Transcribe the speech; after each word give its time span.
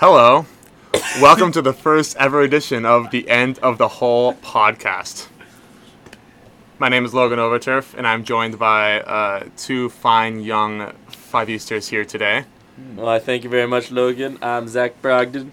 Hello. 0.00 0.46
Welcome 1.20 1.52
to 1.52 1.60
the 1.60 1.74
first 1.74 2.16
ever 2.16 2.40
edition 2.40 2.86
of 2.86 3.10
the 3.10 3.28
End 3.28 3.58
of 3.58 3.76
the 3.76 3.86
Hall 3.86 4.32
podcast. 4.32 5.28
My 6.78 6.88
name 6.88 7.04
is 7.04 7.12
Logan 7.12 7.38
Overturf, 7.38 7.92
and 7.92 8.06
I'm 8.06 8.24
joined 8.24 8.58
by 8.58 9.02
uh, 9.02 9.44
two 9.58 9.90
fine 9.90 10.40
young 10.40 10.92
Five 11.08 11.50
Easters 11.50 11.88
here 11.88 12.06
today. 12.06 12.46
Well, 12.96 13.10
I 13.10 13.18
thank 13.18 13.44
you 13.44 13.50
very 13.50 13.66
much, 13.68 13.90
Logan. 13.90 14.38
I'm 14.40 14.68
Zack 14.68 15.02
Brogden. 15.02 15.50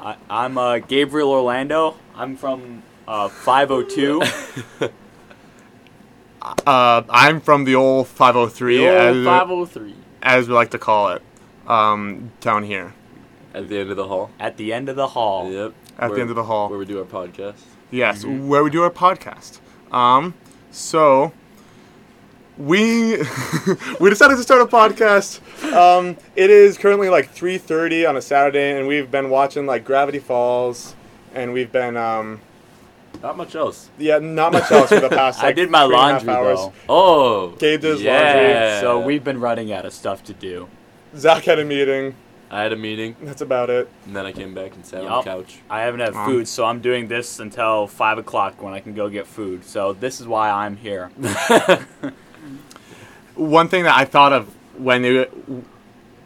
I, 0.00 0.16
I'm 0.30 0.56
uh, 0.56 0.78
Gabriel 0.78 1.30
Orlando. 1.30 1.96
I'm 2.14 2.38
from 2.38 2.82
uh, 3.06 3.28
502. 3.28 4.22
Uh, 6.66 7.02
I'm 7.10 7.40
from 7.42 7.64
the 7.64 7.74
old 7.74 8.08
503, 8.08 8.78
The 8.78 8.88
old 8.88 9.16
as, 9.18 9.24
503. 9.26 9.94
as 10.22 10.48
we 10.48 10.54
like 10.54 10.70
to 10.70 10.78
call 10.78 11.10
it, 11.10 11.20
um, 11.66 12.32
down 12.40 12.62
here 12.62 12.94
At 13.58 13.68
the 13.68 13.78
end 13.78 13.90
of 13.90 13.96
the 13.96 14.06
hall. 14.06 14.30
At 14.38 14.56
the 14.56 14.72
end 14.72 14.88
of 14.88 14.96
the 14.96 15.08
hall. 15.08 15.50
Yep. 15.50 15.74
at 15.98 16.08
Where- 16.10 16.16
the 16.16 16.20
end 16.22 16.30
of 16.30 16.36
the 16.36 16.44
hall. 16.44 16.68
Where 16.68 16.78
we 16.78 16.84
do 16.86 16.98
our 16.98 17.04
podcast. 17.04 17.60
Yes, 17.90 18.24
Mm-hmm. 18.24 18.48
where 18.48 18.62
we 18.62 18.70
do 18.70 18.82
our 18.82 18.90
podcast. 18.90 19.58
Um, 19.90 20.34
so 20.70 21.32
we 22.56 23.16
we 24.00 24.10
decided 24.10 24.36
to 24.36 24.42
start 24.42 24.60
a 24.62 24.66
podcast. 24.66 25.40
Um, 25.72 26.16
it 26.36 26.50
is 26.50 26.76
currently 26.78 27.08
like 27.08 27.34
3:30 27.34 28.08
on 28.08 28.16
a 28.16 28.22
Saturday, 28.22 28.78
and 28.78 28.86
we've 28.86 29.10
been 29.10 29.30
watching 29.30 29.66
like 29.66 29.84
Gravity 29.84 30.18
Falls, 30.18 30.94
and 31.34 31.52
we've 31.52 31.70
been 31.72 31.96
um, 31.96 32.40
Not 33.22 33.36
much 33.36 33.54
else. 33.54 33.90
yeah, 33.98 34.18
not 34.18 34.52
much 34.52 34.70
else 34.70 34.88
for 34.90 35.00
the 35.00 35.08
past. 35.20 35.42
I 35.42 35.52
did 35.52 35.70
my 35.70 35.86
three 35.86 35.94
and 35.96 36.02
a 36.04 36.12
half 36.12 36.24
laundry, 36.26 36.34
hours. 36.34 36.58
though. 36.58 36.72
Oh. 36.88 37.48
Gabe 37.58 37.80
did 37.80 37.90
his 37.92 38.02
yeah. 38.02 38.80
So 38.80 39.00
we've 39.00 39.24
been 39.24 39.40
running 39.40 39.72
out 39.72 39.84
of 39.86 39.92
stuff 39.92 40.22
to 40.24 40.34
do. 40.34 40.68
Zack 41.16 41.44
had 41.44 41.58
a 41.58 41.64
meeting. 41.64 42.14
I 42.50 42.62
had 42.62 42.72
a 42.72 42.76
meeting, 42.76 43.14
That's 43.22 43.42
about 43.42 43.68
it. 43.68 43.88
and 44.06 44.16
then 44.16 44.24
I 44.24 44.32
came 44.32 44.54
back 44.54 44.74
and 44.74 44.84
sat 44.86 45.00
on 45.00 45.06
Yup. 45.10 45.24
the 45.24 45.30
couch. 45.30 45.58
I 45.68 45.80
haven't 45.82 46.00
had 46.00 46.14
Um, 46.14 46.24
food, 46.26 46.48
so 46.48 46.64
I'm 46.64 46.80
doing 46.80 47.06
this 47.08 47.40
until 47.40 47.86
5 47.86 48.18
o'clock 48.18 48.62
when 48.62 48.72
I 48.72 48.80
can 48.80 48.94
go 48.94 49.08
get 49.10 49.26
food. 49.26 49.64
So 49.64 49.92
this 49.92 50.18
is 50.20 50.26
why 50.26 50.50
I'm 50.50 50.76
here. 50.76 51.10
One 53.34 53.68
thing 53.68 53.84
that 53.84 53.94
I 53.96 54.04
thought 54.04 54.32
of 54.32 54.48
when 54.76 55.04
it, 55.04 55.30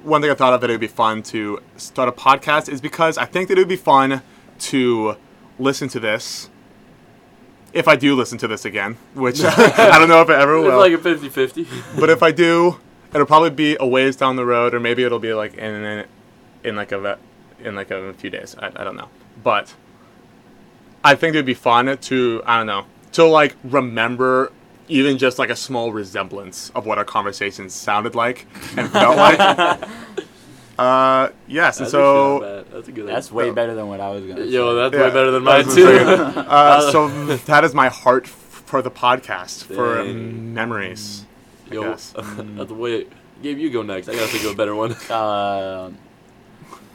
one 0.02 0.22
thing 0.22 0.30
I 0.30 0.34
thought 0.34 0.52
of 0.54 0.60
that 0.62 0.70
it 0.70 0.74
would 0.74 0.80
be 0.80 0.86
fun 0.86 1.22
to 1.24 1.60
start 1.76 2.08
a 2.08 2.12
podcast 2.12 2.68
is 2.70 2.80
because 2.80 3.18
I 3.18 3.24
think 3.26 3.48
that 3.48 3.58
it 3.58 3.60
would 3.60 3.68
be 3.68 3.76
fun 3.76 4.22
to 4.60 5.16
listen 5.58 5.88
to 5.88 6.00
this. 6.00 6.48
If 7.74 7.88
I 7.88 7.96
do 7.96 8.14
listen 8.14 8.38
to 8.38 8.48
this 8.48 8.64
again, 8.64 8.96
which 9.14 9.42
I 9.44 9.98
don't 9.98 10.08
know 10.08 10.20
if 10.22 10.28
I 10.30 10.40
ever 10.40 10.56
will. 10.58 10.66
It's 10.66 10.72
will, 10.72 10.78
like 10.78 10.92
a 10.92 10.98
50 10.98 11.28
50. 11.28 11.66
but 11.98 12.08
if 12.10 12.22
I 12.22 12.30
do, 12.30 12.78
it'll 13.14 13.26
probably 13.26 13.50
be 13.50 13.76
a 13.80 13.86
ways 13.86 14.16
down 14.16 14.36
the 14.36 14.44
road, 14.46 14.72
or 14.74 14.80
maybe 14.80 15.02
it'll 15.04 15.18
be 15.18 15.32
like 15.34 15.54
in 15.54 15.84
in, 15.84 16.06
in 16.64 16.76
like 16.76 16.92
a 16.92 17.18
in 17.62 17.74
like 17.74 17.90
a 17.90 18.12
few 18.14 18.30
days. 18.30 18.56
I, 18.58 18.66
I 18.68 18.84
don't 18.84 18.96
know, 18.96 19.08
but 19.42 19.74
I 21.04 21.14
think 21.14 21.34
it'd 21.34 21.46
be 21.46 21.54
fun 21.54 21.96
to 21.96 22.42
I 22.46 22.58
don't 22.58 22.66
know 22.66 22.86
to 23.12 23.24
like 23.24 23.56
remember 23.64 24.52
even 24.88 25.16
just 25.18 25.38
like 25.38 25.50
a 25.50 25.56
small 25.56 25.92
resemblance 25.92 26.70
of 26.74 26.86
what 26.86 26.98
our 26.98 27.04
conversations 27.04 27.72
sounded 27.74 28.14
like 28.14 28.46
and 28.76 28.90
felt 28.90 29.16
like. 29.16 29.80
Uh, 30.78 31.28
yes, 31.46 31.76
and 31.78 31.84
That's 31.84 31.92
so 31.92 32.36
actually 32.36 32.48
not 32.56 32.64
bad. 32.64 32.72
That's 32.74 32.88
a 32.88 32.92
good 32.92 33.06
That's 33.06 33.28
idea. 33.28 33.36
way 33.36 33.50
better 33.50 33.74
than 33.74 33.88
what 33.88 34.00
I 34.00 34.10
was 34.10 34.24
going 34.24 34.36
to 34.36 34.44
say. 34.46 34.50
Yo, 34.50 34.74
that's 34.74 34.94
Yeah, 34.94 35.02
way 35.02 35.10
better 35.10 35.30
than 35.30 35.42
mine, 35.44 35.64
too. 35.66 35.86
uh, 36.40 36.90
so 36.90 37.08
that 37.36 37.62
is 37.62 37.74
my 37.74 37.88
heart 37.88 38.26
for 38.26 38.80
the 38.80 38.90
podcast 38.90 39.64
for 39.64 39.96
Dang. 40.02 40.54
memories. 40.54 41.26
I 41.70 41.74
Yo, 41.74 41.82
guess. 41.82 42.12
that's 42.16 42.68
the 42.68 42.74
way. 42.74 43.06
Gabe, 43.42 43.58
you 43.58 43.70
go 43.70 43.82
next. 43.82 44.08
I 44.08 44.14
gotta 44.14 44.28
think 44.28 44.44
of 44.44 44.52
a 44.52 44.56
better 44.56 44.74
one. 44.74 44.92
Uh, 45.10 45.90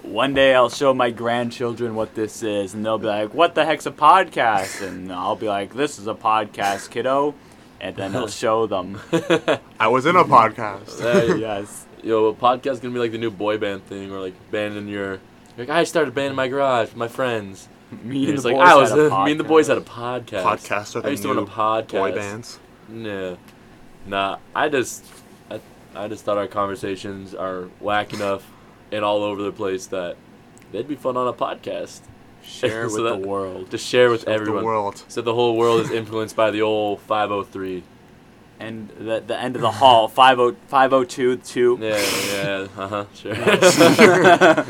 one 0.08 0.34
day 0.34 0.54
I'll 0.56 0.70
show 0.70 0.94
my 0.94 1.12
grandchildren 1.12 1.96
what 1.96 2.16
this 2.16 2.42
is, 2.44 2.74
and 2.74 2.86
they'll 2.86 2.98
be 2.98 3.08
like, 3.08 3.34
"What 3.34 3.56
the 3.56 3.66
heck's 3.66 3.86
a 3.86 3.92
podcast?" 3.92 4.86
And 4.86 5.12
I'll 5.12 5.36
be 5.36 5.48
like, 5.48 5.74
"This 5.74 6.00
is 6.00 6.08
a 6.08 6.14
podcast, 6.14 6.90
kiddo." 6.90 7.36
And 7.80 7.96
then 7.96 8.16
I'll 8.16 8.28
show 8.46 8.66
them. 8.68 9.00
I 9.80 9.88
was 9.88 10.06
in 10.06 10.16
a 10.16 10.24
mhm. 10.24 10.30
podcast. 10.56 11.02
Hey, 11.02 11.38
yes. 11.40 11.86
Yo, 12.04 12.26
a 12.28 12.34
podcast 12.34 12.82
gonna 12.82 12.94
be 12.94 13.00
like 13.00 13.12
the 13.12 13.18
new 13.18 13.32
boy 13.32 13.58
band 13.58 13.86
thing, 13.86 14.12
or 14.12 14.20
like 14.20 14.34
band 14.52 14.78
in 14.78 14.88
your. 14.88 15.20
Like 15.58 15.70
I 15.70 15.84
started 15.84 16.10
a 16.10 16.14
band 16.14 16.30
in 16.32 16.36
my 16.36 16.48
garage 16.48 16.88
with 16.90 16.98
my 16.98 17.08
friends. 17.08 17.68
Me 18.04 18.26
And 18.26 18.30
and 18.30 18.38
the 18.40 18.48
like 18.50 18.56
boys 18.58 18.68
I 18.68 18.76
was. 18.76 18.90
had 18.92 19.00
a 19.00 19.26
me 19.26 19.32
and 19.32 19.40
the 19.40 19.44
boys 19.44 19.68
had 19.68 19.78
a 19.78 19.82
podcast. 19.82 20.44
podcast. 20.44 20.44
Podcast 20.44 20.96
are 20.96 21.00
I 21.00 21.02
the 21.04 21.12
used 21.12 21.24
to 21.24 21.30
run 21.30 21.38
a 21.38 21.42
new 21.42 21.48
podcast. 21.48 21.88
boy 21.92 22.12
bands. 22.14 22.60
Nah, 22.90 23.36
nah. 24.06 24.38
I 24.56 24.70
just, 24.70 25.06
I, 25.50 25.60
I 25.96 26.08
just 26.08 26.24
thought 26.26 26.38
our 26.38 26.48
conversations 26.48 27.34
are 27.34 27.70
whack 27.80 28.14
enough 28.14 28.44
and 28.92 29.04
all 29.06 29.24
over 29.24 29.42
the 29.42 29.52
place 29.52 29.88
that 29.88 30.16
they'd 30.72 30.88
be 30.88 30.96
fun 30.96 31.18
on 31.18 31.28
a 31.28 31.34
podcast. 31.34 32.02
Share 32.44 32.88
So 32.90 32.96
with 33.04 33.12
that- 33.14 33.22
the 33.22 33.28
world. 33.28 33.72
To 33.72 33.78
share 33.78 34.10
with 34.10 34.24
of 34.24 34.30
everyone. 34.30 34.62
the 34.62 34.66
world. 34.66 35.04
So 35.08 35.22
the 35.22 35.34
whole 35.34 35.56
world 35.58 35.82
is 35.82 35.92
influenced 35.92 36.36
by 36.36 36.52
the 36.52 36.62
old 36.62 37.02
503. 37.02 37.84
And 38.60 38.90
the, 38.98 39.20
the 39.26 39.40
end 39.40 39.56
of 39.56 39.62
the 39.62 39.70
hall, 39.70 40.06
oh, 40.18 40.48
50, 40.48 40.58
502 40.68 41.38
2. 41.38 41.78
Yeah, 41.80 41.88
yeah, 42.34 42.68
uh 42.76 42.88
huh, 42.88 43.06
sure. 43.14 43.36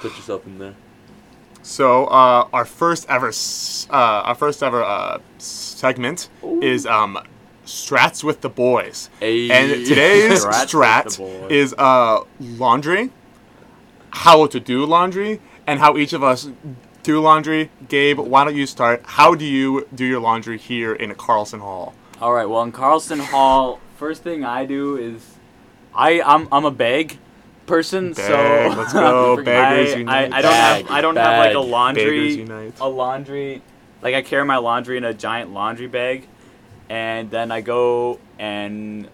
Put 0.00 0.16
yourself 0.16 0.46
in 0.46 0.58
there. 0.58 0.74
So 1.62 2.06
uh, 2.06 2.48
our 2.52 2.64
first 2.64 3.06
ever, 3.08 3.28
uh, 3.28 3.92
our 3.92 4.34
first 4.34 4.62
ever 4.62 4.82
uh, 4.82 5.18
segment 5.38 6.30
is 6.62 6.86
um, 6.86 7.18
strats 7.70 8.22
with 8.24 8.40
the 8.40 8.48
boys, 8.48 9.10
Hey. 9.20 9.50
and 9.50 9.86
today's 9.86 10.44
Strats 10.44 10.66
strat 11.18 11.50
is 11.50 11.74
uh, 11.78 12.20
laundry, 12.40 13.10
how 14.10 14.46
to 14.46 14.60
do 14.60 14.84
laundry, 14.84 15.40
and 15.66 15.78
how 15.80 15.96
each 15.96 16.12
of 16.12 16.22
us 16.22 16.48
do 17.02 17.20
laundry. 17.20 17.70
Gabe, 17.88 18.18
why 18.18 18.44
don't 18.44 18.56
you 18.56 18.66
start? 18.66 19.02
How 19.04 19.34
do 19.34 19.44
you 19.44 19.86
do 19.94 20.04
your 20.04 20.20
laundry 20.20 20.58
here 20.58 20.92
in 20.94 21.14
Carlson 21.14 21.60
Hall? 21.60 21.94
All 22.20 22.32
right. 22.34 22.46
Well, 22.46 22.62
in 22.62 22.72
Carlson 22.72 23.20
Hall, 23.20 23.80
first 23.96 24.22
thing 24.22 24.44
I 24.44 24.66
do 24.66 24.96
is 24.96 25.36
I 25.94 26.20
I'm 26.20 26.48
I'm 26.52 26.64
a 26.64 26.70
bag 26.70 27.18
person. 27.66 28.12
Bag, 28.12 28.26
so 28.72 28.78
let's 28.78 28.92
go, 29.06 29.42
baggers 29.42 29.94
I, 29.94 29.98
unite. 29.98 30.32
I 30.32 30.42
don't 30.42 30.50
Bag, 30.52 30.82
have 30.86 30.90
I 30.90 31.00
don't 31.00 31.16
have 31.16 31.38
like 31.46 31.54
a 31.54 31.60
laundry 31.60 32.46
a 32.80 32.88
laundry 32.88 33.62
like 34.02 34.14
I 34.14 34.22
carry 34.22 34.44
my 34.44 34.56
laundry 34.56 34.96
in 34.96 35.04
a 35.04 35.14
giant 35.14 35.52
laundry 35.52 35.86
bag, 35.86 36.26
and 36.90 37.30
then 37.30 37.50
I 37.50 37.62
go 37.62 38.18
and. 38.38 39.08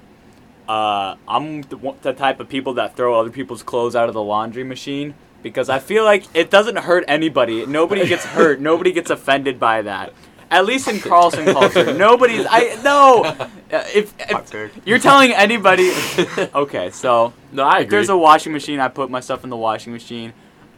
Uh, 0.68 1.14
I'm 1.28 1.62
the, 1.62 1.94
the 2.02 2.12
type 2.12 2.40
of 2.40 2.48
people 2.48 2.74
that 2.74 2.96
throw 2.96 3.20
other 3.20 3.30
people's 3.30 3.62
clothes 3.62 3.94
out 3.94 4.08
of 4.08 4.14
the 4.14 4.22
laundry 4.22 4.64
machine 4.64 5.14
because 5.40 5.68
I 5.68 5.78
feel 5.78 6.02
like 6.02 6.24
it 6.34 6.50
doesn't 6.50 6.74
hurt 6.78 7.04
anybody. 7.06 7.64
Nobody 7.66 8.04
gets 8.04 8.24
hurt. 8.38 8.60
Nobody 8.60 8.90
gets 8.90 9.08
offended 9.08 9.60
by 9.60 9.82
that. 9.82 10.12
At 10.50 10.66
least 10.66 10.88
in 10.88 10.98
Carlson 10.98 11.44
culture, 11.44 11.94
nobody's. 12.06 12.44
I 12.50 12.80
no. 12.82 13.22
Uh, 13.24 13.48
If, 13.94 14.12
if 14.18 14.72
you're 14.84 14.98
telling 14.98 15.32
anybody, 15.32 15.92
okay, 16.54 16.90
so 16.90 17.32
No, 17.52 17.62
I 17.62 17.76
if 17.76 17.82
agree. 17.82 17.90
there's 17.90 18.08
a 18.08 18.16
washing 18.16 18.52
machine, 18.52 18.80
I 18.80 18.88
put 18.88 19.08
my 19.08 19.20
stuff 19.20 19.44
in 19.44 19.50
the 19.50 19.56
washing 19.56 19.92
machine. 19.92 20.32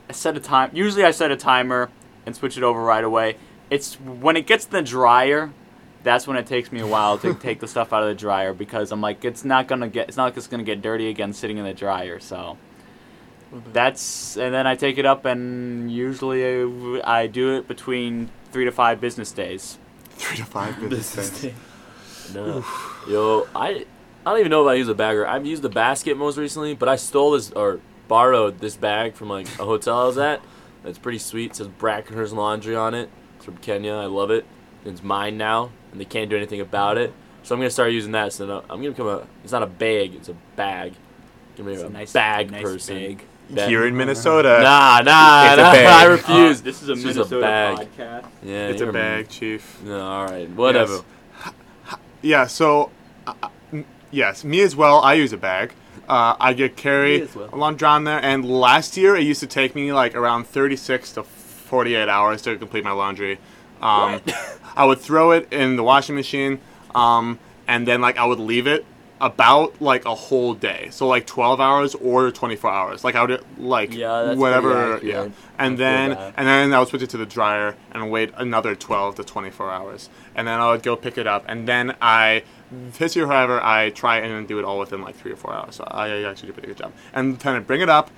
I 0.09 0.13
set 0.13 0.37
a 0.37 0.41
time. 0.41 0.71
Usually, 0.75 1.05
I 1.05 1.13
set 1.13 1.31
a 1.31 1.37
timer 1.37 1.89
and 2.27 2.37
switch 2.37 2.59
it 2.59 2.63
over 2.63 2.83
right 2.83 3.05
away. 3.05 3.37
It's 3.71 3.95
when 3.95 4.37
it 4.37 4.47
gets 4.47 4.67
in 4.67 4.73
the 4.73 4.83
dryer. 4.83 5.51
That's 6.03 6.27
when 6.27 6.37
it 6.37 6.47
takes 6.47 6.71
me 6.71 6.81
a 6.81 6.87
while 6.87 7.19
to 7.19 7.35
take 7.49 7.61
the 7.61 7.69
stuff 7.69 7.93
out 7.93 8.03
of 8.03 8.09
the 8.09 8.15
dryer 8.15 8.55
because 8.55 8.93
I'm 8.93 9.01
like, 9.01 9.25
it's 9.25 9.45
not 9.45 9.67
gonna 9.69 9.89
get, 9.89 10.09
it's 10.09 10.17
not 10.17 10.25
like 10.25 10.37
it's 10.37 10.47
gonna 10.47 10.63
get 10.63 10.83
dirty 10.83 11.09
again 11.09 11.33
sitting 11.33 11.59
in 11.59 11.65
the 11.65 11.75
dryer. 11.75 12.21
So 12.21 12.57
mm-hmm. 13.53 13.73
that's, 13.73 14.37
and 14.37 14.55
then 14.55 14.67
I 14.67 14.77
take 14.77 14.99
it 14.99 15.07
up, 15.07 15.25
and 15.25 15.91
usually 15.91 16.45
I, 17.03 17.23
I 17.23 17.27
do 17.27 17.57
it 17.57 17.69
between 17.69 18.31
three 18.53 18.65
to 18.65 18.73
five 18.73 19.01
business 19.01 19.33
days. 19.33 19.79
Three 20.11 20.39
to 20.39 20.45
five 20.45 20.79
business 20.89 21.43
days. 21.43 21.55
No. 22.35 22.65
Yo, 23.09 23.49
I 23.55 23.87
I 24.27 24.33
don't 24.33 24.41
even 24.41 24.51
know 24.51 24.69
if 24.69 24.71
I 24.71 24.75
use 24.75 24.89
a 24.89 24.95
bagger. 24.95 25.27
I've 25.27 25.47
used 25.47 25.63
the 25.63 25.71
basket 25.71 26.17
most 26.17 26.37
recently, 26.37 26.75
but 26.75 26.89
I 26.89 26.97
stole 26.97 27.31
this 27.31 27.51
or 27.53 27.81
borrowed 28.09 28.59
this 28.59 28.77
bag 28.77 29.15
from 29.15 29.29
like 29.31 29.47
a 29.59 29.65
hotel 29.65 30.01
I 30.01 30.05
was 30.05 30.19
at. 30.19 30.43
It's 30.85 30.99
pretty 30.99 31.19
sweet. 31.19 31.53
It 31.53 31.57
says 31.57 31.69
Brackenhurst 31.69 32.35
Laundry 32.35 32.77
on 32.77 32.95
it. 32.95 33.09
It's 33.37 33.45
from 33.45 33.57
Kenya. 33.59 33.95
I 33.95 34.07
love 34.07 34.31
it. 34.31 34.45
It's 34.85 35.03
mine 35.03 35.37
now, 35.39 35.71
and 35.93 36.01
they 36.01 36.05
can't 36.05 36.31
do 36.31 36.37
anything 36.37 36.61
about 36.61 36.99
it. 36.99 37.13
So 37.43 37.55
I'm 37.55 37.61
gonna 37.61 37.71
start 37.71 37.93
using 37.93 38.13
that. 38.13 38.33
So 38.33 38.63
I'm 38.71 38.79
gonna 38.81 38.91
become 38.91 39.07
a. 39.09 39.27
It's 39.43 39.53
not 39.53 39.63
a 39.63 39.67
bag. 39.67 40.15
It's 40.15 40.29
a 40.29 40.35
bag. 40.57 40.95
Give 41.57 41.67
me 41.67 41.73
It's 41.75 41.83
a, 41.83 41.87
a 41.87 41.91
nice 41.91 42.13
bag 42.13 42.51
nice 42.51 42.63
person. 42.63 42.97
bag. 42.97 43.25
Bag. 43.51 43.69
Here 43.71 43.87
in 43.87 43.97
Minnesota, 43.97 44.61
Nah, 44.63 45.01
nah, 45.01 45.45
It's 45.47 45.55
a 45.55 45.57
nah. 45.63 45.73
bag. 45.73 45.87
I 45.87 46.05
refuse. 46.05 46.61
Uh, 46.61 46.65
this 46.65 46.83
is 46.83 46.89
a 46.91 46.93
It's 46.93 47.03
just 47.03 47.17
Minnesota 47.31 47.41
bag. 47.41 47.77
podcast. 47.97 48.25
Yeah, 48.45 48.69
it's 48.69 48.81
a 48.81 48.85
you're- 48.85 48.93
bag, 48.93 49.29
chief. 49.31 49.83
No, 49.85 50.01
all 50.01 50.27
right, 50.27 50.49
whatever. 50.51 51.01
Yes. 51.45 51.55
Yeah, 52.21 52.47
so 52.47 52.91
uh, 53.27 53.33
uh, 53.43 53.49
yes, 54.11 54.45
me 54.45 54.61
as 54.61 54.75
well. 54.77 54.99
I 55.01 55.15
use 55.15 55.33
a 55.33 55.37
bag. 55.39 55.73
Uh, 56.09 56.35
I 56.41 56.53
get 56.53 56.77
carry 56.77 57.19
Me 57.19 57.23
as 57.25 57.35
well. 57.37 57.49
a 57.53 57.57
laundry 57.57 57.87
on 57.87 58.05
there, 58.05 58.19
and 58.23 58.45
last 58.45 58.97
year 58.97 59.15
it 59.17 59.23
used 59.25 59.41
to 59.41 59.47
take 59.47 59.75
me 59.75 59.93
like 59.93 60.15
around 60.15 60.47
36 60.47 61.13
to 61.13 61.23
48 61.23 62.09
hours 62.09 62.43
to 62.43 62.57
complete 62.57 62.83
my 62.85 62.93
laundry. 62.93 63.39
Um, 63.81 64.21
I 64.77 64.85
would 64.85 65.01
throw 65.01 65.33
it 65.33 65.53
in 65.53 65.77
the 65.77 65.83
washing 65.83 66.15
machine, 66.15 66.61
um, 66.95 67.39
and 67.67 67.87
then 67.87 68.01
like 68.01 68.17
I 68.17 68.25
would 68.25 68.41
leave 68.41 68.67
it 68.67 68.85
about 69.21 69.81
like 69.81 70.05
a 70.05 70.15
whole 70.15 70.55
day. 70.55 70.89
So 70.91 71.07
like 71.07 71.27
12 71.27 71.61
hours 71.61 71.95
or 71.97 72.31
24 72.31 72.71
hours. 72.71 73.05
Like 73.05 73.15
I 73.15 73.25
would 73.25 73.45
like 73.59 73.93
Yeah, 73.93 74.35
whatever. 74.35 75.01
Yeah. 75.03 75.29
And 75.59 75.77
then 75.77 76.13
and 76.13 76.47
then 76.47 76.73
I 76.73 76.79
would 76.79 76.89
switch 76.89 77.03
it 77.03 77.11
to 77.11 77.17
the 77.17 77.27
dryer 77.27 77.77
and 77.93 78.11
wait 78.11 78.33
another 78.37 78.75
12 78.75 79.17
to 79.17 79.25
24 79.25 79.71
hours. 79.71 80.09
And 80.35 80.47
then 80.47 80.61
I 80.61 80.71
would 80.71 80.83
go 80.83 80.97
pick 80.97 81.19
it 81.19 81.27
up. 81.27 81.45
And 81.49 81.67
then 81.67 81.97
I 82.01 82.45
this 82.71 83.17
year, 83.17 83.27
however, 83.27 83.61
I 83.63 83.91
try 83.91 84.19
and 84.19 84.47
do 84.47 84.59
it 84.59 84.65
all 84.65 84.79
within 84.79 85.03
like 85.03 85.17
three 85.17 85.33
or 85.33 85.37
four 85.37 85.53
hours. 85.53 85.77
So 85.77 85.85
I 85.91 86.23
actually 86.23 86.49
do 86.49 86.53
a 86.53 86.55
pretty 86.55 86.69
good 86.69 86.79
job. 86.79 86.93
And 87.13 87.41
kind 87.41 87.57
of 87.57 87.67
bring 87.67 87.81
it 87.81 87.89
up 87.89 88.11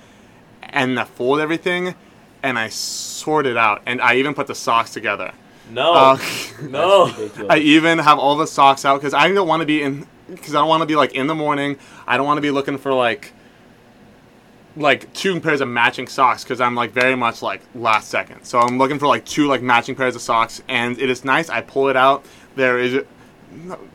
and 0.61 0.99
I 0.99 1.05
fold 1.05 1.39
everything 1.39 1.95
and 2.43 2.59
I 2.59 2.69
sort 2.69 3.45
it 3.45 3.57
out. 3.57 3.81
And 3.85 4.01
I 4.01 4.15
even 4.15 4.33
put 4.33 4.47
the 4.47 4.55
socks 4.55 4.91
together. 4.93 5.31
No, 5.71 5.93
Uh, 5.93 6.17
no. 6.61 7.29
I 7.49 7.57
even 7.57 7.97
have 7.99 8.19
all 8.19 8.35
the 8.35 8.45
socks 8.47 8.83
out 8.85 8.99
because 8.99 9.13
I 9.13 9.31
don't 9.31 9.47
want 9.47 9.61
to 9.61 9.65
be 9.65 9.81
in 9.81 10.05
because 10.29 10.53
I 10.55 10.59
don't 10.59 10.67
want 10.69 10.81
to 10.81 10.85
be 10.87 10.95
like 10.95 11.13
in 11.13 11.27
the 11.27 11.35
morning. 11.35 11.77
I 12.05 12.17
don't 12.17 12.25
want 12.25 12.37
to 12.37 12.41
be 12.41 12.51
looking 12.51 12.77
for 12.77 12.93
like 12.93 13.33
like 14.77 15.11
two 15.13 15.39
pairs 15.39 15.61
of 15.61 15.67
matching 15.67 16.07
socks 16.07 16.43
because 16.43 16.61
I'm 16.61 16.75
like 16.75 16.91
very 16.91 17.15
much 17.15 17.41
like 17.41 17.61
last 17.75 18.09
second. 18.09 18.43
So 18.43 18.59
I'm 18.59 18.77
looking 18.77 18.99
for 18.99 19.07
like 19.07 19.25
two 19.25 19.47
like 19.47 19.61
matching 19.61 19.95
pairs 19.95 20.15
of 20.15 20.21
socks, 20.21 20.61
and 20.67 20.99
it 20.99 21.09
is 21.09 21.23
nice. 21.25 21.49
I 21.49 21.61
pull 21.61 21.89
it 21.89 21.95
out. 21.97 22.25
There 22.55 22.77
is 22.79 23.03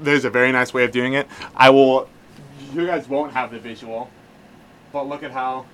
there's 0.00 0.24
a 0.24 0.30
very 0.30 0.52
nice 0.52 0.74
way 0.74 0.84
of 0.84 0.92
doing 0.92 1.14
it. 1.14 1.26
I 1.54 1.70
will. 1.70 2.08
You 2.74 2.86
guys 2.86 3.08
won't 3.08 3.32
have 3.32 3.50
the 3.50 3.58
visual, 3.58 4.10
but 4.92 5.08
look 5.08 5.22
at 5.22 5.30
how. 5.30 5.66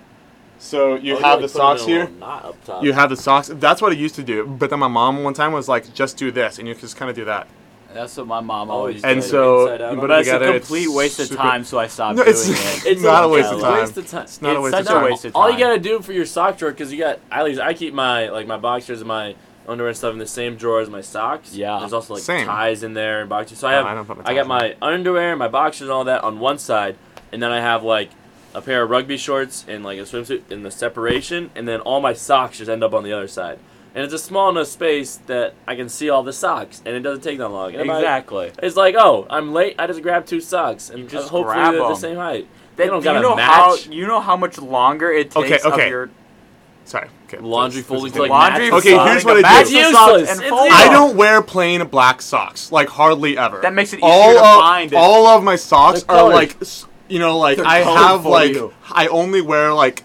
So 0.62 0.94
you 0.94 1.14
Oh, 1.16 1.20
have 1.20 1.40
like 1.40 1.50
the 1.50 1.58
put 1.58 1.64
'em 1.64 1.72
in 1.72 1.78
socks 1.78 1.84
here. 1.86 2.08
knot 2.20 2.44
up 2.44 2.64
top. 2.64 2.84
You 2.84 2.92
have 2.92 3.10
the 3.10 3.16
socks. 3.16 3.50
That's 3.52 3.82
what 3.82 3.90
I 3.90 3.96
used 3.96 4.14
to 4.14 4.22
do. 4.22 4.46
But 4.46 4.70
then 4.70 4.78
my 4.78 4.86
mom 4.88 5.24
one 5.24 5.34
time 5.34 5.52
was 5.52 5.68
like, 5.68 5.92
just 5.92 6.16
do 6.16 6.30
this, 6.30 6.58
and 6.58 6.68
you 6.68 6.74
just 6.74 6.96
kind 6.96 7.10
of 7.10 7.16
do 7.16 7.24
that. 7.24 7.48
That's 7.92 8.16
what 8.16 8.26
my 8.28 8.40
mom 8.40 8.70
Oh, 8.70 8.74
always 8.74 8.96
you 8.96 9.02
did. 9.02 9.10
And 9.10 9.24
so 9.24 9.68
out 9.70 9.80
you 9.80 9.86
on 9.86 9.94
put 9.98 10.08
but 10.08 10.10
it 10.18 10.20
it's 10.20 10.28
a 10.30 10.38
complete 10.38 10.84
it's 10.84 10.94
waste 10.94 11.18
of 11.20 11.26
super- 11.26 11.42
time, 11.42 11.64
so 11.64 11.78
I 11.78 11.88
stopped 11.88 12.16
No, 12.16 12.22
doing 12.24 12.36
it. 12.36 12.82
It's 12.86 13.02
not 13.02 13.24
a 13.24 13.26
a 13.26 13.28
waste 13.28 13.52
of 13.52 13.60
time. 13.60 13.74
waste 13.80 13.96
of 13.98 14.06
time. 14.08 14.22
It's 14.22 14.40
not 14.40 14.56
a 14.56 14.60
waste 14.60 14.78
of 14.78 14.86
time. 14.86 15.04
waste 15.04 15.24
of 15.26 15.36
All 15.36 15.50
you 15.50 15.58
gotta 15.58 15.78
do 15.80 16.00
for 16.00 16.12
your 16.12 16.24
sock 16.26 16.56
drawer, 16.58 16.70
because 16.70 16.92
you 16.92 16.98
got 16.98 17.18
at 17.30 17.44
least 17.44 17.60
I 17.60 17.74
keep 17.74 17.92
my 17.92 18.28
like 18.30 18.46
my 18.46 18.56
boxers 18.56 19.00
and 19.00 19.08
my 19.08 19.34
underwear 19.68 19.88
and 19.88 19.96
stuff 19.98 20.12
in 20.12 20.18
the 20.20 20.26
same 20.26 20.54
drawer 20.56 20.80
as 20.80 20.88
my 20.88 21.00
socks. 21.02 21.54
Yeah. 21.54 21.80
There's 21.80 21.92
also 21.92 22.14
like 22.14 22.22
Same. 22.22 22.46
ties 22.46 22.82
in 22.82 22.94
there 22.94 23.20
and 23.20 23.28
boxers. 23.28 23.58
So 23.58 23.68
I 23.68 23.72
have 23.72 23.84
I 23.86 23.94
don't 23.94 24.06
put 24.06 24.16
my 24.18 24.24
I 24.30 24.34
got 24.34 24.46
my 24.46 24.74
underwear, 24.80 25.30
and 25.30 25.38
my 25.38 25.48
boxers, 25.48 25.82
and 25.82 25.90
all 25.90 26.04
that 26.04 26.22
on 26.24 26.38
one 26.38 26.58
side, 26.58 26.96
and 27.32 27.42
then 27.42 27.50
I 27.52 27.60
have 27.60 27.82
like 27.82 28.08
a 28.54 28.60
pair 28.62 28.82
of 28.82 28.90
rugby 28.90 29.16
shorts 29.16 29.64
and 29.68 29.82
like 29.84 29.98
a 29.98 30.02
swimsuit 30.02 30.50
in 30.50 30.62
the 30.62 30.70
separation, 30.70 31.50
and 31.54 31.66
then 31.66 31.80
all 31.80 32.00
my 32.00 32.12
socks 32.12 32.58
just 32.58 32.70
end 32.70 32.82
up 32.84 32.92
on 32.94 33.02
the 33.04 33.12
other 33.12 33.28
side. 33.28 33.58
And 33.94 34.02
it's 34.04 34.14
a 34.14 34.18
small 34.18 34.48
enough 34.48 34.68
space 34.68 35.16
that 35.26 35.54
I 35.66 35.74
can 35.76 35.88
see 35.90 36.08
all 36.08 36.22
the 36.22 36.32
socks, 36.32 36.80
and 36.86 36.94
it 36.96 37.00
doesn't 37.00 37.22
take 37.22 37.38
that 37.38 37.48
long. 37.48 37.72
And 37.74 37.82
if 37.82 37.90
I- 37.90 37.98
Exactly. 37.98 38.50
it's 38.62 38.76
like, 38.76 38.94
oh, 38.98 39.26
I'm 39.28 39.52
late. 39.52 39.74
I 39.78 39.86
just 39.86 40.00
grab 40.02 40.24
two 40.26 40.40
socks, 40.40 40.88
and 40.90 41.00
You 41.00 41.08
just 41.08 41.28
hopefully 41.28 41.54
grab 41.56 41.72
they're 41.74 41.82
the 41.88 41.94
same 41.94 42.16
height. 42.16 42.46
They 42.76 42.84
That, 42.84 42.90
don't 42.90 43.00
do 43.00 43.04
gotta 43.04 43.18
you 43.18 43.22
know 43.22 43.36
match. 43.36 43.48
how 43.50 43.76
you 43.90 44.06
know 44.06 44.20
how 44.20 44.36
much 44.36 44.58
longer 44.58 45.10
it 45.10 45.36
Okay, 45.36 45.48
takes 45.50 45.66
okay. 45.66 45.84
of 45.84 45.88
your 45.90 46.10
Sorry. 46.84 47.08
Okay. 47.28 47.36
Laundry 47.38 47.80
this- 47.80 47.86
folding 47.86 48.04
this 48.06 48.12
to 48.14 48.18
is 48.24 48.28
like 48.28 48.30
laundry? 48.30 48.70
match 48.70 48.78
Okay, 48.80 48.92
the 48.96 49.04
here's 49.04 49.24
what 49.24 49.36
I 49.36 49.40
Match 49.42 49.66
do. 49.68 49.74
the 49.74 49.78
It's 49.80 49.88
useless. 49.90 50.40
It's. 50.40 50.50
I 50.52 50.88
don't 50.90 51.14
wear 51.16 51.40
plain 51.42 51.86
black 51.86 52.20
socks, 52.22 52.72
like 52.72 52.88
hardly 52.88 53.36
ever. 53.38 53.60
That 53.60 53.72
makes 53.74 53.92
it 53.92 53.98
easier 53.98 54.08
all 54.10 54.32
to 54.32 54.38
of, 54.38 54.60
find. 54.60 54.94
All 54.94 55.26
of 55.28 55.44
my 55.44 55.56
socks 55.56 56.02
They're 56.02 56.16
are 56.16 56.20
colored. 56.22 56.34
like, 56.34 56.56
s- 56.62 56.86
you 57.12 57.18
know, 57.18 57.38
like 57.38 57.58
They're 57.58 57.66
I 57.66 57.80
have 57.80 58.24
like 58.24 58.54
you. 58.54 58.72
I 58.90 59.06
only 59.08 59.42
wear 59.42 59.74
like, 59.74 60.02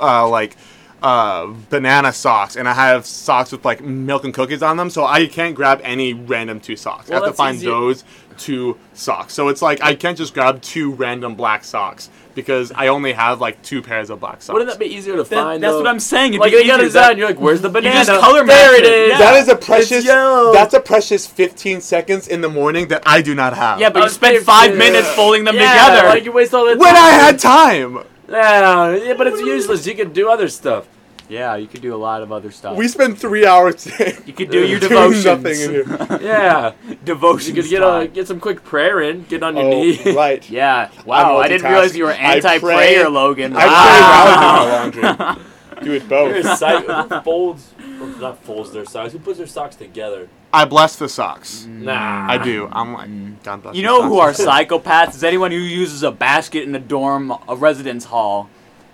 uh, 0.00 0.26
like, 0.26 0.56
uh, 1.02 1.46
banana 1.68 2.12
socks, 2.12 2.56
and 2.56 2.66
I 2.66 2.72
have 2.72 3.04
socks 3.04 3.52
with 3.52 3.64
like 3.66 3.82
milk 3.82 4.24
and 4.24 4.32
cookies 4.32 4.62
on 4.62 4.78
them, 4.78 4.88
so 4.88 5.04
I 5.04 5.26
can't 5.26 5.54
grab 5.54 5.80
any 5.84 6.14
random 6.14 6.58
two 6.58 6.74
socks. 6.74 7.10
Well, 7.10 7.22
I 7.22 7.26
have 7.26 7.34
to 7.34 7.36
find 7.36 7.56
easier. 7.56 7.70
those 7.70 8.02
two 8.38 8.78
socks. 8.94 9.34
So 9.34 9.48
it's 9.48 9.60
like 9.62 9.82
I 9.82 9.94
can't 9.94 10.16
just 10.16 10.32
grab 10.34 10.62
two 10.62 10.92
random 10.92 11.34
black 11.34 11.64
socks 11.64 12.08
because 12.34 12.70
I 12.72 12.86
only 12.88 13.12
have 13.12 13.40
like 13.40 13.60
two 13.62 13.82
pairs 13.82 14.10
of 14.10 14.20
black 14.20 14.40
socks. 14.42 14.52
Wouldn't 14.54 14.70
that 14.70 14.78
be 14.78 14.86
easier 14.86 15.16
to 15.16 15.24
That- 15.24 15.28
find? 15.28 15.62
that's 15.62 15.72
though? 15.72 15.78
what 15.78 15.86
I'm 15.88 15.98
saying. 16.00 16.34
It'd 16.34 16.40
Like 16.40 16.52
be 16.52 16.58
you 16.58 16.66
got 16.66 16.80
easier. 16.80 17.00
it 17.00 17.04
done, 17.04 17.18
you're 17.18 17.28
like, 17.28 17.40
"Where's 17.40 17.60
the 17.60 17.68
banana?" 17.68 17.98
You 17.98 18.04
just 18.04 18.20
color 18.20 18.44
there 18.46 18.70
match 18.72 18.78
it 18.80 18.84
it, 18.84 18.92
is. 18.92 19.10
yeah. 19.10 19.18
That 19.18 19.42
is 19.42 19.48
a 19.48 19.56
precious. 19.56 20.04
That's 20.06 20.74
a 20.74 20.80
precious 20.80 21.26
15 21.26 21.80
seconds 21.80 22.28
in 22.28 22.40
the 22.40 22.48
morning 22.48 22.88
that 22.88 23.02
I 23.06 23.22
do 23.22 23.34
not 23.34 23.54
have. 23.54 23.80
Yeah, 23.80 23.90
but 23.90 24.02
I 24.02 24.06
you 24.06 24.10
spent 24.10 24.44
five 24.44 24.72
Yeah. 24.72 24.78
minutes 24.78 25.08
folding 25.14 25.44
them 25.44 25.56
yeah, 25.56 25.72
together. 25.88 26.08
Like 26.08 26.24
you 26.24 26.32
waste 26.32 26.54
all 26.54 26.64
that 26.66 26.78
when 26.78 26.94
time. 26.94 27.04
I 27.04 27.10
had 27.10 27.38
time. 27.38 27.98
Yeah, 28.30 28.94
yeah, 28.94 29.14
but 29.14 29.26
it's 29.26 29.40
useless. 29.40 29.86
You 29.86 29.94
can 29.94 30.12
do 30.12 30.28
other 30.28 30.48
stuff. 30.48 30.86
Yeah, 31.28 31.56
you 31.56 31.66
could 31.66 31.82
do 31.82 31.94
a 31.94 31.96
lot 31.96 32.22
of 32.22 32.32
other 32.32 32.50
stuff. 32.50 32.76
We 32.76 32.88
spent 32.88 33.18
three 33.18 33.46
hours 33.46 33.86
you 34.26 34.32
could 34.32 34.50
do 34.50 34.66
your 34.66 34.80
doing 34.80 34.90
devotions. 35.12 35.24
nothing 35.24 35.60
in 35.60 35.70
here. 35.70 36.18
Yeah, 36.20 36.72
devotions. 37.04 37.48
you 37.56 37.62
could 37.62 37.70
get 37.70 37.82
a 37.82 38.08
get 38.08 38.26
some 38.26 38.40
quick 38.40 38.64
prayer 38.64 39.00
in, 39.00 39.24
get 39.24 39.42
on 39.42 39.56
your 39.56 39.66
oh, 39.66 39.70
knee. 39.70 40.00
Oh, 40.06 40.14
right. 40.16 40.48
Yeah. 40.50 40.90
Wow. 41.04 41.36
I 41.38 41.48
didn't 41.48 41.70
realize 41.70 41.96
you 41.96 42.04
were 42.04 42.12
anti-prayer, 42.12 43.04
pray- 43.04 43.06
Logan. 43.06 43.54
I 43.56 43.66
Wow. 43.66 43.84
pray 43.84 44.00
while 44.00 44.86
I 44.86 44.90
do 44.90 45.00
my 45.00 45.24
laundry. 45.24 45.44
Do 45.84 45.92
it 45.92 46.08
both. 46.08 46.58
psych- 46.58 46.86
who 46.86 47.20
folds, 47.22 47.72
not 48.20 48.42
folds 48.42 48.72
their 48.72 48.84
socks. 48.84 49.12
Who 49.12 49.20
puts 49.20 49.38
their 49.38 49.46
socks 49.46 49.76
together? 49.76 50.28
I 50.52 50.64
bless 50.64 50.96
the 50.96 51.08
socks. 51.08 51.66
Mm. 51.68 51.82
Nah, 51.82 52.26
I 52.28 52.38
do. 52.38 52.68
I'm 52.72 52.94
like, 52.94 53.08
mm. 53.08 53.40
God 53.44 53.62
bless 53.62 53.76
You 53.76 53.82
the 53.82 53.86
know 53.88 54.02
who 54.02 54.18
are 54.18 54.32
psychopaths? 54.32 55.14
Is 55.14 55.22
anyone 55.22 55.52
who 55.52 55.58
uses 55.58 56.02
a 56.02 56.10
basket 56.10 56.64
in 56.64 56.74
a 56.74 56.80
dorm, 56.80 57.32
a 57.46 57.54
residence 57.54 58.06
hall. 58.06 58.48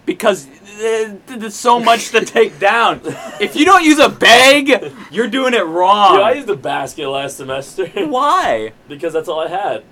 Because 0.07 0.47
there's 0.79 1.55
so 1.55 1.81
much 1.81 2.11
to 2.11 2.25
take 2.25 2.59
down. 2.59 3.01
If 3.41 3.57
you 3.57 3.65
don't 3.65 3.85
use 3.85 3.99
a 3.99 4.09
bag, 4.09 4.93
you're 5.11 5.29
doing 5.29 5.55
it 5.55 5.65
wrong. 5.65 6.17
Dude, 6.17 6.23
I 6.23 6.33
used 6.33 6.51
a 6.51 6.57
basket 6.57 7.09
last 7.09 7.39
semester 7.39 7.87
Why? 7.87 8.73
because 8.89 9.13
that's 9.13 9.29
all 9.29 9.41
I 9.41 9.49
had. 9.49 9.85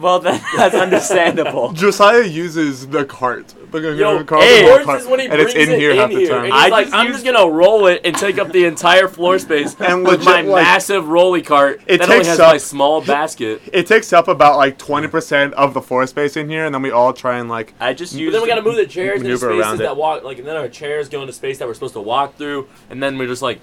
Well, 0.00 0.20
that, 0.20 0.42
that's 0.56 0.74
understandable. 0.74 1.72
Josiah 1.74 2.24
uses 2.24 2.86
the 2.88 3.04
cart. 3.04 3.54
The, 3.70 3.80
the 3.80 3.94
Yo, 3.96 4.24
cart, 4.24 4.42
hey, 4.42 4.78
the 4.78 4.84
cart, 4.84 5.00
is 5.02 5.06
when 5.06 5.20
he 5.20 5.26
and 5.26 5.40
it's 5.40 5.54
in 5.54 5.70
it 5.70 5.78
here 5.78 5.90
in 5.90 5.96
half 5.98 6.08
the 6.10 6.16
here, 6.16 6.28
time. 6.30 6.44
and 6.44 6.54
I 6.54 6.68
like, 6.68 6.86
just 6.86 6.96
I'm 6.96 7.08
just 7.12 7.24
gonna 7.24 7.46
roll 7.50 7.86
it 7.86 8.00
and 8.04 8.16
take 8.16 8.38
up 8.38 8.50
the 8.50 8.64
entire 8.64 9.08
floor 9.08 9.38
space 9.38 9.76
And 9.80 10.06
with 10.06 10.24
my 10.24 10.40
like- 10.40 10.62
massive 10.64 11.08
rolly 11.08 11.42
cart 11.42 11.82
It 11.86 11.98
that 11.98 12.04
only 12.08 12.16
takes 12.18 12.28
has 12.28 12.40
up- 12.40 12.52
my 12.52 12.56
small 12.58 13.02
basket. 13.04 13.60
It 13.72 13.86
takes 13.86 14.12
up 14.14 14.26
about 14.28 14.56
like 14.56 14.78
20% 14.78 15.52
of 15.52 15.74
the 15.74 15.82
floor 15.82 16.06
space 16.06 16.36
in 16.38 16.48
here, 16.48 16.64
and 16.64 16.74
then 16.74 16.80
we 16.80 16.90
all 16.90 17.12
try 17.12 17.38
and 17.38 17.48
like. 17.50 17.74
I 17.78 17.92
just 17.92 18.14
But 18.14 18.20
use. 18.20 18.32
then 18.32 18.40
we 18.40 18.48
gotta 18.48 18.62
move 18.62 18.76
the 18.76 18.86
chairs 18.86 19.16
into 19.20 19.24
Maneuver 19.24 19.48
spaces 19.52 19.60
around 19.60 19.78
that 19.78 19.96
walk 19.98 20.22
like, 20.24 20.38
and 20.38 20.46
then 20.46 20.56
our 20.56 20.68
chairs 20.68 21.10
go 21.10 21.20
into 21.20 21.34
space 21.34 21.58
that 21.58 21.68
we're 21.68 21.74
supposed 21.74 21.94
to 21.94 22.00
walk 22.00 22.36
through, 22.36 22.68
and 22.88 23.02
then 23.02 23.18
we're 23.18 23.26
just 23.28 23.42
like, 23.42 23.60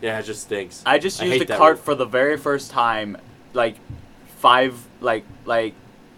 yeah, 0.00 0.18
it 0.20 0.22
just 0.24 0.42
stinks. 0.42 0.82
I 0.86 0.98
just 0.98 1.20
I 1.20 1.24
used 1.24 1.48
the 1.48 1.56
cart 1.56 1.80
for 1.80 1.96
the 1.96 2.06
very 2.06 2.36
first 2.36 2.70
time, 2.70 3.16
like 3.52 3.76
five, 4.40 4.74
like 5.00 5.24
like 5.44 5.74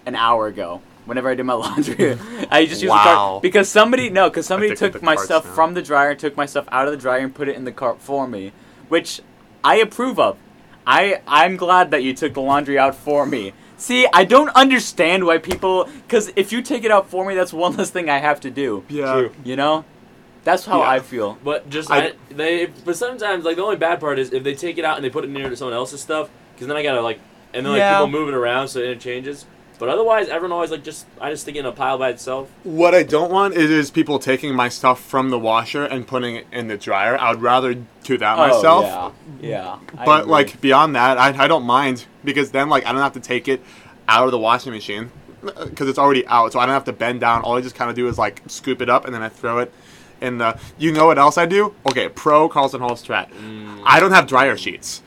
an 0.07 0.15
hour 0.15 0.47
ago. 0.47 0.81
Whenever 1.05 1.29
I 1.29 1.35
did 1.35 1.43
my 1.43 1.53
laundry, 1.65 2.17
I 2.49 2.65
just 2.65 2.81
used 2.81 2.85
the 2.85 2.89
cart 2.89 3.43
because 3.43 3.69
somebody 3.69 4.09
no, 4.09 4.31
because 4.31 4.47
somebody 4.47 4.75
took 4.77 5.03
my 5.03 5.17
stuff 5.17 5.45
now. 5.45 5.53
from 5.53 5.75
the 5.75 5.83
dryer, 5.83 6.15
took 6.15 6.37
my 6.37 6.47
stuff 6.47 6.67
out 6.71 6.87
of 6.87 6.93
the 6.93 6.97
dryer, 6.97 7.19
and 7.21 7.35
put 7.35 7.49
it 7.49 7.57
in 7.57 7.65
the 7.65 7.73
cart 7.73 8.01
for 8.01 8.29
me, 8.29 8.53
which 8.89 9.21
I 9.65 9.77
approve 9.77 10.19
of. 10.21 10.39
I 10.87 11.21
I'm 11.27 11.57
glad 11.57 11.91
that 11.91 12.03
you 12.05 12.15
took 12.15 12.35
the 12.35 12.41
laundry 12.41 12.79
out 12.79 12.95
for 12.95 13.27
me. 13.27 13.53
See, 13.77 14.07
I 14.13 14.25
don't 14.25 14.51
understand 14.51 15.27
why 15.27 15.39
people, 15.39 15.89
because 16.07 16.31
if 16.37 16.53
you 16.53 16.63
take 16.63 16.85
it 16.85 16.93
out 16.93 17.11
for 17.11 17.27
me, 17.27 17.35
that's 17.35 17.53
one 17.53 17.77
less 17.77 17.91
thing 17.91 18.09
I 18.09 18.19
have 18.19 18.39
to 18.43 18.51
do. 18.51 18.85
Yeah. 18.89 19.13
True. 19.13 19.33
You 19.45 19.57
know, 19.57 19.85
that's 20.45 20.65
how 20.67 20.79
Yeah. 20.83 20.89
I 20.89 21.01
feel. 21.01 21.37
But 21.43 21.69
just 21.69 21.91
I- 21.91 21.99
I, 22.07 22.13
they, 22.31 22.67
but 22.67 22.97
sometimes 22.97 23.45
like 23.45 23.57
the 23.57 23.65
only 23.65 23.75
bad 23.77 23.99
part 23.99 24.21
is 24.21 24.33
if 24.33 24.45
they 24.45 24.55
take 24.55 24.79
it 24.79 24.85
out 24.85 24.97
and 24.97 25.05
they 25.05 25.11
put 25.11 25.25
it 25.25 25.31
near 25.31 25.49
to 25.51 25.57
someone 25.57 25.75
else's 25.75 26.01
stuff, 26.01 26.31
because 26.55 26.69
then 26.69 26.77
I 26.77 26.85
gotta 26.85 27.01
like, 27.01 27.19
and 27.55 27.67
then 27.67 27.73
like 27.73 27.79
Yeah. 27.79 27.99
people 27.99 28.09
move 28.09 28.29
it 28.29 28.35
around 28.35 28.69
so 28.69 28.81
it 28.81 28.87
interchanges. 28.87 29.47
But 29.79 29.89
otherwise, 29.89 30.29
everyone 30.29 30.53
always 30.53 30.71
like 30.71 30.85
just 30.85 31.07
I 31.21 31.31
just 31.31 31.43
stick 31.43 31.57
it 31.57 31.59
in 31.59 31.67
a 31.67 31.73
pile 31.73 31.99
by 31.99 32.11
itself. 32.11 32.49
What 32.63 32.95
I 32.95 33.03
don't 33.03 33.33
want 33.33 33.55
is, 33.55 33.69
is 33.69 33.91
people 33.91 34.21
taking 34.21 34.55
my 34.55 34.69
stuff 34.69 35.03
from 35.03 35.31
the 35.31 35.41
washer 35.41 35.85
and 35.85 36.07
putting 36.07 36.37
it 36.37 36.47
in 36.53 36.69
the 36.69 36.77
dryer. 36.77 37.19
I 37.19 37.33
would 37.33 37.43
rather 37.43 37.75
do 38.05 38.17
that 38.19 38.39
oh, 38.39 38.47
myself. 38.47 38.85
Oh, 38.87 39.13
yeah, 39.41 39.79
yeah. 39.95 40.05
But 40.05 40.29
like 40.29 40.61
beyond 40.61 40.95
that, 40.95 41.19
I, 41.19 41.45
I 41.45 41.49
don't 41.49 41.65
mind 41.65 42.07
because 42.23 42.53
then 42.53 42.69
like 42.69 42.87
I 42.87 42.93
don't 42.93 43.01
have 43.01 43.15
to 43.15 43.21
take 43.21 43.49
it 43.49 43.61
out 44.07 44.27
of 44.27 44.31
the 44.31 44.39
washing 44.39 44.73
machine 44.73 45.11
uh, 45.45 45.65
because 45.65 45.89
it's 45.89 45.99
already 45.99 46.25
out, 46.29 46.53
so 46.53 46.61
I 46.61 46.67
don't 46.67 46.75
have 46.75 46.85
to 46.85 46.93
bend 46.93 47.21
down. 47.21 47.43
All 47.43 47.57
I 47.57 47.61
just 47.61 47.75
kind 47.75 47.91
of 47.91 47.97
do 47.97 48.07
is 48.07 48.19
like 48.19 48.41
scoop 48.47 48.83
it 48.83 48.89
up 48.89 49.05
and 49.05 49.13
then 49.13 49.23
I 49.23 49.31
throw 49.31 49.59
it 49.59 49.73
in 50.21 50.39
the. 50.39 50.61
You 50.79 50.93
know 50.93 51.07
what 51.07 51.19
else 51.19 51.37
I 51.37 51.47
do? 51.47 51.75
Okay, 51.87 52.09
pro 52.09 52.49
Carlson 52.49 52.81
Hall 52.81 52.93
Strat. 52.93 53.31
Mm. 53.31 53.83
I 53.85 53.99
don't 53.99 54.13
have 54.13 54.29
dryer 54.29 54.57
sheets. 54.57 55.03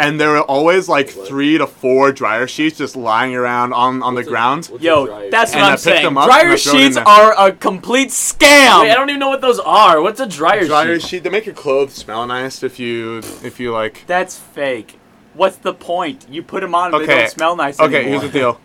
And 0.00 0.18
there 0.20 0.34
are 0.36 0.42
always 0.42 0.88
like 0.88 1.12
What? 1.12 1.28
three 1.28 1.58
to 1.58 1.66
four 1.66 2.10
dryer 2.10 2.46
sheets 2.46 2.78
just 2.78 2.96
lying 2.96 3.34
around 3.34 3.72
on, 3.74 4.02
on 4.02 4.14
the 4.14 4.22
a- 4.22 4.24
ground. 4.24 4.70
Yo, 4.80 5.28
that's 5.30 5.52
And 5.52 5.60
what 5.60 5.68
I 5.68 5.72
I'm 5.72 5.78
saying. 5.78 6.04
them 6.04 6.16
up 6.18 6.26
Dryer 6.26 6.56
throw 6.56 6.72
it 6.72 6.80
in 6.80 6.80
sheets 6.92 6.96
are 6.96 7.34
a 7.48 7.52
complete 7.52 8.08
scam. 8.08 8.80
Wait, 8.82 8.90
I 8.90 8.94
don't 8.94 9.10
even 9.10 9.20
know 9.20 9.28
what 9.28 9.42
those 9.42 9.58
are. 9.60 10.00
What's 10.00 10.18
a 10.18 10.26
dryer, 10.26 10.62
sheet? 10.62 10.68
dryer 10.68 10.98
sheet? 11.00 11.08
sheet. 11.08 11.22
They 11.24 11.30
make 11.30 11.44
your 11.44 11.54
clothes 11.54 11.92
smell 11.92 12.26
nice 12.26 12.62
if 12.62 12.78
you 12.80 13.18
if 13.44 13.60
you 13.60 13.72
like. 13.72 14.04
That's 14.06 14.38
fake. 14.38 14.98
What's 15.34 15.56
the 15.56 15.74
point? 15.74 16.26
You 16.30 16.42
put 16.42 16.60
them 16.62 16.74
on, 16.74 16.90
but 16.92 17.00
they 17.00 17.06
don't 17.06 17.30
smell 17.30 17.54
nice 17.54 17.78
anymore. 17.78 17.96
Okay, 17.98 18.06
anymore. 18.06 18.20
here's 18.22 18.32
the 18.32 18.38
deal. 18.38 18.60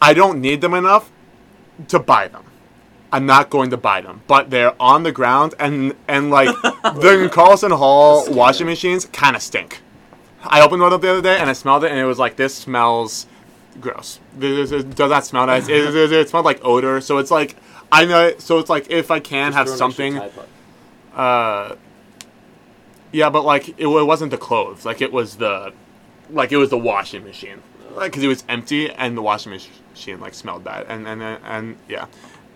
I 0.00 0.14
don't 0.14 0.40
need 0.40 0.60
them 0.60 0.74
enough 0.74 1.10
to 1.88 1.98
buy 1.98 2.28
them. 2.28 2.44
I'm 3.10 3.24
not 3.24 3.48
going 3.48 3.70
to 3.70 3.76
buy 3.76 4.02
them, 4.02 4.20
but 4.26 4.50
they're 4.50 4.74
on 4.80 5.02
the 5.02 5.12
ground 5.12 5.54
and 5.58 5.94
and 6.06 6.30
like 6.30 6.48
the 6.62 7.30
Carlson 7.32 7.70
Hall 7.72 8.30
washing 8.30 8.66
machines 8.66 9.06
kind 9.06 9.34
of 9.34 9.40
stink. 9.42 9.80
I 10.42 10.60
opened 10.60 10.82
one 10.82 10.92
up 10.92 11.00
the 11.00 11.10
other 11.10 11.22
day 11.22 11.38
and 11.38 11.50
I 11.50 11.52
smelled 11.52 11.84
it 11.84 11.90
and 11.90 11.98
it 11.98 12.04
was 12.04 12.18
like 12.18 12.36
this 12.36 12.54
smells 12.54 13.26
gross. 13.80 14.20
It, 14.40 14.72
it 14.72 14.94
does 14.94 15.10
that 15.10 15.24
smell 15.24 15.46
nice. 15.46 15.68
It, 15.68 15.94
it, 15.94 16.12
it 16.12 16.28
smelled 16.28 16.44
like 16.44 16.60
odor. 16.64 17.00
So 17.00 17.18
it's 17.18 17.30
like 17.30 17.56
I 17.90 18.04
know. 18.04 18.32
So 18.38 18.58
it's 18.58 18.70
like 18.70 18.90
if 18.90 19.10
I 19.10 19.20
can 19.20 19.52
Just 19.52 19.56
have 19.56 19.66
throw 19.66 19.86
an 19.86 19.90
extra 19.90 20.30
something, 20.30 20.42
uh, 21.14 21.76
yeah, 23.12 23.30
but 23.30 23.44
like 23.44 23.70
it, 23.70 23.80
it 23.80 24.06
wasn't 24.06 24.30
the 24.30 24.38
clothes. 24.38 24.84
Like 24.84 25.00
it 25.00 25.12
was 25.12 25.36
the, 25.36 25.72
like 26.30 26.52
it 26.52 26.56
was 26.56 26.70
the 26.70 26.78
washing 26.78 27.24
machine. 27.24 27.62
Like 27.94 28.12
because 28.12 28.22
it 28.22 28.28
was 28.28 28.44
empty 28.48 28.90
and 28.90 29.16
the 29.16 29.22
washing 29.22 29.52
mach- 29.52 29.62
machine 29.90 30.20
like 30.20 30.34
smelled 30.34 30.62
bad 30.62 30.86
and 30.88 31.06
and 31.08 31.22
and, 31.22 31.40
and 31.44 31.76
yeah, 31.88 32.06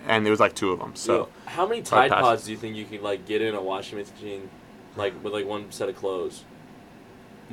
and 0.06 0.24
there 0.24 0.30
was 0.30 0.40
like 0.40 0.54
two 0.54 0.70
of 0.70 0.78
them. 0.78 0.94
So 0.94 1.14
Yo, 1.14 1.28
how 1.46 1.66
many 1.66 1.82
Tide. 1.82 2.10
Pods 2.10 2.44
do 2.44 2.52
you 2.52 2.58
think 2.58 2.76
you 2.76 2.84
can 2.84 3.02
like 3.02 3.26
get 3.26 3.42
in 3.42 3.54
a 3.54 3.62
washing 3.62 3.98
machine, 3.98 4.50
like 4.96 5.14
with 5.24 5.32
like 5.32 5.46
one 5.46 5.72
set 5.72 5.88
of 5.88 5.96
clothes? 5.96 6.44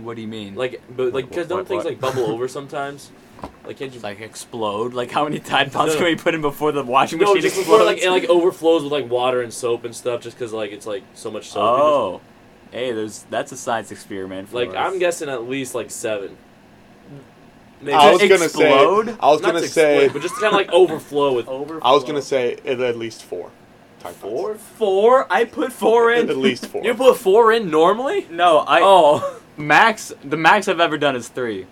What 0.04 0.16
do 0.16 0.22
you 0.22 0.28
mean? 0.28 0.56
Like, 0.56 0.82
but 0.96 1.14
like, 1.14 1.30
because 1.30 1.48
don't 1.48 1.60
what- 1.60 1.68
things 1.68 1.84
what? 1.84 1.92
like 1.94 2.00
bubble 2.02 2.26
over 2.32 2.48
sometimes? 2.48 3.12
Like, 3.66 3.78
can't 3.78 3.94
you? 3.94 4.00
Like 4.02 4.20
explode? 4.20 4.94
Like 4.94 5.12
how 5.12 5.24
many 5.24 5.40
Tide 5.40 5.72
Pods 5.72 5.94
No. 5.94 5.98
can 6.00 6.06
we 6.08 6.16
put 6.16 6.36
in 6.36 6.42
before 6.42 6.72
the 6.72 6.84
washing 6.84 7.20
no, 7.20 7.28
machine 7.28 7.42
just 7.42 7.56
before 7.58 7.76
explodes? 7.78 8.02
like 8.02 8.04
it 8.06 8.10
like 8.12 8.30
overflows 8.30 8.84
with 8.84 8.92
like 8.92 9.10
water 9.10 9.42
and 9.42 9.54
soap 9.54 9.86
and 9.86 9.96
stuff, 9.96 10.22
just 10.22 10.38
because 10.38 10.52
like 10.52 10.72
it's 10.72 10.86
like 10.86 11.04
so 11.14 11.32
much 11.32 11.50
soap. 11.50 11.64
oh, 11.64 12.22
hey, 12.72 12.92
there's 12.92 13.24
that's 13.30 13.52
a 13.54 13.58
science 13.58 13.92
experiment. 13.92 14.50
For 14.50 14.56
Like 14.56 14.70
us. 14.70 14.76
I'm 14.76 15.00
guessing 15.00 15.30
at 15.30 15.48
least 15.48 15.74
like 15.76 15.90
seven. 15.92 16.36
Maybe 17.82 17.94
I 17.94 18.12
was 18.12 18.22
gonna 18.22 18.44
explode? 18.44 19.06
say 19.06 19.18
I 19.22 19.28
was 19.32 19.42
not 19.42 19.50
gonna 19.54 19.62
to 19.62 19.68
say 19.70 20.04
explode, 20.06 20.14
but 20.14 20.22
just 20.22 20.36
kind 20.36 20.48
of 20.48 20.54
like 20.54 20.70
overflow 20.72 21.34
with 21.34 21.48
over. 21.48 21.80
I 21.82 21.92
was 21.94 22.04
gonna 22.04 22.22
say 22.22 22.54
at 22.66 22.82
at 22.82 22.98
least 22.98 23.24
four. 23.24 23.52
Tide 24.02 24.08
Pods. 24.08 24.18
four. 24.18 24.56
four. 24.56 25.28
I 25.32 25.46
put 25.46 25.72
four 25.72 26.12
in. 26.12 26.30
at 26.30 26.36
least 26.38 26.66
four. 26.68 26.84
You 26.84 26.94
put 26.94 27.18
four 27.18 27.54
in 27.54 27.70
normally? 27.70 28.28
no, 28.30 28.60
I 28.60 28.82
Oh, 28.84 29.39
max. 29.60 30.12
The 30.24 30.38
max 30.38 30.68
I've 30.68 30.80
ever 30.80 30.98
done 30.98 31.16
is 31.16 31.28
three. 31.28 31.68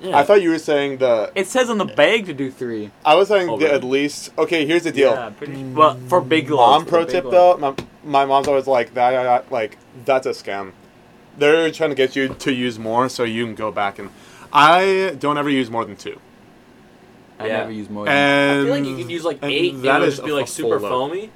yeah. 0.00 0.16
I 0.18 0.24
thought 0.24 0.42
you 0.42 0.50
were 0.50 0.58
saying 0.58 0.98
the. 0.98 1.30
It 1.34 1.46
says 1.46 1.70
on 1.70 1.78
the 1.78 1.84
bag 1.84 2.26
to 2.26 2.34
do 2.34 2.50
three. 2.50 2.90
I 3.04 3.14
was 3.14 3.28
saying 3.28 3.58
the 3.58 3.72
at 3.72 3.84
least. 3.84 4.32
Okay, 4.36 4.66
here's 4.66 4.84
the 4.84 4.92
deal. 4.92 5.12
Yeah, 5.12 5.30
pretty. 5.30 5.62
Well, 5.62 5.96
for 6.08 6.20
big 6.20 6.50
loads. 6.50 6.58
Mom 6.58 6.84
for 6.84 6.90
pro 6.90 7.04
tip 7.04 7.24
though, 7.30 7.56
my, 7.58 7.74
my 8.04 8.24
mom's 8.24 8.48
always 8.48 8.66
like 8.66 8.94
that, 8.94 9.10
that. 9.12 9.52
Like 9.52 9.78
that's 10.04 10.26
a 10.26 10.30
scam. 10.30 10.72
They're 11.38 11.70
trying 11.70 11.90
to 11.90 11.96
get 11.96 12.14
you 12.16 12.28
to 12.28 12.52
use 12.52 12.78
more 12.78 13.08
so 13.08 13.24
you 13.24 13.44
can 13.46 13.54
go 13.54 13.70
back 13.70 13.98
and. 13.98 14.10
I 14.54 15.16
don't 15.18 15.38
ever 15.38 15.48
use 15.48 15.70
more 15.70 15.84
than 15.86 15.96
two. 15.96 16.20
I 17.38 17.46
Yeah. 17.46 17.56
never 17.60 17.70
use 17.72 17.88
more. 17.88 18.04
Than 18.04 18.60
I 18.60 18.64
feel 18.64 18.74
like 18.74 18.84
you 18.84 18.96
could 18.96 19.10
use 19.10 19.24
like 19.24 19.38
and 19.40 19.50
eight. 19.50 19.74
and 19.74 19.82
that 19.84 19.96
it 19.96 20.04
would 20.04 20.10
just 20.10 20.24
be 20.24 20.32
like 20.32 20.46
super 20.46 20.78
full 20.78 20.90
load. 20.90 21.08
foamy. 21.10 21.30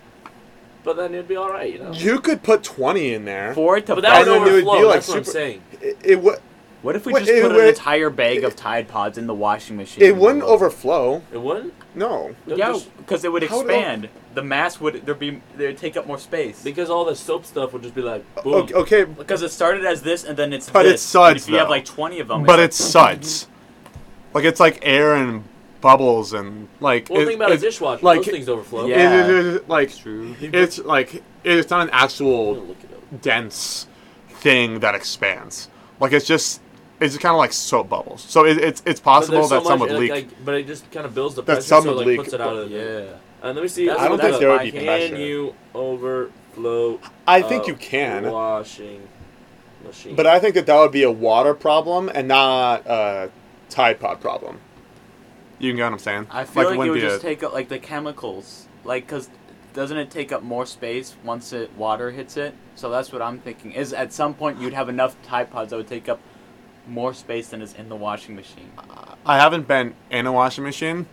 But 0.86 0.96
then 0.96 1.14
it'd 1.14 1.26
be 1.26 1.34
all 1.34 1.50
right, 1.50 1.72
you 1.72 1.80
know. 1.80 1.90
You 1.92 2.20
could 2.20 2.44
put 2.44 2.62
twenty 2.62 3.12
in 3.12 3.24
there. 3.24 3.52
four 3.54 3.80
to 3.80 3.94
But 3.96 4.02
that 4.02 4.20
would 4.20 4.28
then 4.28 4.42
it 4.46 4.64
would 4.64 4.78
be 4.78 4.84
like 4.84 4.94
That's 4.94 5.08
what 5.08 5.16
I'm 5.18 5.24
super- 5.24 5.32
saying. 5.32 5.62
It, 5.82 5.98
it 6.04 6.22
would. 6.22 6.38
What 6.82 6.94
if 6.94 7.04
we 7.06 7.12
Wait, 7.12 7.20
just 7.20 7.32
it 7.32 7.42
put 7.42 7.56
an 7.60 7.66
entire 7.66 8.08
bag 8.10 8.44
of 8.44 8.54
Tide 8.54 8.86
Pods 8.86 9.18
in 9.18 9.26
the 9.26 9.34
washing 9.34 9.76
machine? 9.76 10.04
It 10.04 10.14
wouldn't 10.14 10.44
overflow. 10.44 11.22
It 11.32 11.38
wouldn't. 11.40 11.74
No. 11.96 12.36
Yeah, 12.46 12.78
because 12.98 13.24
it 13.24 13.32
would 13.32 13.42
How 13.42 13.56
would 13.58 13.68
it- 13.68 13.74
expand. 13.74 14.08
The 14.34 14.42
mass 14.44 14.80
would 14.80 15.04
there 15.04 15.14
be 15.16 15.42
they 15.56 15.66
would 15.66 15.78
take 15.78 15.96
up 15.96 16.06
more 16.06 16.18
space. 16.20 16.62
because 16.62 16.88
all 16.88 17.04
the 17.04 17.16
soap 17.16 17.46
stuff 17.46 17.72
would 17.72 17.82
just 17.82 17.94
be 17.96 18.02
like 18.02 18.22
boom. 18.44 18.54
Okay, 18.54 18.74
okay, 18.74 19.04
Because 19.04 19.42
it 19.42 19.50
started 19.50 19.84
as 19.84 20.02
this 20.02 20.22
and 20.22 20.36
then 20.36 20.52
it's 20.52 20.70
But 20.70 20.84
this. 20.84 20.94
it's 20.94 21.02
suds, 21.02 21.44
If 21.44 21.48
you 21.50 21.56
have 21.58 21.68
like 21.70 21.84
twenty 21.84 22.20
of 22.20 22.28
them, 22.28 22.44
but 22.44 22.60
it's 22.60 22.76
suds. 22.76 23.48
Like 24.34 24.44
it's 24.44 24.60
like 24.60 24.78
air 24.82 25.16
and 25.16 25.42
bubbles 25.80 26.32
and 26.32 26.68
like. 26.80 27.08
Well, 27.10 27.20
it- 27.22 27.26
think 27.26 27.36
about 27.36 27.52
a 27.52 27.58
dishwasher. 27.58 28.04
like- 28.04 28.18
Those 28.22 28.26
things 28.28 28.48
overflow. 28.48 28.86
Yeah. 28.86 29.24
it- 29.26 29.30
it- 29.30 29.46
it- 29.56 29.68
like 29.68 29.96
true. 29.96 30.34
it's 30.40 30.78
like 30.78 31.22
it's 31.44 31.70
not 31.70 31.82
an 31.82 31.90
actual 31.92 32.54
gonna 32.54 32.66
look 32.66 32.84
it 32.84 32.90
up. 32.92 33.22
dense 33.22 33.86
thing 34.30 34.80
that 34.80 34.94
expands. 34.94 35.68
Like 36.00 36.12
it's 36.12 36.26
just 36.26 36.60
it's 37.00 37.16
kind 37.18 37.32
of 37.34 37.38
like 37.38 37.52
soap 37.52 37.88
bubbles. 37.90 38.24
So 38.28 38.46
it, 38.46 38.58
it's 38.58 38.82
it's 38.86 39.00
possible 39.00 39.38
there's 39.38 39.48
so 39.50 39.56
that 39.60 39.66
some 39.66 39.78
much, 39.80 39.90
would 39.90 39.98
leak. 40.00 40.10
like- 40.10 40.44
but 40.44 40.54
it 40.54 40.66
just 40.66 40.90
kind 40.90 41.04
of 41.06 41.14
builds 41.14 41.34
the 41.34 41.42
That 41.42 41.46
pressure, 41.54 41.62
some 41.62 41.82
so 41.84 41.90
it 41.90 41.92
would 41.92 41.98
like, 41.98 42.06
leak, 42.06 42.18
puts 42.20 42.32
it 42.32 42.40
out 42.40 42.56
of 42.56 42.70
the. 42.70 42.76
Yeah. 42.76 43.16
And 43.42 43.54
let 43.54 43.62
me 43.62 43.68
see. 43.68 43.86
That's 43.86 44.00
I 44.00 44.08
don't 44.08 44.18
think 44.18 44.30
that's 44.30 44.40
there 44.40 44.48
would 44.50 44.56
my 44.58 44.64
be 44.64 44.70
case. 44.72 44.80
Can 44.80 44.86
pressure. 45.10 45.16
you 45.24 45.54
overflow? 45.74 47.00
I 47.26 47.42
think 47.42 47.66
you 47.66 47.74
can, 47.74 48.30
Washing 48.30 49.02
machine. 49.86 50.16
but 50.16 50.26
I 50.26 50.38
think 50.40 50.54
that 50.54 50.66
that 50.66 50.78
would 50.78 50.90
be 50.90 51.02
a 51.02 51.10
water 51.10 51.54
problem 51.54 52.10
and 52.12 52.28
not 52.28 52.86
a 52.86 53.30
Tide 53.68 54.00
Pod 54.00 54.20
problem. 54.20 54.58
You 55.58 55.70
can 55.70 55.76
get 55.76 55.84
what 55.84 55.92
I'm 55.94 55.98
saying? 55.98 56.26
I 56.30 56.44
feel 56.44 56.64
like, 56.64 56.74
it 56.74 56.78
wouldn't 56.78 56.94
would 56.94 57.00
just 57.00 57.18
a- 57.18 57.26
take 57.26 57.42
up 57.42 57.52
like 57.52 57.68
the 57.68 57.78
chemicals, 57.78 58.66
like 58.84 59.06
because 59.06 59.28
doesn't 59.74 59.96
it 59.96 60.10
take 60.10 60.32
up 60.32 60.42
more 60.42 60.66
space 60.66 61.14
once 61.24 61.52
it 61.52 61.70
water 61.76 62.10
hits 62.10 62.36
it? 62.36 62.54
So 62.74 62.90
that's 62.90 63.12
what 63.12 63.22
I'm 63.22 63.38
thinking. 63.40 63.72
Is 63.72 63.92
at 63.92 64.12
some 64.12 64.34
point 64.34 64.60
you'd 64.60 64.72
have 64.74 64.88
enough 64.88 65.20
Tide 65.22 65.50
Pods 65.50 65.70
that 65.70 65.76
would 65.76 65.88
take 65.88 66.08
up 66.08 66.20
more 66.86 67.12
space 67.14 67.48
than 67.48 67.62
is 67.62 67.74
in 67.74 67.88
the 67.88 67.96
washing 67.96 68.36
machine. 68.36 68.70
I 69.24 69.38
haven't 69.38 69.66
been 69.66 69.94
in 70.10 70.26
a 70.26 70.32
washing 70.32 70.62
machine 70.64 71.06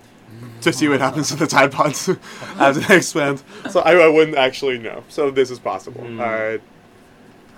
to 0.61 0.71
see 0.73 0.87
what 0.87 0.99
happens 0.99 1.29
to 1.29 1.35
the 1.35 1.47
Tide 1.47 1.71
Pods 1.71 2.09
as 2.57 2.77
it 2.77 2.89
expands, 2.89 3.43
so 3.69 3.79
I, 3.81 3.93
I 3.95 4.07
wouldn't 4.07 4.37
actually 4.37 4.77
know. 4.77 5.03
So 5.09 5.31
this 5.31 5.49
is 5.51 5.59
possible. 5.59 6.01
Hmm. 6.01 6.19
Uh, 6.19 6.57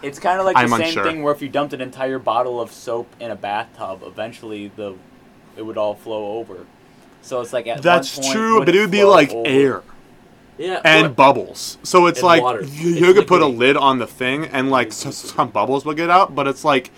It's 0.02 0.20
kind 0.20 0.40
of 0.40 0.46
like 0.46 0.56
I'm 0.58 0.70
the 0.70 0.78
same 0.78 0.88
unsure. 0.88 1.04
thing 1.04 1.24
where 1.24 1.34
if 1.34 1.42
you 1.42 1.50
dumped 1.50 1.74
an 1.74 1.82
entire 1.82 2.20
bottle 2.20 2.60
of 2.62 2.72
soap 2.72 3.08
in 3.20 3.32
a 3.32 3.36
bathtub, 3.36 4.02
eventually 4.06 4.72
the 4.76 4.96
it 5.58 5.62
would 5.62 5.78
all 5.78 5.96
flow 5.96 6.38
over. 6.38 6.66
So 7.26 7.42
it's 7.42 7.52
like 7.54 7.66
at 7.68 7.82
that's 7.82 8.18
one 8.18 8.24
point, 8.24 8.36
true, 8.36 8.60
but 8.66 8.76
it 8.76 8.80
would 8.80 8.92
be 8.92 9.04
like 9.04 9.32
over? 9.32 9.48
air. 9.48 9.82
yeah, 10.60 10.80
and 10.86 11.08
but- 11.08 11.16
bubbles. 11.16 11.78
So 11.84 12.06
it's 12.06 12.20
And 12.20 12.28
like 12.28 12.42
water. 12.44 12.64
you, 12.64 12.96
It's 13.10 13.18
could 13.20 13.28
put 13.28 13.42
a 13.42 13.48
lid 13.48 13.76
on 13.78 13.98
the 13.98 14.06
thing 14.08 14.46
and 14.46 14.70
like 14.70 14.88
s- 14.90 15.16
some 15.36 15.50
bubbles 15.50 15.86
will 15.86 15.96
get 15.96 16.10
out, 16.12 16.36
but 16.36 16.48
it's 16.48 16.64
like 16.64 16.92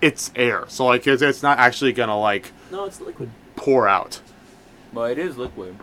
it's 0.00 0.30
air. 0.34 0.64
So 0.68 0.86
like 0.86 1.06
it's, 1.06 1.20
it's 1.22 1.42
not 1.42 1.58
actually 1.58 1.92
gonna 1.92 2.18
like 2.18 2.52
no, 2.72 2.86
it's 2.86 3.00
liquid. 3.00 3.30
pour 3.56 3.86
out. 3.86 4.20
Well, 4.94 5.04
it 5.04 5.18
is 5.18 5.36
liquid, 5.36 5.76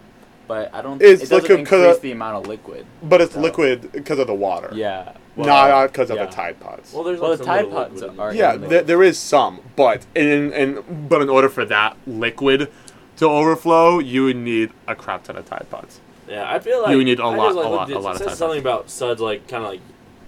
but 0.48 0.74
I 0.74 0.82
don't. 0.82 1.00
It's 1.02 1.22
it 1.24 1.30
doesn't 1.30 1.50
liquid 1.50 1.68
'cause 1.68 1.80
increase 1.80 1.96
of- 1.98 2.02
the 2.02 2.12
amount 2.12 2.38
of 2.38 2.48
liquid. 2.48 2.86
But 3.04 3.22
it's 3.22 3.34
So- 3.36 3.40
liquid 3.40 3.92
because 3.92 4.18
of 4.18 4.26
the 4.28 4.34
water. 4.34 4.72
Yeah. 4.74 5.14
not 5.38 5.88
because 5.94 6.10
of 6.10 6.18
yeah. 6.18 6.26
the 6.26 6.32
Tide 6.32 6.60
Pods. 6.60 6.92
Well, 6.92 7.04
there's 7.04 7.20
Well, 7.20 7.30
like 7.32 7.40
the 7.40 7.46
Tide 7.46 7.66
little 7.66 7.86
Pods 7.86 8.02
are- 8.20 8.34
yeah, 8.34 8.54
in 8.56 8.68
th- 8.68 8.86
there 8.86 9.02
is 9.04 9.18
some, 9.20 9.60
but 9.76 10.06
in 10.16 10.52
in 10.54 10.84
but 11.08 11.22
in 11.22 11.30
order 11.30 11.50
for 11.50 11.66
that 11.66 11.96
liquid 12.08 12.70
to 13.22 13.30
overflow, 13.30 14.00
you 14.00 14.26
would 14.26 14.36
need 14.36 14.72
a 14.88 14.96
crap 14.96 15.24
ton 15.24 15.38
of 15.38 15.46
Tide 15.46 15.68
Pods. 15.70 16.02
Yeah, 16.28 16.52
I 16.52 16.60
feel 16.60 16.82
like 16.82 16.92
You 16.92 17.04
need 17.04 17.20
a 17.20 17.24
I 17.24 17.36
lot- 17.36 17.46
just, 17.48 17.56
like, 17.58 17.66
a 17.66 17.70
lot- 17.70 17.90
looked- 17.90 17.92
a 17.92 18.00
lot 18.00 18.10
it 18.12 18.14
of 18.14 18.18
says 18.20 18.28
time. 18.28 18.36
something 18.38 18.60
about 18.60 18.90
suds, 18.90 19.22
like 19.22 19.48
kind 19.48 19.64
of 19.64 19.70
like 19.70 19.80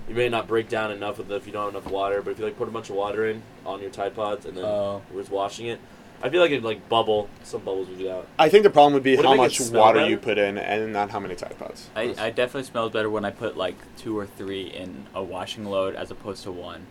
you 0.07 0.15
may 0.15 0.29
not 0.29 0.47
break 0.47 0.69
down 0.69 0.91
enough 0.91 1.17
with 1.17 1.31
it 1.31 1.35
if 1.35 1.47
you 1.47 1.53
don't 1.53 1.65
have 1.65 1.73
enough 1.73 1.91
water, 1.91 2.21
but 2.21 2.31
if 2.31 2.39
you 2.39 2.45
like 2.45 2.57
put 2.57 2.67
a 2.67 2.71
bunch 2.71 2.89
of 2.89 2.95
water 2.95 3.27
in 3.27 3.41
on 3.65 3.81
your 3.81 3.89
Tide 3.89 4.15
Pods 4.15 4.45
and 4.45 4.55
then 4.57 4.65
Oh. 4.65 5.01
you're 5.11 5.21
just 5.21 5.31
washing 5.31 5.67
it, 5.67 5.79
I 6.21 6.29
feel 6.29 6.39
like 6.41 6.51
it'd 6.51 6.63
like 6.63 6.87
bubble. 6.87 7.29
Some 7.43 7.61
bubbles 7.61 7.87
would 7.89 7.97
get 7.97 8.11
out. 8.11 8.27
I 8.37 8.47
think 8.49 8.63
the 8.63 8.69
problem 8.69 8.93
would 8.93 9.03
be 9.03 9.15
Would 9.15 9.25
how 9.25 9.33
much 9.35 9.59
water 9.71 9.99
better? 9.99 10.09
you 10.09 10.17
put 10.17 10.37
in 10.37 10.57
and 10.57 10.93
not 10.93 11.09
how 11.09 11.19
many 11.19 11.35
Tide 11.35 11.57
Pods. 11.57 11.89
I, 11.95 12.13
I 12.19 12.29
definitely 12.29 12.63
smells 12.63 12.91
better 12.91 13.09
when 13.09 13.25
I 13.25 13.31
put 13.31 13.57
like 13.57 13.75
two 13.97 14.17
or 14.17 14.25
three 14.27 14.63
in 14.67 15.05
a 15.15 15.23
washing 15.23 15.65
load 15.65 15.95
as 15.95 16.11
opposed 16.11 16.43
to 16.43 16.51
one. 16.51 16.85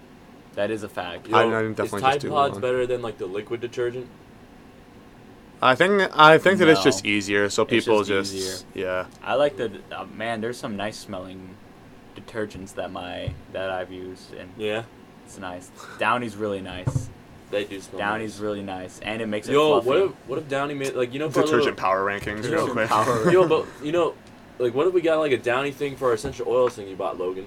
That 0.54 0.70
is 0.70 0.82
a 0.82 0.88
fact. 0.88 1.28
You 1.28 1.36
I- 1.36 1.44
know, 1.46 1.56
I 1.58 1.62
is 1.62 1.76
definitely 1.76 2.00
Tide 2.02 2.20
just 2.20 2.30
Pods 2.32 2.52
one. 2.52 2.60
better 2.60 2.86
than 2.86 3.00
like 3.02 3.18
the 3.18 3.26
liquid 3.26 3.60
detergent? 3.60 4.06
I 5.64 5.74
think 5.76 6.10
I 6.18 6.38
think 6.38 6.58
that 6.58 6.68
it's 6.68 6.80
No. 6.80 6.84
just 6.84 7.06
easier, 7.06 7.48
so 7.48 7.62
It's 7.62 7.70
people 7.70 7.98
just 8.02 8.32
just, 8.32 8.34
easier. 8.34 8.56
yeah. 8.74 9.06
I 9.22 9.34
like 9.34 9.56
the 9.56 9.70
uh, 9.92 10.04
man. 10.12 10.40
There's 10.40 10.58
some 10.58 10.76
nice 10.76 10.96
smelling 10.96 11.54
detergents 12.16 12.74
that 12.74 12.90
my 12.90 13.30
that 13.52 13.70
I've 13.70 13.92
used, 13.92 14.34
and 14.34 14.50
Yeah, 14.56 14.82
it's 15.24 15.38
nice. 15.38 15.70
Downy's 15.98 16.36
really 16.36 16.60
nice. 16.60 17.08
they 17.50 17.64
do 17.64 17.80
smell. 17.80 17.98
Downy's 18.00 18.34
nice. 18.34 18.40
really 18.40 18.62
nice, 18.62 18.98
and 19.00 19.22
it 19.22 19.26
makes 19.26 19.46
it 19.48 19.52
Yo, 19.52 19.80
fluffy. 19.80 19.86
what 19.88 19.98
if 19.98 20.10
what 20.26 20.38
if 20.40 20.48
Downy 20.48 20.74
made 20.74 20.94
like 20.94 21.12
you 21.12 21.18
know 21.20 21.30
for 21.30 21.40
a 21.40 21.44
Detergent 21.44 21.76
little, 21.76 21.80
power 21.80 22.04
rankings, 22.04 22.42
real 22.50 22.66
Detergent 22.66 22.72
quick. 22.72 22.88
power. 22.88 23.30
Yo, 23.30 23.46
but 23.46 23.66
you 23.84 23.92
know, 23.92 24.14
like 24.58 24.74
what 24.74 24.86
if 24.88 24.94
we 24.94 25.00
got 25.00 25.18
like 25.20 25.32
a 25.32 25.38
Downy 25.38 25.70
thing 25.70 25.96
for 25.96 26.08
our 26.08 26.14
essential 26.14 26.48
oils 26.48 26.74
thing 26.74 26.88
you 26.88 26.96
bought, 26.96 27.18
Logan? 27.18 27.46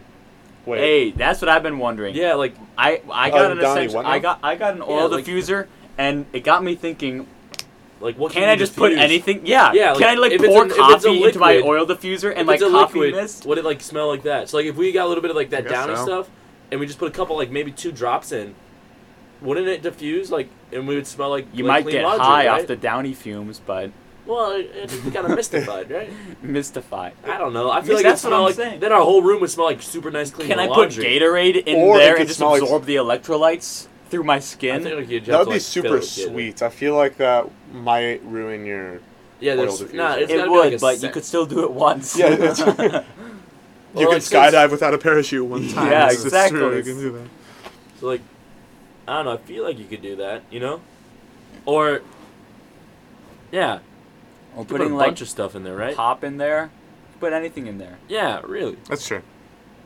Wait, 0.65 0.79
Hey, 0.79 1.11
that's 1.11 1.41
what 1.41 1.49
I've 1.49 1.63
been 1.63 1.79
wondering. 1.79 2.15
Yeah, 2.15 2.35
like 2.35 2.55
I 2.77 3.01
I 3.11 3.29
Oh, 3.29 3.33
got 3.33 3.51
an 3.51 3.57
Downy 3.57 3.81
essential. 3.81 3.95
what 3.97 4.05
I 4.05 4.19
got 4.19 4.39
I 4.41 4.55
got 4.55 4.73
an 4.73 4.79
Yeah, 4.79 4.85
oil 4.93 5.09
like- 5.09 5.25
diffuser, 5.25 5.67
and 5.97 6.25
it 6.33 6.43
got 6.45 6.63
me 6.63 6.75
thinking. 6.75 7.27
Like 8.01 8.17
what 8.17 8.31
Can 8.33 8.41
can 8.41 8.49
I 8.49 8.53
you 8.53 8.59
just 8.59 8.75
put 8.75 8.93
anything? 8.93 9.45
Yeah. 9.45 9.71
Yeah, 9.73 9.93
Can 9.95 10.03
I 10.09 10.13
like 10.15 10.37
pour 10.37 10.63
a- 10.63 10.65
if 10.65 10.71
it's 10.71 10.75
a 10.75 10.79
coffee 10.79 11.23
into 11.23 11.39
my 11.39 11.57
oil 11.61 11.85
diffuser 11.85 12.31
and 12.31 12.41
If 12.41 12.47
like 12.47 12.61
it's 12.61 12.69
coffee 12.71 12.99
liquid, 12.99 13.15
mist? 13.15 13.45
would 13.45 13.57
it 13.57 13.65
like 13.65 13.81
smell 13.81 14.07
like 14.07 14.23
that? 14.23 14.49
So 14.49 14.57
like 14.57 14.65
if 14.65 14.75
we 14.75 14.91
got 14.91 15.05
a 15.05 15.07
little 15.09 15.21
bit 15.21 15.31
of 15.31 15.37
like 15.37 15.49
that 15.51 15.67
downy 15.67 15.95
so. 15.95 16.03
stuff, 16.05 16.29
and 16.71 16.79
we 16.79 16.85
just 16.87 16.99
put 16.99 17.07
a 17.07 17.11
couple 17.11 17.35
like 17.37 17.51
maybe 17.51 17.71
two 17.71 17.91
drops 17.91 18.31
in, 18.31 18.53
wouldn't 19.41 19.67
it 19.67 19.81
diffuse 19.81 20.31
like 20.31 20.49
and 20.71 20.87
we 20.87 20.95
would 20.95 21.07
smell 21.07 21.29
like 21.29 21.47
You 21.53 21.63
like 21.63 21.77
might 21.77 21.83
clean 21.83 21.95
get 21.97 22.03
laundry, 22.03 22.25
high 22.25 22.47
right? 22.47 22.61
off 22.61 22.67
the 22.67 22.75
downy 22.75 23.13
fumes, 23.13 23.61
but 23.65 23.91
Well, 24.25 24.51
it, 24.51 24.71
it's 24.73 24.95
kind 24.99 25.17
of 25.17 25.35
mystified, 25.35 25.89
right? 25.91 26.09
Mystified. 26.41 27.13
I 27.23 27.37
don't 27.37 27.53
know. 27.53 27.69
I 27.71 27.81
feel 27.81 27.89
Yes, 27.91 27.95
like 27.97 28.03
that's 28.05 28.23
it 28.23 28.27
what 28.27 28.33
I'm 28.37 28.43
like 28.43 28.55
saying. 28.55 28.79
then 28.79 28.91
our 28.91 29.01
whole 29.03 29.21
room 29.21 29.39
would 29.41 29.49
smell 29.49 29.67
like 29.67 29.81
super 29.81 30.11
nice 30.11 30.31
clean 30.31 30.47
Can 30.49 30.59
I 30.59 30.67
put 30.67 30.77
laundry. 30.77 31.05
Gatorade 31.05 31.63
in 31.65 31.75
Or 31.77 31.97
there 31.97 32.15
and 32.17 32.27
just 32.27 32.39
smell 32.39 32.51
like- 32.51 32.61
absorb 32.61 32.85
the 32.85 32.95
electrolytes 32.95 33.87
through 34.09 34.23
my 34.23 34.35
I 34.35 34.39
skin? 34.39 34.83
think 34.83 34.95
like, 34.95 35.07
that 35.07 35.13
would 35.13 35.25
to, 35.25 35.25
be 35.25 35.35
like, 35.35 35.47
fill 35.51 35.59
super 35.59 35.87
it 35.87 35.91
with 35.91 36.03
Gatorade. 36.03 36.27
sweet. 36.31 36.61
I 36.61 36.69
feel 36.69 36.95
like 36.95 37.17
that 37.17 37.47
might 37.75 38.23
ruin 38.25 38.65
your. 38.65 38.99
Yeah, 39.39 39.55
there's 39.55 39.81
diffuser. 39.81 39.93
nah, 39.93 40.13
it's 40.15 40.31
it 40.31 40.49
would, 40.49 40.59
like 40.65 40.73
a 40.73 40.79
but 40.79 41.03
you 41.03 41.09
could 41.09 41.25
still 41.25 41.45
do 41.45 41.63
it 41.63 41.71
once. 41.71 42.17
Yeah, 42.17 42.27
it's- 42.31 42.57
You 42.59 42.65
Well, 42.65 43.03
can 43.93 44.05
like, 44.05 44.21
since- 44.21 44.29
skydive 44.29 44.71
without 44.71 44.93
a 44.93 44.97
parachute 44.97 45.45
one 45.45 45.67
time. 45.69 45.91
Yeah, 45.91 45.97
It's- 46.05 46.15
it's 46.15 46.23
exactly. 46.25 46.59
true, 46.59 46.77
you 46.77 46.83
can 46.83 46.97
do 46.99 47.11
that. 47.13 47.27
So 47.99 48.07
like, 48.07 48.21
I 49.07 49.15
don't 49.17 49.25
know. 49.25 49.31
I 49.33 49.37
feel 49.37 49.63
like 49.63 49.77
you 49.77 49.85
could 49.85 50.01
do 50.01 50.15
that, 50.17 50.43
you 50.49 50.59
know, 50.59 50.81
or 51.65 52.01
Yeah, 53.51 53.79
Or 54.55 54.61
you 54.61 54.65
can 54.65 54.65
put 54.65 54.75
a 54.75 54.77
putting 54.79 54.93
like 54.95 55.07
bunch 55.09 55.21
of 55.21 55.29
stuff 55.29 55.55
in 55.55 55.63
there, 55.63 55.75
right? 55.75 55.95
pop 55.95 56.23
in 56.23 56.37
there. 56.37 56.71
Put 57.19 57.31
anything 57.31 57.67
in 57.67 57.77
there. 57.77 57.97
Yeah, 58.09 58.41
really. 58.45 58.77
That's 58.89 59.07
true. 59.07 59.21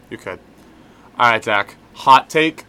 You 0.10 0.18
could. 0.18 0.40
All 1.20 1.30
right, 1.32 1.44
Zack. 1.44 1.76
Hot 1.94 2.30
take: 2.30 2.66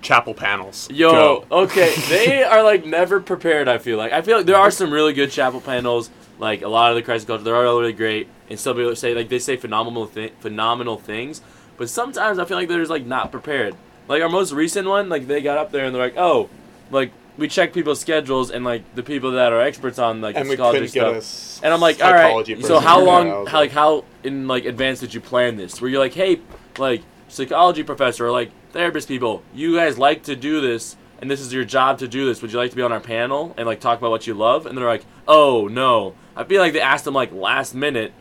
chapel 0.00 0.34
panels. 0.34 0.88
Yo, 0.90 1.10
Go. 1.10 1.46
okay, 1.64 1.94
they 2.08 2.42
are 2.42 2.62
like 2.62 2.86
never 2.86 3.20
prepared. 3.20 3.68
I 3.68 3.78
feel 3.78 3.98
like 3.98 4.12
I 4.12 4.22
feel 4.22 4.38
like 4.38 4.46
there 4.46 4.56
are 4.56 4.70
some 4.70 4.92
really 4.92 5.12
good 5.12 5.30
chapel 5.30 5.60
panels. 5.60 6.10
Like 6.38 6.62
a 6.62 6.68
lot 6.68 6.90
of 6.90 6.96
the 6.96 7.02
Christ 7.02 7.26
culture, 7.26 7.44
they're 7.44 7.54
all 7.54 7.78
really 7.78 7.92
great, 7.92 8.28
and 8.48 8.58
some 8.58 8.76
people 8.76 8.96
say 8.96 9.14
like 9.14 9.28
they 9.28 9.38
say 9.38 9.56
phenomenal 9.56 10.06
thi- 10.06 10.32
phenomenal 10.40 10.98
things. 10.98 11.40
But 11.76 11.88
sometimes 11.88 12.38
I 12.38 12.44
feel 12.44 12.56
like 12.56 12.68
they're 12.68 12.80
just 12.80 12.90
like 12.90 13.06
not 13.06 13.30
prepared. 13.30 13.76
Like 14.08 14.22
our 14.22 14.28
most 14.28 14.52
recent 14.52 14.88
one, 14.88 15.08
like 15.08 15.26
they 15.26 15.40
got 15.40 15.58
up 15.58 15.72
there 15.72 15.84
and 15.84 15.94
they're 15.94 16.02
like, 16.02 16.16
oh, 16.16 16.48
like 16.90 17.12
we 17.38 17.48
check 17.48 17.72
people's 17.72 18.00
schedules 18.00 18.50
and 18.50 18.64
like 18.64 18.94
the 18.94 19.02
people 19.02 19.32
that 19.32 19.52
are 19.52 19.60
experts 19.60 19.98
on 19.98 20.20
like 20.20 20.36
and 20.36 20.48
we 20.48 20.56
psychology 20.56 20.88
couldn't 20.88 21.14
get 21.14 21.22
stuff. 21.22 21.64
And 21.64 21.72
I'm 21.72 21.80
like, 21.80 22.02
all 22.02 22.12
right. 22.12 22.64
So 22.64 22.78
how 22.78 23.00
long. 23.00 23.46
How, 23.46 23.58
like 23.60 23.70
how 23.70 24.04
in 24.22 24.48
like 24.48 24.64
advance 24.64 25.00
did 25.00 25.14
you 25.14 25.20
plan 25.20 25.56
this? 25.56 25.80
Were 25.80 25.88
you 25.88 25.98
like, 25.98 26.12
hey, 26.12 26.40
like 26.78 27.02
psychology 27.28 27.82
professor 27.82 28.26
or 28.26 28.30
like 28.30 28.50
therapist 28.72 29.08
people, 29.08 29.42
you 29.54 29.76
guys 29.76 29.98
like 29.98 30.24
to 30.24 30.36
do 30.36 30.60
this, 30.60 30.96
and 31.20 31.30
this 31.30 31.40
is 31.40 31.52
your 31.52 31.64
job 31.64 31.98
to 32.00 32.08
do 32.08 32.26
this. 32.26 32.42
Would 32.42 32.52
you 32.52 32.58
like 32.58 32.70
to 32.70 32.76
be 32.76 32.82
on 32.82 32.92
our 32.92 33.00
panel 33.00 33.54
and 33.56 33.66
like 33.66 33.80
talk 33.80 33.98
about 33.98 34.10
what 34.10 34.26
you 34.26 34.34
love? 34.34 34.66
And 34.66 34.76
they're 34.76 34.86
like, 34.86 35.04
oh 35.28 35.68
no. 35.68 36.14
I 36.34 36.44
feel 36.44 36.60
like 36.62 36.72
they 36.72 36.80
asked 36.80 37.04
them 37.04 37.14
like 37.14 37.32
last 37.32 37.74
minute, 37.74 38.12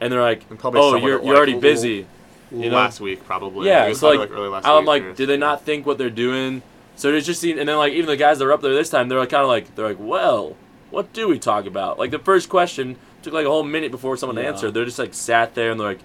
and 0.00 0.12
they're 0.12 0.20
like, 0.22 0.44
And 0.50 0.58
oh, 0.62 0.96
you're 0.96 1.08
you're 1.10 1.20
like, 1.20 1.36
already 1.36 1.54
l- 1.54 1.60
busy. 1.60 2.06
you 2.50 2.70
know? 2.70 2.76
last 2.76 3.00
week 3.00 3.24
probably. 3.24 3.68
Yeah, 3.68 3.86
It 3.86 3.90
was 3.90 4.00
so 4.00 4.08
like, 4.10 4.18
probably, 4.28 4.36
early 4.36 4.48
last 4.48 4.66
I'm 4.66 4.78
week 4.82 4.86
like, 4.88 5.02
or- 5.04 5.12
did 5.14 5.28
they 5.28 5.36
not 5.36 5.64
think 5.64 5.86
what 5.86 5.96
they're 5.98 6.10
doing? 6.10 6.62
So 6.96 7.12
it 7.12 7.20
just 7.22 7.40
seemed, 7.40 7.58
and 7.58 7.68
then 7.68 7.76
like 7.78 7.92
even 7.94 8.06
the 8.06 8.16
guys 8.16 8.38
that 8.38 8.44
were 8.44 8.52
up 8.52 8.60
there 8.60 8.74
this 8.74 8.90
time, 8.90 9.08
they're 9.08 9.18
like 9.18 9.30
kind 9.30 9.42
of 9.42 9.48
like 9.48 9.74
they're 9.74 9.86
like, 9.88 9.96
well, 10.00 10.56
what 10.90 11.12
do 11.14 11.28
we 11.28 11.38
talk 11.38 11.64
about? 11.66 11.98
Like 11.98 12.10
the 12.10 12.18
first 12.18 12.48
question 12.50 12.96
took 13.22 13.32
like 13.32 13.46
a 13.46 13.48
whole 13.48 13.62
minute 13.62 13.90
before 13.92 14.16
someone 14.16 14.36
Yeah. 14.36 14.50
answered. 14.50 14.74
They're 14.74 14.84
just 14.84 14.98
like 14.98 15.14
sat 15.14 15.54
there 15.54 15.70
and 15.70 15.80
they're 15.80 15.86
like, 15.88 16.00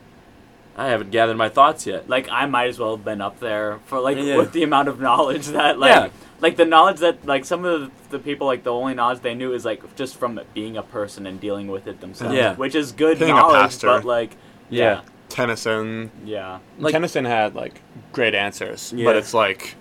I 0.78 0.88
haven't 0.90 1.10
gathered 1.12 1.38
my 1.38 1.50
thoughts 1.50 1.88
yet. 1.88 2.08
Like 2.08 2.30
I 2.32 2.46
might 2.46 2.68
as 2.68 2.78
well 2.80 2.96
have 2.96 3.04
been 3.04 3.20
up 3.22 3.40
there 3.40 3.80
for 3.86 4.00
like 4.00 4.18
Yeah. 4.18 4.38
with 4.38 4.52
the 4.52 4.64
amount 4.64 4.88
of 4.88 5.00
knowledge 5.00 5.48
that 5.48 5.80
like 5.80 5.90
Yeah. 5.90 6.10
like 6.40 6.56
the 6.56 6.66
knowledge 6.66 7.00
that 7.00 7.26
like 7.26 7.46
some 7.46 7.66
of 7.66 7.82
the, 7.82 7.92
the 8.12 8.20
people 8.20 8.46
like 8.46 8.64
the 8.64 8.72
only 8.72 8.94
knowledge 8.94 9.22
they 9.22 9.34
knew 9.34 9.54
is 9.54 9.66
like 9.66 9.96
just 9.96 10.18
from 10.18 10.40
being 10.54 10.78
a 10.78 10.84
person 10.84 11.26
and 11.26 11.40
dealing 11.42 11.68
with 11.68 11.88
it 11.88 12.00
themselves. 12.00 12.36
Yeah. 12.36 12.56
Which 12.56 12.76
is 12.76 12.92
good 12.92 13.18
Being 13.18 13.32
a 13.32 13.36
knowledge, 13.36 13.62
pastor. 13.62 13.88
but 13.88 14.06
like 14.06 14.38
Yeah. 14.70 15.02
Tennyson. 15.30 16.12
yeah. 16.24 16.60
Like- 16.78 16.92
Tennyson 16.94 17.26
had 17.26 17.56
like 17.56 17.82
great 18.12 18.36
answers, 18.36 18.94
Yeah. 18.96 19.06
but 19.06 19.16
it's 19.16 19.34
like, 19.34 19.76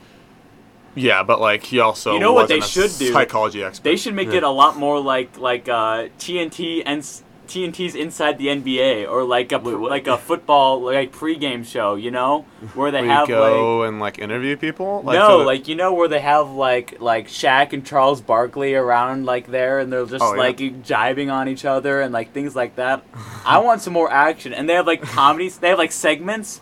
yeah, 0.95 1.23
but 1.23 1.41
like 1.43 1.63
he 1.65 1.79
also 1.81 2.15
You 2.15 2.21
know 2.21 2.33
what 2.33 2.49
they 2.49 2.59
a 2.61 2.63
should 2.63 2.91
do? 2.99 3.13
Psychology 3.13 3.63
expert. 3.63 3.85
They 3.85 3.97
should 3.97 4.15
make 4.15 4.29
Yeah. 4.31 4.39
it 4.39 4.43
a 4.45 4.49
lot 4.51 4.79
more 4.79 4.99
like 4.99 5.37
like 5.39 5.69
uh, 5.69 6.09
TNT 6.19 6.83
and 6.87 7.01
s- 7.01 7.23
TNT's 7.47 7.95
inside 7.95 8.39
the 8.39 8.47
NBA 8.49 9.09
or 9.11 9.25
like 9.25 9.53
a 9.53 9.59
Wait, 9.59 9.75
like 9.77 10.07
a 10.07 10.19
football 10.19 10.81
like 10.83 11.13
pregame 11.13 11.65
show, 11.65 11.95
you 11.95 12.11
know, 12.11 12.45
where 12.75 12.91
they 12.91 13.03
Where 13.03 13.11
have 13.11 13.29
you 13.29 13.39
like 13.39 13.53
go 13.53 13.83
and 13.85 14.01
like 14.01 14.19
interview 14.19 14.57
people. 14.57 15.03
Like, 15.05 15.19
no, 15.19 15.39
like 15.39 15.69
you 15.69 15.75
know 15.75 15.95
where 15.95 16.09
they 16.09 16.21
have 16.21 16.51
like 16.51 17.01
like 17.01 17.29
Shaq 17.29 17.73
and 17.73 17.85
Charles 17.87 18.21
Barkley 18.21 18.75
around 18.75 19.25
like 19.27 19.47
there, 19.47 19.79
and 19.79 19.93
they're 19.93 20.07
just 20.07 20.23
Oh, 20.25 20.35
yeah. 20.35 20.41
like 20.41 20.59
jibing 20.59 21.33
on 21.33 21.49
each 21.49 21.65
other 21.65 22.01
and 22.01 22.13
like 22.13 22.33
things 22.33 22.55
like 22.57 22.77
that. 22.77 23.05
I 23.45 23.59
want 23.59 23.81
some 23.83 23.93
more 23.93 24.11
action, 24.13 24.53
and 24.53 24.69
they 24.69 24.75
have 24.75 24.87
like 24.87 25.03
comedies. 25.03 25.59
They 25.59 25.69
have 25.71 25.79
like 25.79 25.93
segments. 25.93 26.61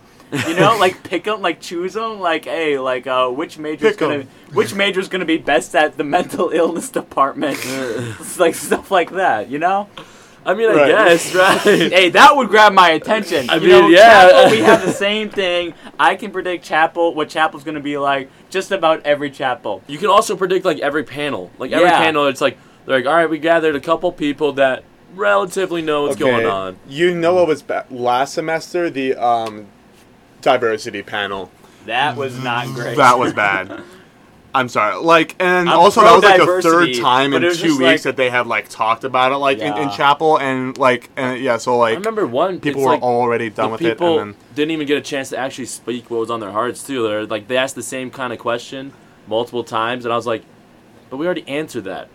You 0.48 0.56
know, 0.56 0.76
like 0.80 1.04
pick 1.04 1.24
them, 1.24 1.42
like 1.42 1.60
choose 1.60 1.92
them, 1.92 2.18
like 2.18 2.46
hey, 2.46 2.76
like 2.78 3.06
uh, 3.06 3.28
which 3.28 3.56
major's 3.56 3.92
Pick 3.92 4.02
'em. 4.02 4.08
gonna 4.10 4.26
which 4.52 4.74
major's 4.74 5.08
gonna 5.08 5.24
be 5.24 5.36
best 5.36 5.76
at 5.76 5.96
the 5.96 6.02
mental 6.02 6.48
illness 6.52 6.88
department, 6.90 7.58
like 8.38 8.56
stuff 8.56 8.90
like 8.90 9.12
that. 9.12 9.48
You 9.48 9.60
know, 9.60 9.88
I 10.46 10.54
mean, 10.54 10.68
I 10.70 10.74
Right. 10.74 10.88
guess, 10.88 11.34
right? 11.34 11.58
hey, 11.58 12.10
that 12.10 12.36
would 12.36 12.48
grab 12.48 12.72
my 12.72 12.90
attention. 12.90 13.48
I 13.48 13.54
you 13.54 13.60
mean, 13.62 13.70
know, 13.70 13.88
yeah. 13.88 14.28
Chapel, 14.28 14.50
we 14.50 14.58
have 14.58 14.84
the 14.84 14.92
same 15.06 15.30
thing. 15.30 15.74
I 15.98 16.16
can 16.16 16.30
predict 16.32 16.64
Chapel, 16.64 17.14
what 17.14 17.28
Chapel's 17.30 17.64
gonna 17.64 17.80
be 17.80 17.96
like, 17.98 18.28
just 18.50 18.70
about 18.70 19.04
every 19.06 19.30
Chapel. 19.30 19.82
You 19.86 19.98
can 19.98 20.08
also 20.08 20.36
predict 20.36 20.64
like 20.64 20.80
every 20.80 21.04
panel. 21.04 21.50
Like 21.58 21.72
every 21.72 21.88
Yeah. 21.88 21.98
panel, 21.98 22.26
it's 22.26 22.40
like 22.40 22.58
they're 22.86 22.96
like, 22.98 23.06
all 23.06 23.14
right, 23.14 23.30
we 23.30 23.38
gathered 23.38 23.74
a 23.74 23.80
couple 23.80 24.12
people 24.12 24.52
that 24.54 24.84
relatively 25.14 25.80
know 25.80 26.02
what's 26.02 26.20
Okay, 26.20 26.30
going 26.30 26.44
on. 26.46 26.76
You 26.88 27.14
know 27.14 27.34
what 27.34 27.46
was 27.46 27.62
ba- 27.62 27.86
last 27.90 28.34
semester? 28.34 28.90
The 28.90 29.14
um, 29.14 29.66
diversity 30.42 31.02
panel. 31.02 31.50
That 31.86 32.16
was 32.16 32.38
not 32.42 32.66
great. 32.68 32.96
That 32.96 33.18
was 33.18 33.32
bad. 33.32 33.82
I'm 34.54 34.68
sorry. 34.68 34.96
Like, 35.02 35.34
and 35.40 35.68
I'm 35.68 35.80
also 35.80 36.00
that 36.02 36.14
was 36.14 36.22
like 36.22 36.38
the 36.38 36.62
third 36.62 36.94
time 36.94 37.34
in 37.34 37.42
two 37.54 37.70
weeks 37.72 37.80
like- 37.80 38.02
that 38.02 38.16
they 38.16 38.30
have 38.30 38.46
like 38.46 38.68
talked 38.68 39.02
about 39.02 39.32
it, 39.32 39.36
like 39.36 39.58
in, 39.58 39.76
in 39.76 39.90
chapel, 39.90 40.38
and 40.38 40.78
like, 40.78 41.10
and 41.16 41.40
yeah. 41.40 41.56
So 41.56 41.76
like, 41.76 41.94
I 41.94 41.98
remember 41.98 42.24
one. 42.26 42.60
people 42.60 42.82
were 42.82 42.88
like, 42.88 43.02
already 43.02 43.50
done 43.50 43.72
with 43.72 43.82
it, 43.82 44.00
and 44.00 44.18
then 44.18 44.36
didn't 44.54 44.70
even 44.70 44.86
get 44.86 44.96
a 44.96 45.00
chance 45.00 45.30
to 45.30 45.36
actually 45.38 45.66
speak 45.66 46.08
what 46.08 46.20
was 46.20 46.30
on 46.30 46.38
their 46.38 46.52
hearts 46.52 46.86
too. 46.86 47.02
They're 47.08 47.26
like 47.26 47.48
they 47.48 47.56
asked 47.56 47.74
the 47.74 47.82
same 47.82 48.10
kind 48.12 48.32
of 48.32 48.38
question 48.38 48.92
multiple 49.26 49.64
times, 49.64 50.04
and 50.04 50.12
I 50.12 50.16
was 50.16 50.26
like, 50.26 50.44
but 51.10 51.16
we 51.16 51.26
already 51.26 51.46
answered 51.48 51.84
that. 51.84 52.08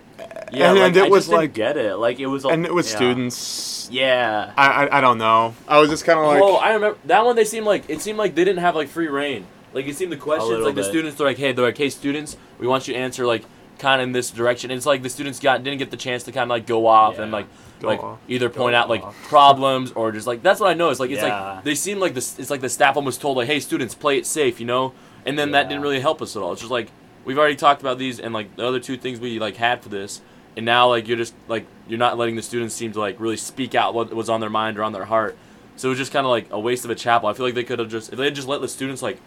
yeah, 0.52 0.70
and- 0.72 0.80
like, 0.80 0.88
and 0.88 0.98
it 0.98 1.04
I 1.06 1.10
was 1.10 1.28
like- 1.28 1.54
get 1.54 1.76
it. 1.76 1.96
Like 1.96 2.20
it 2.20 2.28
was, 2.28 2.46
and 2.46 2.66
it 2.66 2.74
was 2.74 2.90
yeah. 2.90 2.96
students. 2.96 3.90
Yeah, 3.92 4.54
I, 4.56 4.86
I 4.86 4.98
I 5.00 5.02
don't 5.02 5.18
know. 5.18 5.56
I 5.68 5.80
was 5.80 5.90
just 5.90 6.06
kind 6.06 6.20
of 6.20 6.26
like, 6.26 6.42
oh, 6.42 6.56
I 6.56 6.74
remember 6.74 6.98
that 7.06 7.26
one. 7.26 7.36
They 7.36 7.44
seemed 7.44 7.66
like 7.66 7.90
it 7.90 8.00
seemed 8.02 8.18
like 8.18 8.36
they 8.36 8.46
didn't 8.46 8.62
have 8.62 8.76
like 8.76 8.88
free 8.88 9.08
reign. 9.08 9.46
Like 9.74 9.86
it 9.88 9.96
seemed 9.96 10.12
the 10.12 10.18
questions, 10.18 10.64
like 10.64 10.76
the 10.76 10.82
bit. 10.82 10.90
students, 10.90 11.18
they're 11.18 11.28
like, 11.28 11.38
hey, 11.38 11.52
they're 11.52 11.66
like, 11.66 11.78
hey, 11.78 11.90
students, 11.90 12.38
we 12.58 12.68
want 12.68 12.88
you 12.88 12.94
to 12.94 13.00
answer 13.00 13.26
like 13.26 13.44
kind 13.78 14.02
of 14.02 14.08
in 14.08 14.12
this 14.14 14.32
direction. 14.32 14.72
And 14.72 14.78
it's 14.78 14.86
like 14.86 15.04
the 15.04 15.10
students 15.10 15.40
got 15.40 15.64
didn't 15.64 15.80
get 15.80 15.92
the 15.92 15.98
chance 15.98 16.24
to 16.24 16.32
kind 16.32 16.44
of 16.44 16.50
like 16.50 16.66
go 16.68 16.86
off 16.88 17.18
and 17.20 17.32
like 17.32 17.46
Go 17.80 17.88
like 17.88 18.04
off. 18.04 18.20
either 18.28 18.50
point 18.50 18.76
out 18.76 18.90
like 18.90 19.04
off. 19.04 19.16
problems 19.30 19.92
or 19.94 20.12
just 20.12 20.28
like 20.28 20.42
that's 20.44 20.60
what 20.60 20.70
I 20.70 20.74
know. 20.74 20.90
It's 20.90 21.00
like 21.00 21.12
it's 21.12 21.22
Yeah. 21.22 21.54
like 21.56 21.64
they 21.64 21.76
seem 21.76 22.00
like 22.00 22.14
this. 22.14 22.38
It's 22.40 22.50
like 22.50 22.62
the 22.62 22.70
staff 22.70 22.96
almost 22.98 23.22
told 23.22 23.38
like, 23.38 23.48
hey, 23.48 23.60
students, 23.60 23.96
play 23.96 24.18
it 24.18 24.26
safe, 24.26 24.60
you 24.60 24.66
know. 24.66 24.94
And 25.26 25.38
then 25.40 25.52
that 25.52 25.70
didn't 25.70 25.82
really 25.84 26.00
help 26.00 26.22
us 26.22 26.36
at 26.36 26.42
all. 26.42 26.52
It's 26.52 26.62
just 26.62 26.72
like 26.72 26.90
we've 27.26 27.38
already 27.38 27.56
talked 27.56 27.82
about 27.82 27.98
these 28.00 28.20
and 28.20 28.34
like 28.34 28.56
the 28.56 28.66
other 28.66 28.80
two 28.80 28.98
things 28.98 29.20
we 29.20 29.40
like 29.40 29.56
had 29.58 29.82
for 29.84 29.90
this, 29.90 30.20
and 30.58 30.66
now 30.66 30.90
like 30.90 31.08
you're 31.08 31.18
just 31.18 31.34
like 31.48 31.66
you're 31.88 32.00
not 32.00 32.18
letting 32.18 32.36
the 32.36 32.42
students 32.42 32.74
seem 32.76 32.92
to 32.94 33.00
like 33.00 33.18
really 33.20 33.38
speak 33.38 33.76
out 33.76 33.94
what 33.94 34.14
was 34.14 34.30
on 34.30 34.42
their 34.42 34.50
mind 34.50 34.78
or 34.78 34.84
on 34.84 34.92
their 34.92 35.06
heart. 35.06 35.38
So 35.78 35.88
it 35.88 35.92
was 35.92 35.98
just 36.00 36.12
kind 36.12 36.26
of 36.26 36.30
like 36.32 36.48
a 36.52 36.60
waste 36.60 36.84
of 36.84 36.92
a 36.92 36.96
chapel. 36.96 37.30
I 37.30 37.34
feel 37.34 37.46
like 37.46 37.56
they 37.56 37.64
could 37.64 37.80
have 37.80 37.90
just 37.90 38.12
if 38.12 38.18
they 38.18 38.26
had 38.26 38.36
just 38.36 38.48
let 38.50 38.60
the 38.60 38.68
students 38.68 39.02
like 39.02 39.20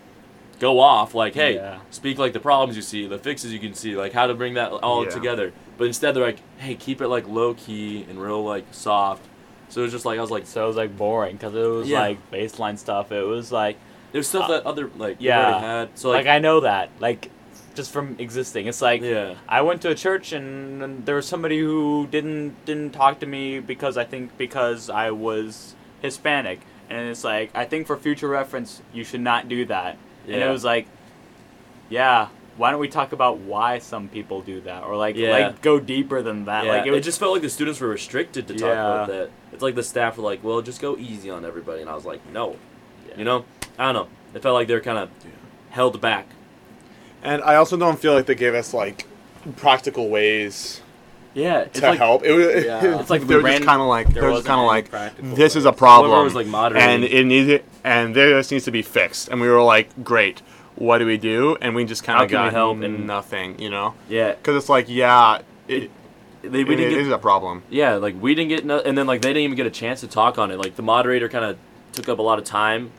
go 0.62 0.78
off 0.78 1.12
like, 1.12 1.34
hey, 1.34 1.56
Yeah. 1.56 1.80
speak 1.90 2.18
like 2.18 2.32
the 2.32 2.40
problems 2.40 2.76
you 2.76 2.82
see, 2.82 3.08
the 3.08 3.18
fixes 3.18 3.52
you 3.52 3.58
can 3.58 3.74
see, 3.74 3.96
like 3.96 4.12
how 4.12 4.28
to 4.28 4.34
bring 4.34 4.54
that 4.54 4.70
all 4.70 5.02
Yeah. 5.04 5.10
together. 5.10 5.52
But 5.76 5.88
instead 5.88 6.14
they're 6.14 6.24
like, 6.24 6.38
hey, 6.58 6.76
keep 6.76 7.02
it 7.02 7.08
like 7.08 7.26
low 7.28 7.54
key 7.54 8.06
and 8.08 8.22
real 8.22 8.44
like 8.44 8.66
soft. 8.70 9.24
So 9.68 9.80
it 9.80 9.84
was 9.84 9.92
just 9.92 10.04
like 10.06 10.18
I 10.18 10.22
was 10.22 10.30
like, 10.30 10.46
so 10.46 10.62
it 10.64 10.68
was 10.68 10.76
like 10.76 10.96
boring 10.96 11.36
because 11.36 11.54
it 11.54 11.66
was 11.66 11.88
Yeah. 11.88 12.00
like 12.00 12.30
baseline 12.30 12.78
stuff. 12.78 13.10
It 13.10 13.26
was 13.26 13.50
like 13.50 13.76
there's 14.12 14.28
stuff 14.28 14.44
Uh, 14.48 14.52
that 14.52 14.66
other 14.66 14.88
like 14.96 15.16
yeah. 15.18 15.58
had. 15.60 15.98
So 15.98 16.10
like, 16.10 16.26
like, 16.26 16.36
I 16.36 16.38
know 16.38 16.60
that 16.60 16.90
like 17.00 17.30
just 17.74 17.90
from 17.90 18.14
existing. 18.20 18.66
It's 18.68 18.80
like 18.82 19.02
yeah. 19.02 19.34
I 19.48 19.62
went 19.62 19.82
to 19.82 19.90
a 19.90 19.96
church 19.96 20.30
and, 20.32 20.80
and 20.80 21.04
there 21.06 21.16
was 21.16 21.26
somebody 21.26 21.58
who 21.58 22.06
didn't 22.08 22.64
didn't 22.66 22.92
talk 22.92 23.18
to 23.18 23.26
me 23.26 23.58
because 23.58 23.96
I 23.96 24.04
think 24.04 24.36
because 24.38 24.88
I 24.88 25.10
was 25.10 25.74
Hispanic, 26.02 26.60
and 26.88 27.08
it's 27.08 27.24
like 27.24 27.50
I 27.52 27.64
think 27.64 27.88
for 27.88 27.96
future 27.96 28.28
reference 28.28 28.80
you 28.92 29.02
should 29.02 29.22
not 29.22 29.48
do 29.48 29.64
that. 29.66 29.96
And 30.26 30.36
it 30.36 30.48
was 30.50 30.64
like, 30.64 30.86
yeah, 31.88 32.28
why 32.56 32.70
don't 32.70 32.80
we 32.80 32.88
talk 32.88 33.12
about 33.12 33.38
why 33.38 33.78
some 33.78 34.08
people 34.08 34.42
do 34.42 34.60
that, 34.62 34.84
or 34.84 34.96
like 34.96 35.16
Yeah. 35.16 35.30
like 35.32 35.62
go 35.62 35.80
deeper 35.80 36.22
than 36.22 36.44
that? 36.46 36.64
Yeah, 36.64 36.72
like 36.72 36.86
it, 36.86 36.90
was 36.90 37.04
just 37.04 37.18
felt 37.18 37.32
like 37.32 37.42
the 37.42 37.50
students 37.50 37.80
were 37.80 37.88
restricted 37.88 38.46
to 38.48 38.54
talk 38.54 38.62
Yeah. 38.68 38.72
about 38.94 39.08
that. 39.08 39.30
It's 39.52 39.62
like 39.62 39.74
the 39.74 39.82
staff 39.82 40.16
were 40.16 40.22
like, 40.24 40.42
"Well, 40.44 40.60
just 40.62 40.80
go 40.80 40.96
easy 40.96 41.30
on 41.30 41.44
everybody," 41.44 41.80
and 41.80 41.90
I 41.90 41.94
was 41.94 42.04
like, 42.04 42.20
"No," 42.32 42.56
Yeah. 43.08 43.14
you 43.18 43.24
know. 43.24 43.44
I 43.78 43.84
don't 43.86 43.94
know. 43.94 44.08
It 44.34 44.42
felt 44.42 44.54
like 44.54 44.68
they're 44.68 44.80
kind 44.80 44.98
of 44.98 45.08
held 45.70 46.00
back. 46.00 46.26
and 47.24 47.40
I 47.42 47.54
also 47.54 47.76
don't 47.76 47.98
feel 48.00 48.14
like 48.14 48.26
they 48.26 48.34
gave 48.34 48.52
us 48.54 48.74
like 48.74 49.06
practical 49.56 50.08
ways 50.08 50.80
Yeah, 51.34 51.60
it's 51.60 51.80
to 51.80 51.86
like 51.90 51.98
help. 51.98 52.24
It 52.24 52.32
was, 52.32 52.64
Yeah. 52.64 52.98
It's 53.00 53.10
like 53.10 53.22
they 53.26 53.36
were 53.36 53.42
just 53.48 53.62
kind 53.64 53.80
of 53.80 53.86
like 53.88 54.12
there 54.12 54.22
they 54.22 54.28
were 54.28 54.34
just 54.34 54.46
wasn't 54.46 54.46
kind 54.48 54.60
of 54.60 54.66
like 54.66 54.90
practical 54.90 55.34
this 55.36 55.54
is 55.56 55.64
a 55.64 55.72
problem, 55.72 56.10
Whoever 56.10 56.24
was, 56.24 56.34
like, 56.34 56.46
moderating. 56.48 56.88
and 56.90 57.04
it 57.04 57.24
needed 57.24 57.64
and 57.84 58.14
there 58.14 58.34
this 58.34 58.50
needs 58.50 58.64
to 58.66 58.70
be 58.70 58.82
fixed. 58.82 59.28
And 59.28 59.40
we 59.40 59.48
were 59.48 59.62
like, 59.62 60.04
great, 60.04 60.40
what 60.76 60.98
do 60.98 61.06
we 61.06 61.18
do? 61.18 61.56
And 61.60 61.74
we 61.74 61.84
just 61.84 62.04
kind 62.04 62.18
How 62.18 62.24
of 62.24 62.30
can 62.30 62.38
we 62.40 62.46
got 62.46 62.52
help? 62.52 62.82
And- 62.82 63.06
nothing, 63.06 63.58
you 63.58 63.70
know, 63.70 63.94
yeah, 64.08 64.32
because 64.32 64.56
it's 64.56 64.68
like 64.68 64.88
yeah, 64.88 65.40
it, 65.68 65.90
they 66.42 66.64
we 66.64 66.74
it, 66.74 66.76
didn't 66.76 66.92
it 66.92 66.96
get 66.96 66.98
is 67.06 67.08
a 67.08 67.18
problem. 67.18 67.62
Yeah, 67.70 67.94
like 67.94 68.20
we 68.20 68.34
didn't 68.34 68.48
get, 68.48 68.64
no, 68.64 68.80
and 68.80 68.96
then 68.96 69.06
like 69.06 69.22
they 69.22 69.28
didn't 69.28 69.44
even 69.44 69.56
get 69.56 69.66
a 69.66 69.70
chance 69.70 70.00
to 70.00 70.08
talk 70.08 70.38
on 70.38 70.50
it. 70.50 70.58
Like 70.58 70.76
the 70.76 70.82
moderator 70.82 71.28
kind 71.28 71.44
of 71.44 71.56
took 71.92 72.08
up 72.08 72.18
a 72.18 72.22
lot 72.22 72.38
of 72.38 72.44
time, 72.44 72.92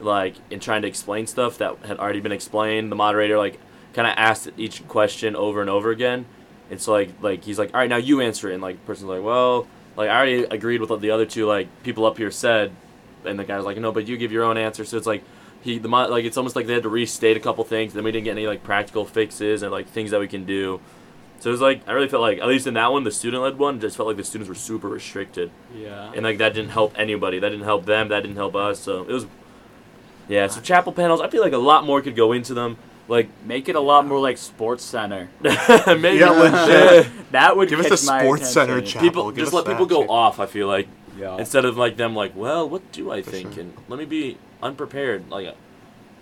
like 0.00 0.34
in 0.50 0.60
trying 0.60 0.82
to 0.82 0.88
explain 0.88 1.26
stuff 1.26 1.58
that 1.58 1.76
had 1.84 1.98
already 1.98 2.20
been 2.20 2.32
explained. 2.32 2.92
The 2.92 2.96
moderator 2.96 3.38
like 3.38 3.58
kind 3.94 4.06
of 4.08 4.14
asked 4.16 4.48
each 4.56 4.86
question 4.88 5.34
over 5.36 5.60
and 5.60 5.70
over 5.70 5.90
again. 5.90 6.26
It's 6.70 6.86
like 6.88 7.10
like 7.20 7.44
he's 7.44 7.58
like, 7.58 7.72
all 7.74 7.80
right, 7.80 7.90
now 7.90 7.96
you 7.96 8.20
answer 8.20 8.50
it, 8.50 8.54
and 8.54 8.62
like 8.62 8.76
the 8.76 8.86
person's 8.86 9.08
like, 9.08 9.22
well, 9.22 9.66
like 9.96 10.08
I 10.08 10.16
already 10.16 10.44
agreed 10.44 10.80
with 10.80 10.90
what 10.90 11.00
the 11.00 11.10
other 11.10 11.26
two 11.26 11.46
like 11.46 11.68
people 11.82 12.06
up 12.06 12.16
here 12.16 12.30
said, 12.30 12.72
and 13.26 13.38
the 13.38 13.44
guy's 13.44 13.64
like, 13.64 13.76
no, 13.78 13.92
but 13.92 14.06
you 14.08 14.16
give 14.16 14.32
your 14.32 14.44
own 14.44 14.56
answer. 14.58 14.84
So 14.84 14.96
it's 14.96 15.06
like. 15.06 15.22
He 15.62 15.78
the 15.78 15.88
like 15.88 16.26
it's 16.26 16.36
almost 16.36 16.56
like 16.56 16.66
they 16.66 16.74
had 16.74 16.82
to 16.82 16.90
restate 16.90 17.38
a 17.38 17.40
couple 17.40 17.64
things. 17.64 17.94
Then 17.94 18.04
we 18.04 18.12
didn't 18.12 18.24
get 18.24 18.32
any 18.32 18.46
like 18.46 18.62
practical 18.62 19.06
fixes 19.06 19.62
and 19.62 19.72
like 19.72 19.88
things 19.88 20.10
that 20.10 20.20
we 20.20 20.28
can 20.28 20.44
do. 20.44 20.78
So 21.40 21.48
it 21.48 21.52
was 21.52 21.62
like 21.62 21.88
I 21.88 21.92
really 21.92 22.06
felt 22.08 22.20
like 22.20 22.38
at 22.38 22.46
least 22.46 22.66
in 22.66 22.74
that 22.74 22.92
one, 22.92 23.02
the 23.04 23.10
student-led 23.10 23.58
one, 23.58 23.80
just 23.80 23.96
felt 23.96 24.06
like 24.06 24.18
the 24.18 24.24
students 24.24 24.46
were 24.50 24.54
super 24.54 24.88
restricted, 24.90 25.50
Yeah. 25.74 26.12
and 26.14 26.22
like 26.22 26.36
that 26.36 26.52
didn't 26.52 26.68
help 26.72 26.92
anybody. 26.98 27.38
That 27.38 27.48
didn't 27.48 27.64
help 27.64 27.86
them. 27.86 28.08
That 28.08 28.20
didn't 28.20 28.36
help 28.36 28.54
us. 28.54 28.78
So 28.78 29.04
it 29.04 29.08
was, 29.08 29.24
yeah. 30.28 30.48
So 30.48 30.60
chapel 30.60 30.92
panels, 30.92 31.22
I 31.22 31.28
feel 31.30 31.40
like 31.40 31.54
a 31.54 31.56
lot 31.56 31.86
more 31.86 32.02
could 32.02 32.14
go 32.14 32.32
into 32.32 32.52
them. 32.52 32.76
Like 33.08 33.28
Make 33.46 33.66
it 33.70 33.74
a 33.74 33.80
lot 33.80 34.06
more 34.06 34.20
like 34.20 34.36
SportsCenter. 34.36 35.28
maybe 35.98 36.18
Yeah, 36.18 36.28
legit. 36.30 37.10
that 37.32 37.56
would 37.56 37.70
Give 37.70 37.80
us 37.80 37.88
catch 37.88 38.00
the 38.00 38.06
my 38.06 38.22
SportsCenter 38.22 38.62
attention. 38.64 38.84
chat. 38.86 39.02
people 39.02 39.30
Give 39.30 39.38
just 39.44 39.54
let 39.54 39.64
people 39.64 39.86
that 39.86 39.94
go 39.94 40.08
off. 40.08 40.40
I 40.40 40.44
feel 40.46 40.66
like 40.68 40.88
Yeah. 41.18 41.36
instead 41.38 41.64
of 41.64 41.76
like 41.76 41.96
them 41.96 42.14
like, 42.14 42.34
well, 42.34 42.68
what 42.68 42.90
do 42.92 43.10
I 43.10 43.22
think? 43.22 43.54
sure. 43.54 43.62
And 43.62 43.74
let 43.88 43.98
me 43.98 44.04
be 44.04 44.38
unprepared. 44.62 45.30
Like, 45.30 45.46
uh, 45.48 45.52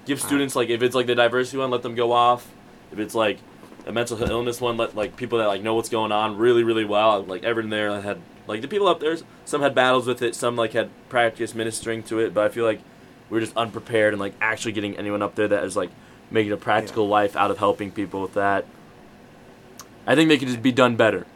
give 0.07 0.20
students 0.20 0.55
like 0.57 0.68
if 0.68 0.83
it's 0.83 0.94
like 0.94 1.07
the 1.07 1.14
diversity 1.14 1.59
one, 1.59 1.70
let 1.70 1.83
them 1.83 1.94
go 1.94 2.12
off. 2.12 2.50
If 2.92 2.98
it's 2.98 3.14
like 3.14 3.38
a 3.87 3.92
mental 3.92 4.22
illness 4.22 4.61
one, 4.61 4.76
let 4.76 4.94
like 4.94 5.16
people 5.16 5.38
that 5.38 5.46
like 5.46 5.62
know 5.62 5.74
what's 5.74 5.88
going 5.88 6.12
on 6.12 6.37
really 6.37 6.64
really 6.64 6.85
well. 6.85 7.22
Like 7.22 7.44
everyone 7.44 7.70
there 7.70 8.00
had 8.00 8.20
like 8.46 8.61
the 8.61 8.68
people 8.68 8.88
up 8.88 9.00
there. 9.00 9.16
Some 9.44 9.62
had 9.62 9.74
battles 9.74 10.07
with 10.07 10.22
it. 10.22 10.35
Some 10.35 10.57
like 10.57 10.72
had 10.72 10.90
practice 11.09 11.55
ministering 11.55 12.02
to 12.05 12.18
it. 12.18 12.35
But 12.35 12.44
I 12.44 12.48
feel 12.48 12.64
like 12.64 12.81
we're 13.31 13.40
just 13.40 13.57
unprepared 13.57 14.12
and 14.12 14.20
like 14.20 14.35
actually 14.40 14.72
getting 14.72 14.96
anyone 14.96 15.22
up 15.22 15.35
there 15.37 15.48
that 15.48 15.64
is 15.64 15.76
like 15.76 15.90
making 16.31 16.52
a 16.52 16.57
practical 16.57 17.09
life 17.09 17.37
out 17.37 17.50
of 17.50 17.59
helping 17.59 17.90
people 17.90 18.20
with 18.22 18.35
that. 18.35 18.66
I 20.07 20.14
think 20.14 20.28
they 20.28 20.38
could 20.38 20.48
just 20.48 20.62
be 20.62 20.72
done 20.72 20.96
better. 20.96 21.26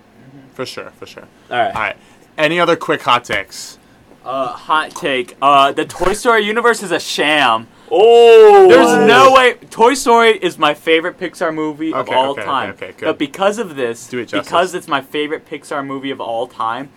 For 0.54 0.66
sure, 0.66 0.90
for 0.90 1.06
sure. 1.06 1.28
All 1.50 1.56
right. 1.58 1.74
All 1.74 1.82
right. 1.82 1.96
Any 2.38 2.60
other 2.60 2.76
quick 2.76 3.02
hot 3.02 3.24
takes? 3.24 3.78
Uh, 4.24 4.48
hot 4.48 4.90
take. 4.90 5.36
Uh, 5.40 5.72
the 5.72 5.84
Toy 5.84 6.12
Story 6.12 6.42
universe 6.44 6.82
is 6.82 6.90
a 6.90 7.00
sham. 7.00 7.68
Oh, 7.90 8.68
There's 8.68 9.08
no 9.08 9.32
way. 9.32 9.54
Toy 9.70 9.94
Story 9.94 10.30
is 10.36 10.58
my 10.58 10.74
favorite 10.74 11.18
Pixar 11.18 11.54
movie 11.54 11.92
of 11.92 12.08
all 12.08 12.32
okay, 12.32 12.40
okay, 12.40 12.44
time. 12.44 12.70
okay, 12.70 12.92
good. 12.96 13.04
But 13.04 13.18
because 13.18 13.58
of 13.58 13.76
this, 13.76 14.12
it 14.12 14.32
because 14.32 14.74
it's 14.74 14.88
my 14.88 15.00
favorite 15.00 15.46
Pixar 15.46 15.86
movie 15.86 16.10
of 16.10 16.20
all 16.20 16.48
time, 16.48 16.90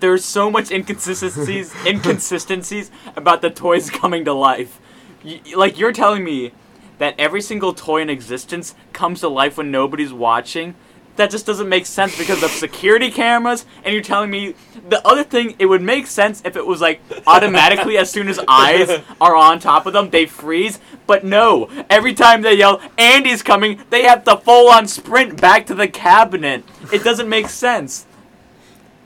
there's 0.00 0.24
so 0.24 0.50
much 0.50 0.70
inconsistencies 0.70 1.74
inconsistencies 1.86 2.90
about 3.16 3.40
the 3.40 3.50
toys 3.50 3.88
coming 3.88 4.24
to 4.26 4.34
life. 4.34 4.78
Y- 5.24 5.40
like 5.56 5.78
you're 5.78 5.92
telling 5.92 6.22
me 6.22 6.52
that 6.98 7.14
every 7.18 7.40
single 7.40 7.72
toy 7.72 8.02
in 8.02 8.10
existence 8.10 8.74
comes 8.92 9.20
to 9.20 9.28
life 9.28 9.56
when 9.56 9.70
nobody's 9.70 10.12
watching. 10.12 10.74
That 11.16 11.30
just 11.30 11.46
doesn't 11.46 11.68
make 11.68 11.86
sense 11.86 12.18
because 12.18 12.42
of 12.42 12.50
security 12.50 13.08
cameras. 13.10 13.66
And 13.84 13.92
you're 13.92 14.02
telling 14.02 14.30
me 14.30 14.54
the 14.88 15.06
other 15.06 15.22
thing, 15.22 15.54
it 15.60 15.66
would 15.66 15.80
make 15.82 16.08
sense 16.08 16.42
if 16.44 16.56
it 16.56 16.66
was 16.66 16.80
like 16.80 17.00
automatically 17.26 17.96
as 17.98 18.10
soon 18.10 18.26
as 18.26 18.40
eyes 18.48 18.90
are 19.20 19.36
on 19.36 19.60
top 19.60 19.86
of 19.86 19.92
them, 19.92 20.10
they 20.10 20.26
freeze. 20.26 20.80
But 21.06 21.24
no, 21.24 21.68
every 21.88 22.14
time 22.14 22.42
they 22.42 22.54
yell, 22.54 22.80
Andy's 22.98 23.42
coming, 23.42 23.80
they 23.90 24.02
have 24.02 24.24
to 24.24 24.36
full 24.38 24.68
on 24.70 24.88
sprint 24.88 25.40
back 25.40 25.66
to 25.66 25.74
the 25.74 25.86
cabinet. 25.86 26.64
It 26.92 27.04
doesn't 27.04 27.28
make 27.28 27.48
sense. 27.48 28.06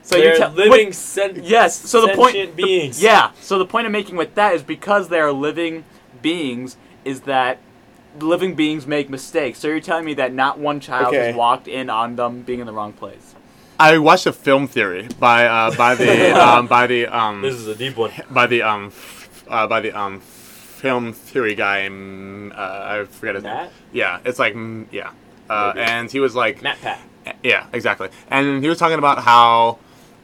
So 0.01 0.17
They're 0.17 0.35
tell- 0.37 0.51
living 0.53 0.87
what- 0.87 0.95
sen- 0.95 1.41
Yes. 1.43 1.77
So 1.87 2.01
the 2.01 2.15
point, 2.15 2.33
sentient 2.35 2.55
the- 2.55 2.91
yeah. 3.05 3.29
So 3.41 3.59
the 3.59 3.65
point 3.65 3.85
I'm 3.85 3.91
making 3.91 4.15
with 4.15 4.33
that 4.33 4.55
is 4.55 4.63
because 4.63 5.09
they 5.09 5.19
are 5.19 5.31
living 5.31 5.83
beings, 6.23 6.75
is 7.05 7.21
that 7.21 7.59
living 8.23 8.55
beings 8.55 8.85
make 8.87 9.09
mistakes. 9.09 9.59
So 9.59 9.67
you're 9.67 9.79
telling 9.79 10.05
me 10.05 10.13
that 10.15 10.33
not 10.33 10.59
one 10.59 10.79
child 10.79 11.13
Okay. 11.15 11.27
has 11.27 11.35
walked 11.35 11.67
in 11.67 11.89
on 11.89 12.15
them 12.15 12.41
being 12.41 12.59
in 12.59 12.65
the 12.65 12.73
wrong 12.73 12.93
place. 12.93 13.35
I 13.79 13.97
watched 13.97 14.25
a 14.25 14.33
film 14.33 14.67
theory 14.67 15.07
by 15.19 15.45
uh, 15.47 15.75
by 15.77 15.95
the 15.95 16.31
um, 16.47 16.67
by 16.67 16.87
the 16.87 17.07
um, 17.07 17.41
This 17.41 17.55
is 17.55 17.67
a 17.67 17.75
deep 17.75 17.95
one. 17.95 18.11
by 18.29 18.45
the 18.47 18.61
um 18.61 18.87
f- 18.87 19.43
uh, 19.47 19.67
by 19.67 19.79
the 19.79 19.91
um 19.93 20.19
film 20.19 21.13
theory 21.13 21.55
guy. 21.55 21.87
mm, 21.89 22.51
Uh, 22.51 23.01
I 23.01 23.05
forget 23.05 23.35
his 23.35 23.43
Matt? 23.43 23.63
name. 23.63 23.71
Yeah, 23.93 24.19
it's 24.25 24.39
like 24.39 24.53
mm, 24.53 24.85
yeah, 24.91 25.11
uh, 25.49 25.73
and 25.77 26.11
he 26.11 26.19
was 26.19 26.35
like 26.35 26.59
MatPat. 26.61 26.97
yeah, 27.43 27.67
exactly. 27.73 28.09
And 28.29 28.61
he 28.63 28.69
was 28.69 28.77
talking 28.77 28.97
about 28.97 29.19
how, 29.23 29.79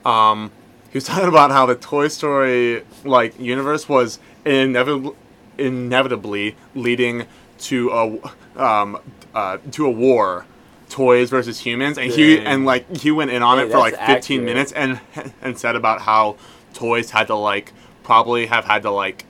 um, 0.05 0.51
he 0.91 0.97
was 0.97 1.03
talking 1.11 1.27
about 1.29 1.51
how 1.51 1.65
the 1.65 1.75
Toy 1.75 2.09
Story 2.09 2.83
like 3.05 3.39
universe 3.39 3.87
was 3.87 4.19
inevitably, 4.45 5.13
inevitably 5.57 6.55
leading 6.73 7.25
to 7.59 7.89
a, 7.91 8.61
um, 8.61 8.99
uh, 9.33 9.57
to 9.71 9.85
a 9.85 9.89
war, 9.91 10.45
toys 10.89 11.29
versus 11.29 11.59
humans, 11.59 11.97
and 11.97 12.11
he 12.11 12.39
and 12.39 12.65
like 12.65 12.97
he 12.97 13.11
went 13.11 13.31
in 13.31 13.41
on 13.43 13.57
Hey, 13.57 13.65
it 13.65 13.71
for 13.71 13.79
like 13.79 13.93
15 13.95 14.07
accurate. 14.09 14.43
minutes 14.43 14.71
and 14.71 14.99
and 15.41 15.57
said 15.57 15.75
about 15.75 16.01
how 16.01 16.37
toys 16.73 17.11
had 17.11 17.27
to 17.27 17.35
like 17.35 17.73
probably 18.03 18.45
have 18.47 18.65
had 18.65 18.83
to 18.83 18.91
like 18.91 19.25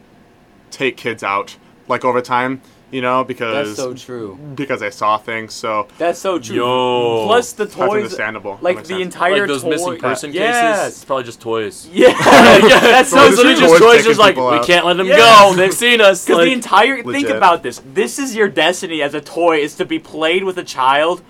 take 0.72 0.98
kids 0.98 1.24
out 1.24 1.58
like 1.88 2.04
over 2.04 2.22
time, 2.22 2.62
you 2.92 3.02
know, 3.02 3.24
because 3.24 3.68
that's 3.68 3.78
so 3.78 3.94
true. 3.94 4.38
because 4.56 4.82
I 4.82 4.90
saw 4.90 5.18
things. 5.18 5.54
So 5.54 5.88
That's 5.98 6.20
so 6.20 6.40
true. 6.40 6.56
Yo. 6.56 7.26
Plus 7.26 7.52
the 7.54 7.66
toys, 7.66 7.76
that's 7.76 7.90
toys, 7.92 8.04
understandable. 8.04 8.56
That 8.56 8.64
like 8.64 8.76
makes 8.78 8.88
the 8.88 8.94
sense. 8.96 9.04
entire 9.16 9.40
Like 9.40 9.48
those 9.48 9.64
toy- 9.64 9.70
missing 9.70 9.98
person 9.98 10.32
cases. 10.32 10.40
Yes. 10.42 10.88
It's 10.96 11.06
probably 11.06 11.24
just 11.26 11.42
toys. 11.42 11.88
Yeah, 11.94 12.14
that's 12.14 13.10
so 13.10 13.18
Toys- 13.18 13.36
Those 13.38 13.40
are 13.40 13.44
true. 13.44 13.56
just 13.56 13.82
toys. 13.82 13.92
taking 13.92 14.06
Just 14.06 14.20
like 14.20 14.36
people 14.36 14.52
we 14.52 14.60
can't 14.66 14.86
let 14.86 14.98
them 14.98 15.08
Yeah. 15.08 15.18
go. 15.18 15.54
They've 15.56 15.74
seen 15.74 16.00
us. 16.02 16.24
Because 16.26 16.38
Like, 16.40 16.46
the 16.48 16.54
entire 16.54 17.04
think 17.04 17.30
about 17.30 17.64
this. 17.64 17.82
This 17.94 18.20
is 18.20 18.36
your 18.36 18.48
destiny 18.48 19.02
as 19.02 19.14
a 19.14 19.22
toy 19.22 19.58
is 19.60 19.76
to 19.76 19.86
be 19.86 20.00
played 20.00 20.44
with 20.44 20.58
a 20.58 20.64
child 20.64 21.22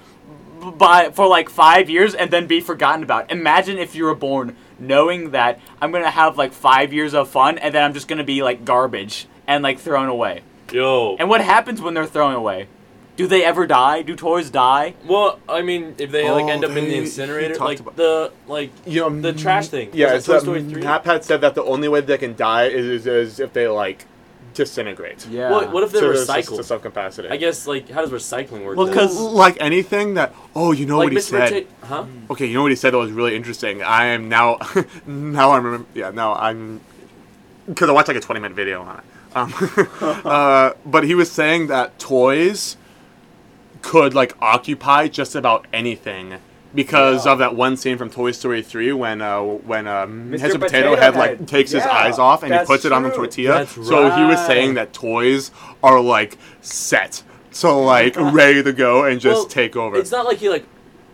b- 0.61 0.71
by 0.77 1.09
for 1.11 1.25
like 1.27 1.49
five 1.49 1.89
years 1.89 2.13
and 2.13 2.29
then 2.31 2.47
be 2.47 2.59
forgotten 2.61 3.01
about. 3.03 3.31
Imagine 3.31 3.77
if 3.77 3.95
you 3.95 4.03
were 4.03 4.15
born 4.15 4.55
knowing 4.77 5.31
that 5.31 5.59
I'm 5.81 5.91
gonna 5.91 6.09
have 6.11 6.37
like 6.37 6.51
five 6.51 6.91
years 6.93 7.13
of 7.13 7.29
fun 7.29 7.57
and 7.57 7.73
then 7.73 7.81
I'm 7.83 7.93
just 7.93 8.07
gonna 8.09 8.23
be 8.25 8.43
like 8.43 8.65
garbage 8.65 9.25
and 9.47 9.63
like 9.63 9.79
thrown 9.79 10.09
away. 10.09 10.41
Yo. 10.71 11.15
And 11.19 11.29
what 11.29 11.41
happens 11.41 11.81
when 11.81 11.93
they're 11.93 12.05
thrown 12.05 12.33
away? 12.35 12.67
Do 13.17 13.27
they 13.27 13.45
ever 13.45 13.65
die? 13.65 14.01
Do 14.01 14.13
toys 14.15 14.49
die? 14.49 14.93
well, 15.07 15.39
I 15.47 15.61
mean, 15.61 15.95
if 15.99 16.11
they 16.11 16.29
like 16.29 16.45
Oh, 16.45 16.49
end 16.49 16.65
up 16.65 16.71
in 16.71 16.75
they- 16.75 16.81
the 16.81 16.91
he 16.91 16.97
incinerator, 16.97 17.55
talked 17.55 17.61
like 17.69 17.79
about- 17.79 17.95
the 17.95 18.31
like 18.47 18.71
you 18.85 19.05
um, 19.05 19.21
know, 19.21 19.31
the 19.31 19.37
trash 19.39 19.69
thing. 19.69 19.89
Yeah, 19.93 20.07
Was 20.13 20.15
it's 20.17 20.25
that 20.27 20.31
Toy 20.45 20.53
that 20.59 20.59
Story 20.67 20.73
3? 20.73 20.83
Matt 20.83 21.03
Pat 21.05 21.23
said 21.23 21.39
that 21.41 21.55
the 21.55 21.63
only 21.63 21.87
way 21.87 22.01
they 22.01 22.17
can 22.17 22.35
die 22.35 22.65
is, 22.65 22.85
is, 22.85 23.07
is 23.07 23.39
if 23.39 23.53
they 23.53 23.67
like 23.69 24.05
disintegrate. 24.53 25.27
Yeah. 25.27 25.49
What, 25.51 25.71
what 25.71 25.83
if 25.83 25.91
they're 25.91 26.01
So 26.01 26.07
there's 26.13 26.27
just 26.27 26.49
recycled? 26.51 26.57
to 26.57 26.63
some 26.63 26.79
capacity. 26.81 27.29
I 27.29 27.37
guess 27.37 27.65
like 27.67 27.89
how 27.89 28.01
does 28.05 28.11
recycling 28.11 28.65
work? 28.65 28.75
Well, 28.77 28.87
then? 28.87 28.95
'cause- 28.95 29.17
like 29.17 29.55
anything 29.61 30.15
that 30.15 30.33
oh 30.53 30.73
you 30.73 30.85
know 30.85 30.97
like 30.97 31.05
what 31.05 31.13
he 31.13 31.19
Mr. 31.19 31.21
said. 31.21 31.49
Potato- 31.49 31.67
huh? 31.83 32.05
Okay, 32.31 32.47
you 32.47 32.53
know 32.55 32.63
what 32.63 32.71
he 32.71 32.75
said 32.75 32.93
that 32.93 32.97
was 32.97 33.11
really 33.11 33.35
interesting. 33.37 33.81
I 33.81 34.07
am 34.07 34.27
now 34.27 34.57
now 35.05 35.51
I'm 35.53 35.85
yeah 35.93 36.11
now 36.11 36.33
I'm 36.35 36.81
because 37.67 37.87
I 37.89 37.93
watched 37.93 38.09
like 38.09 38.17
a 38.17 38.21
20 38.21 38.41
minute 38.41 38.55
video 38.55 38.81
on 38.81 38.97
it. 38.97 39.03
Um, 39.35 39.53
uh, 40.01 40.71
but 40.85 41.03
he 41.03 41.13
was 41.13 41.29
saying 41.31 41.67
that 41.67 41.99
toys 41.99 42.77
could 43.81 44.13
like 44.15 44.33
occupy 44.41 45.07
just 45.07 45.35
about 45.35 45.67
anything 45.73 46.35
because 46.73 47.25
Yeah. 47.25 47.33
of 47.33 47.39
that 47.39 47.55
one 47.55 47.77
scene 47.77 47.97
from 47.97 48.09
Toy 48.09 48.31
Story 48.31 48.61
3 48.61 48.93
when 48.93 49.21
uh, 49.21 49.41
when 49.41 49.87
um, 49.87 50.31
Mr. 50.31 50.35
Mr. 50.35 50.39
Potato, 50.39 50.59
Potato 50.59 50.95
Head 50.95 51.13
Head. 51.13 51.15
like 51.15 51.47
takes 51.47 51.71
his 51.71 51.83
eyes 51.83 52.17
off 52.17 52.43
and 52.43 52.51
he 52.51 52.57
that's 52.57 52.67
puts 52.67 52.85
it 52.85 52.91
on 52.91 53.03
the 53.03 53.11
tortilla. 53.11 53.59
That's 53.59 53.73
So 53.73 54.09
he 54.11 54.23
was 54.23 54.39
saying 54.45 54.73
that 54.75 54.93
toys 54.93 55.51
are 55.83 55.99
like 55.99 56.37
set. 56.61 57.21
So 57.51 57.81
like 57.81 58.15
ready 58.17 58.63
to 58.63 58.73
go 58.73 59.03
and 59.05 59.19
just 59.21 59.35
Well, 59.41 59.45
take 59.47 59.75
over. 59.75 59.97
It's 59.97 60.11
not 60.11 60.25
like 60.25 60.39
he 60.39 60.49
like. 60.49 60.65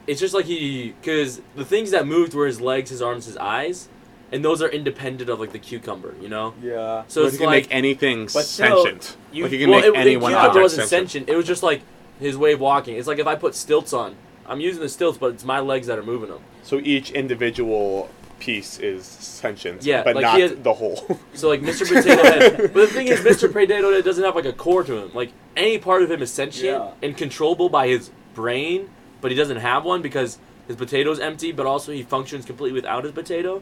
It's 0.08 0.20
just 0.20 0.34
like 0.34 0.46
he 0.46 0.96
because 1.00 1.42
the 1.56 1.64
things 1.64 1.92
that 1.92 2.08
moved 2.08 2.34
were 2.34 2.48
his 2.48 2.60
legs, 2.60 2.90
his 2.90 3.02
arms, 3.02 3.26
his 3.26 3.38
eyes, 3.38 3.88
and 4.32 4.44
those 4.46 4.62
are 4.62 4.70
independent 4.70 5.30
of 5.30 5.40
like 5.40 5.52
the 5.52 5.60
cucumber. 5.60 6.14
You 6.22 6.30
know. 6.30 6.54
Yeah. 6.62 7.04
So 7.08 7.22
Like, 7.22 7.28
it's 7.28 7.34
you 7.34 7.38
can 7.40 7.48
like 7.48 7.64
make 7.66 7.74
anything 7.74 8.24
But 8.34 8.46
still, 8.46 8.84
sentient. 8.86 9.18
you- 9.32 9.44
like 9.44 9.52
you 9.54 9.60
can 9.60 9.70
well, 9.70 9.80
make 9.82 9.90
it, 9.94 9.98
any 9.98 10.12
the 10.16 10.20
one 10.20 10.32
cucumber 10.34 10.62
wasn't 10.62 10.88
sentient. 10.90 11.10
sentient. 11.12 11.30
It 11.30 11.36
was 11.38 11.46
just 11.48 11.64
like 11.64 11.82
his 12.20 12.38
way 12.38 12.54
of 12.54 12.60
walking. 12.60 12.96
It's 12.98 13.08
like 13.08 13.20
if 13.20 13.28
I 13.28 13.36
put 13.36 13.56
stilts 13.56 13.94
on, 13.94 14.16
I'm 14.48 14.60
using 14.60 14.82
the 14.82 14.90
stilts, 14.90 15.18
but 15.18 15.34
it's 15.34 15.44
my 15.46 15.60
legs 15.60 15.88
that 15.88 15.98
are 15.98 16.04
moving 16.04 16.30
them. 16.30 16.42
So 16.64 16.80
each 16.84 17.12
individual 17.12 18.10
piece 18.40 18.80
is 18.80 19.06
sentient, 19.06 19.84
Yeah, 19.84 20.02
but 20.04 20.16
like 20.16 20.24
not 20.24 20.40
has- 20.40 20.56
the 20.56 20.74
whole. 20.74 21.20
So 21.34 21.48
like 21.50 21.62
Mr. 21.62 21.88
Potato 21.88 22.24
Head, 22.24 22.58
but 22.74 22.74
the 22.74 22.88
thing 22.88 23.08
is, 23.08 23.20
Mr. 23.22 23.52
Potato 23.52 23.92
Head 23.92 24.04
doesn't 24.04 24.24
have 24.24 24.36
like 24.36 24.46
a 24.46 24.54
core 24.54 24.84
to 24.84 24.98
him. 24.98 25.12
Like 25.14 25.32
any 25.56 25.78
part 25.78 26.02
of 26.04 26.10
him 26.12 26.22
is 26.22 26.32
sentient 26.32 26.66
Yeah. 26.84 26.92
and 27.08 27.16
controllable 27.16 27.70
by 27.70 27.88
his 27.88 28.10
brain, 28.34 28.90
but 29.22 29.30
he 29.32 29.38
doesn't 29.38 29.58
have 29.58 29.84
one 29.86 30.02
because 30.02 30.40
his 30.68 30.76
potato's 30.76 31.20
empty. 31.20 31.52
But 31.52 31.66
also 31.68 31.92
he 31.92 32.02
functions 32.04 32.46
completely 32.46 32.74
without 32.74 33.04
his 33.04 33.14
potato. 33.14 33.62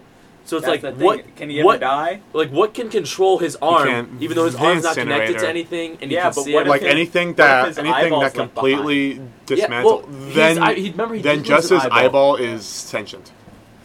So 0.50 0.58
it's 0.58 0.66
like 0.68 0.82
what 0.96 1.36
Can 1.36 1.50
he 1.52 1.62
what 1.64 1.80
die? 1.80 2.22
like 2.34 2.50
what 2.50 2.74
can 2.74 2.90
control 2.90 3.38
his 3.38 3.56
arm, 3.62 4.18
even 4.20 4.36
though 4.36 4.46
his 4.46 4.56
The 4.56 4.66
arm's 4.66 4.84
not 4.84 4.96
connected 4.96 5.38
to 5.40 5.48
anything, 5.48 5.98
and 6.02 6.10
he 6.10 6.16
Yeah, 6.18 6.24
can 6.24 6.32
but 6.36 6.42
see 6.44 6.54
what 6.56 6.64
if 6.64 6.68
like 6.70 6.82
everything. 6.82 6.98
his- 6.98 7.16
anything 7.16 7.34
that 7.36 7.78
anything 7.78 8.10
that 8.12 8.18
left 8.18 8.36
completely 8.36 9.12
Yeah, 9.14 9.20
dismantled, 9.46 10.04
well, 10.12 10.32
then 10.34 10.58
eye- 10.58 10.74
he'd- 10.74 10.92
remember 10.92 11.16
he 11.16 11.22
then 11.22 11.44
just 11.44 11.70
his 11.70 11.84
eyeball. 11.84 11.98
eyeball 12.00 12.36
is 12.38 12.66
sentient. 12.66 13.32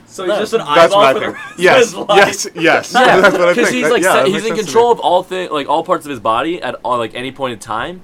So 0.06 0.24
No, 0.24 0.32
he's 0.34 0.42
just 0.42 0.52
an 0.54 0.58
That's 0.60 0.70
eyeball 0.94 0.98
what 0.98 1.06
I 1.06 1.12
for 1.12 1.20
the 1.20 1.26
rest 1.32 1.52
of 1.54 1.60
Yes, 1.60 1.84
his 1.84 1.94
life. 1.96 2.08
yes, 2.16 2.46
yes. 2.54 2.92
Yeah, 2.94 3.16
That's 3.20 3.32
what 3.38 3.48
I 3.48 3.52
because 3.52 3.68
think. 3.68 3.74
he's 3.74 3.82
That- 3.84 3.92
like 3.92 4.02
yeah, 4.02 4.24
se- 4.24 4.30
he's 4.30 4.44
in 4.46 4.56
control 4.56 4.90
of 4.92 5.00
all 5.00 5.22
thing 5.22 5.50
like 5.50 5.68
all 5.68 5.82
parts 5.84 6.06
of 6.06 6.10
his 6.10 6.20
body 6.20 6.62
at 6.62 6.76
all 6.84 6.96
like 6.98 7.14
any 7.14 7.30
point 7.32 7.52
in 7.52 7.58
time, 7.58 8.00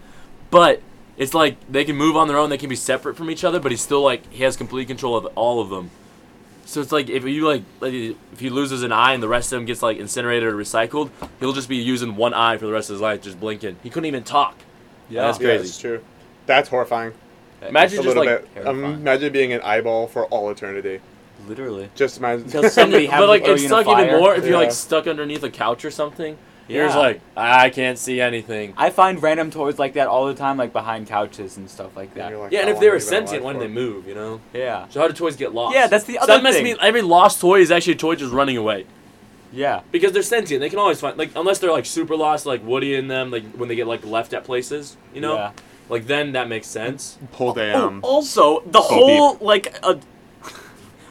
but 0.51 0.83
it's 1.17 1.33
like 1.35 1.57
they 1.71 1.85
can 1.85 1.97
move 1.97 2.17
on 2.17 2.29
their 2.29 2.37
own. 2.37 2.51
They 2.51 2.59
can 2.59 2.69
be 2.69 2.77
separate 2.77 3.17
from 3.17 3.31
each 3.31 3.43
other, 3.45 3.59
but 3.61 3.71
he's 3.73 3.81
still 3.81 4.03
like 4.03 4.31
he 4.33 4.43
has 4.45 4.57
complete 4.57 4.89
control 4.89 5.17
of 5.17 5.27
all 5.35 5.61
of 5.61 5.71
them. 5.71 5.91
So 6.71 6.81
it's 6.81 6.93
like 6.93 7.09
if 7.11 7.25
you 7.25 7.49
like, 7.49 7.65
like 7.81 7.93
if 7.93 8.39
he 8.39 8.49
loses 8.49 8.85
an 8.85 8.93
eye 8.93 9.13
and 9.13 9.21
the 9.21 9.27
rest 9.27 9.53
of 9.53 9.59
him 9.59 9.67
gets 9.67 9.83
like 9.83 9.99
incinerated 9.99 10.49
or 10.49 10.55
recycled, 10.55 11.11
he'll 11.41 11.53
just 11.53 11.69
be 11.69 11.75
using 11.75 12.15
one 12.15 12.33
eye 12.33 12.59
for 12.59 12.67
the 12.67 12.73
rest 12.73 12.91
of 12.91 12.95
his 12.95 13.01
life, 13.01 13.23
just 13.23 13.41
blinking. 13.41 13.77
He 13.83 13.91
couldn't 13.91 14.07
even 14.07 14.23
talk. 14.23 14.57
Yeah, 15.09 15.23
that's 15.23 15.41
Yeah, 15.41 15.49
crazy. 15.49 15.65
it's 15.65 15.79
true. 15.79 16.01
That's 16.47 16.69
horrifying. 16.69 17.13
Imagine 17.61 17.99
a 17.99 18.03
just 18.05 18.17
little 18.17 18.25
like 18.25 18.55
bit. 18.55 18.67
Um, 18.69 18.85
imagine 18.85 19.33
being 19.33 19.53
an 19.53 19.63
eyeball 19.63 20.07
for 20.07 20.27
all 20.27 20.49
eternity. 20.49 21.01
Literally. 21.49 21.91
Just 21.97 22.19
imagine. 22.19 22.45
Until 22.45 22.71
somebody 22.71 23.07
but 23.11 23.29
like 23.29 23.45
throw 23.45 23.55
it's 23.55 23.63
you 23.65 23.69
in 23.69 23.75
a 23.75 23.83
stuck 23.83 23.99
even 23.99 24.21
more 24.21 24.37
if 24.37 24.45
you're 24.45 24.57
like 24.57 24.71
stuck 24.71 25.09
underneath 25.09 25.43
a 25.43 25.51
couch 25.51 25.85
or 25.85 25.91
something. 25.91 26.39
You're 26.71 26.87
just 26.87 26.97
like 26.99 27.21
I 27.37 27.71
can't 27.71 27.99
see 27.99 28.21
anything. 28.21 28.75
I 28.77 28.91
find 28.91 29.23
random 29.23 29.51
toys 29.51 29.79
like 29.79 29.95
that 29.95 30.07
all 30.07 30.27
the 30.27 30.35
time, 30.35 30.57
like 30.57 30.73
behind 30.73 31.07
couches 31.09 31.57
and 31.57 31.69
stuff 31.71 31.97
like 31.97 32.15
that. 32.15 32.31
You're 32.31 32.39
like, 32.41 32.53
Yeah, 32.53 32.61
and 32.61 32.69
how 32.69 32.71
if 32.71 32.75
long 32.77 32.81
they 32.81 32.87
have 32.87 32.93
were 32.95 32.99
you 32.99 33.05
been 33.05 33.15
alive 33.19 33.29
sentient, 33.29 33.45
why 33.45 33.53
didn't 33.53 33.63
for? 33.63 33.69
they 33.69 33.75
move? 33.75 34.07
You 34.09 34.15
know. 34.15 34.41
Yeah. 34.53 34.87
So 34.91 35.01
how 35.01 35.09
do 35.09 35.15
toys 35.15 35.37
get 35.37 35.55
lost? 35.55 35.75
Yeah, 35.75 35.87
that's 35.87 36.05
the 36.05 36.15
So 36.15 36.21
other 36.21 36.35
that 36.35 36.43
must 36.43 36.57
thing. 36.57 36.65
mean 36.65 36.77
every 36.81 37.03
lost 37.03 37.41
toy 37.41 37.61
is 37.61 37.71
actually 37.71 37.95
a 37.95 37.97
toy 37.97 38.15
just 38.15 38.33
running 38.33 38.57
away 38.57 38.87
Yeah. 39.53 39.81
because 39.91 40.13
they're 40.13 40.23
sentient. 40.23 40.61
They 40.61 40.71
can 40.71 40.79
always 40.79 41.01
find 41.01 41.17
like 41.19 41.31
unless 41.37 41.59
they're 41.59 41.73
like 41.73 41.87
super 41.87 42.17
lost, 42.17 42.47
like 42.47 42.65
Woody 42.65 42.95
and 42.95 43.11
them, 43.11 43.31
like 43.31 43.45
when 43.53 43.69
they 43.69 43.75
get 43.77 43.87
like 43.87 44.05
left 44.07 44.33
at 44.33 44.45
places. 44.45 44.97
You 45.15 45.21
know, 45.21 45.35
Yeah. 45.35 45.53
like 45.89 46.07
then 46.07 46.33
that 46.33 46.49
makes 46.49 46.67
sense. 46.69 47.19
Pulled 47.33 47.59
a 47.59 47.73
Oh, 47.73 47.87
um. 47.89 48.01
also, 48.05 48.63
the 48.67 48.81
whole 48.81 49.37
like 49.41 49.77
uh, 49.83 49.97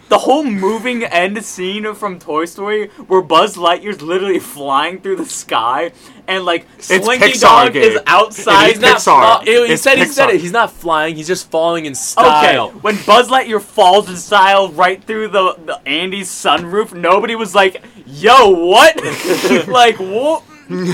the 0.09 0.17
whole 0.17 0.43
moving 0.43 1.03
end 1.03 1.43
scene 1.45 1.93
from 1.93 2.19
Toy 2.19 2.45
Story, 2.45 2.87
where 3.07 3.21
Buzz 3.21 3.55
Lightyear's 3.55 4.01
literally 4.01 4.39
flying 4.39 4.99
through 5.01 5.15
the 5.17 5.25
sky, 5.25 5.91
and 6.27 6.45
like 6.45 6.65
Slinky 6.79 7.27
Pixar, 7.27 7.41
Dog 7.41 7.73
Gabe. 7.73 7.83
is 7.93 7.99
outside. 8.07 8.71
It's 8.71 8.79
Pixar. 8.79 9.03
fly- 9.03 9.43
Ew, 9.45 9.63
he 9.65 9.73
It's 9.73 9.81
said 9.83 9.97
he 9.97 10.05
said 10.05 10.29
it. 10.29 10.41
He's 10.41 10.51
not 10.51 10.71
flying. 10.71 11.15
He's 11.15 11.27
just 11.27 11.49
falling 11.49 11.85
in 11.85 11.95
style. 11.95 12.67
Okay, 12.69 12.77
when 12.79 12.95
Buzz 13.05 13.29
Lightyear 13.29 13.61
falls 13.61 14.09
in 14.09 14.15
style 14.17 14.69
right 14.69 15.03
through 15.03 15.29
the, 15.29 15.55
the 15.65 15.79
Andy's 15.87 16.29
sunroof, 16.29 16.93
nobody 16.93 17.35
was 17.35 17.53
like, 17.55 17.81
"Yo, 18.05 18.49
what?" 18.49 18.95
like 19.67 19.97
what? 19.99 20.43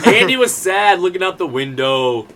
Andy 0.06 0.38
was 0.38 0.54
sad 0.56 1.00
looking 1.00 1.22
out 1.22 1.38
the 1.38 1.48
window. 1.48 2.28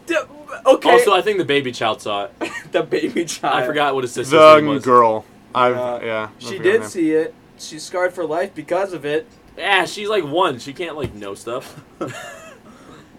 Okay. 0.66 0.92
Also, 0.92 1.14
I 1.14 1.22
think 1.22 1.38
the 1.38 1.46
baby 1.46 1.72
child 1.72 2.02
saw 2.02 2.26
it. 2.26 2.52
the 2.72 2.84
baby 2.84 3.24
child. 3.26 3.64
I 3.64 3.66
forgot 3.66 3.96
what 3.96 4.04
his 4.04 4.12
sister's 4.12 4.34
name 4.56 4.66
The 4.66 4.72
was. 4.72 4.84
girl. 4.84 5.24
I've 5.56 5.76
Uh, 5.78 6.00
yeah. 6.04 6.30
I 6.36 6.44
She 6.44 6.60
did 6.60 6.84
see 6.86 7.12
it. 7.12 7.34
She's 7.58 7.84
scarred 7.84 8.14
for 8.14 8.26
life 8.26 8.54
because 8.56 8.94
of 8.94 9.06
it. 9.06 9.28
Yeah, 9.58 9.86
she's 9.86 10.08
like 10.08 10.24
one. 10.24 10.60
She 10.60 10.72
can't 10.74 10.96
like 10.96 11.14
know 11.14 11.36
stuff. 11.36 11.84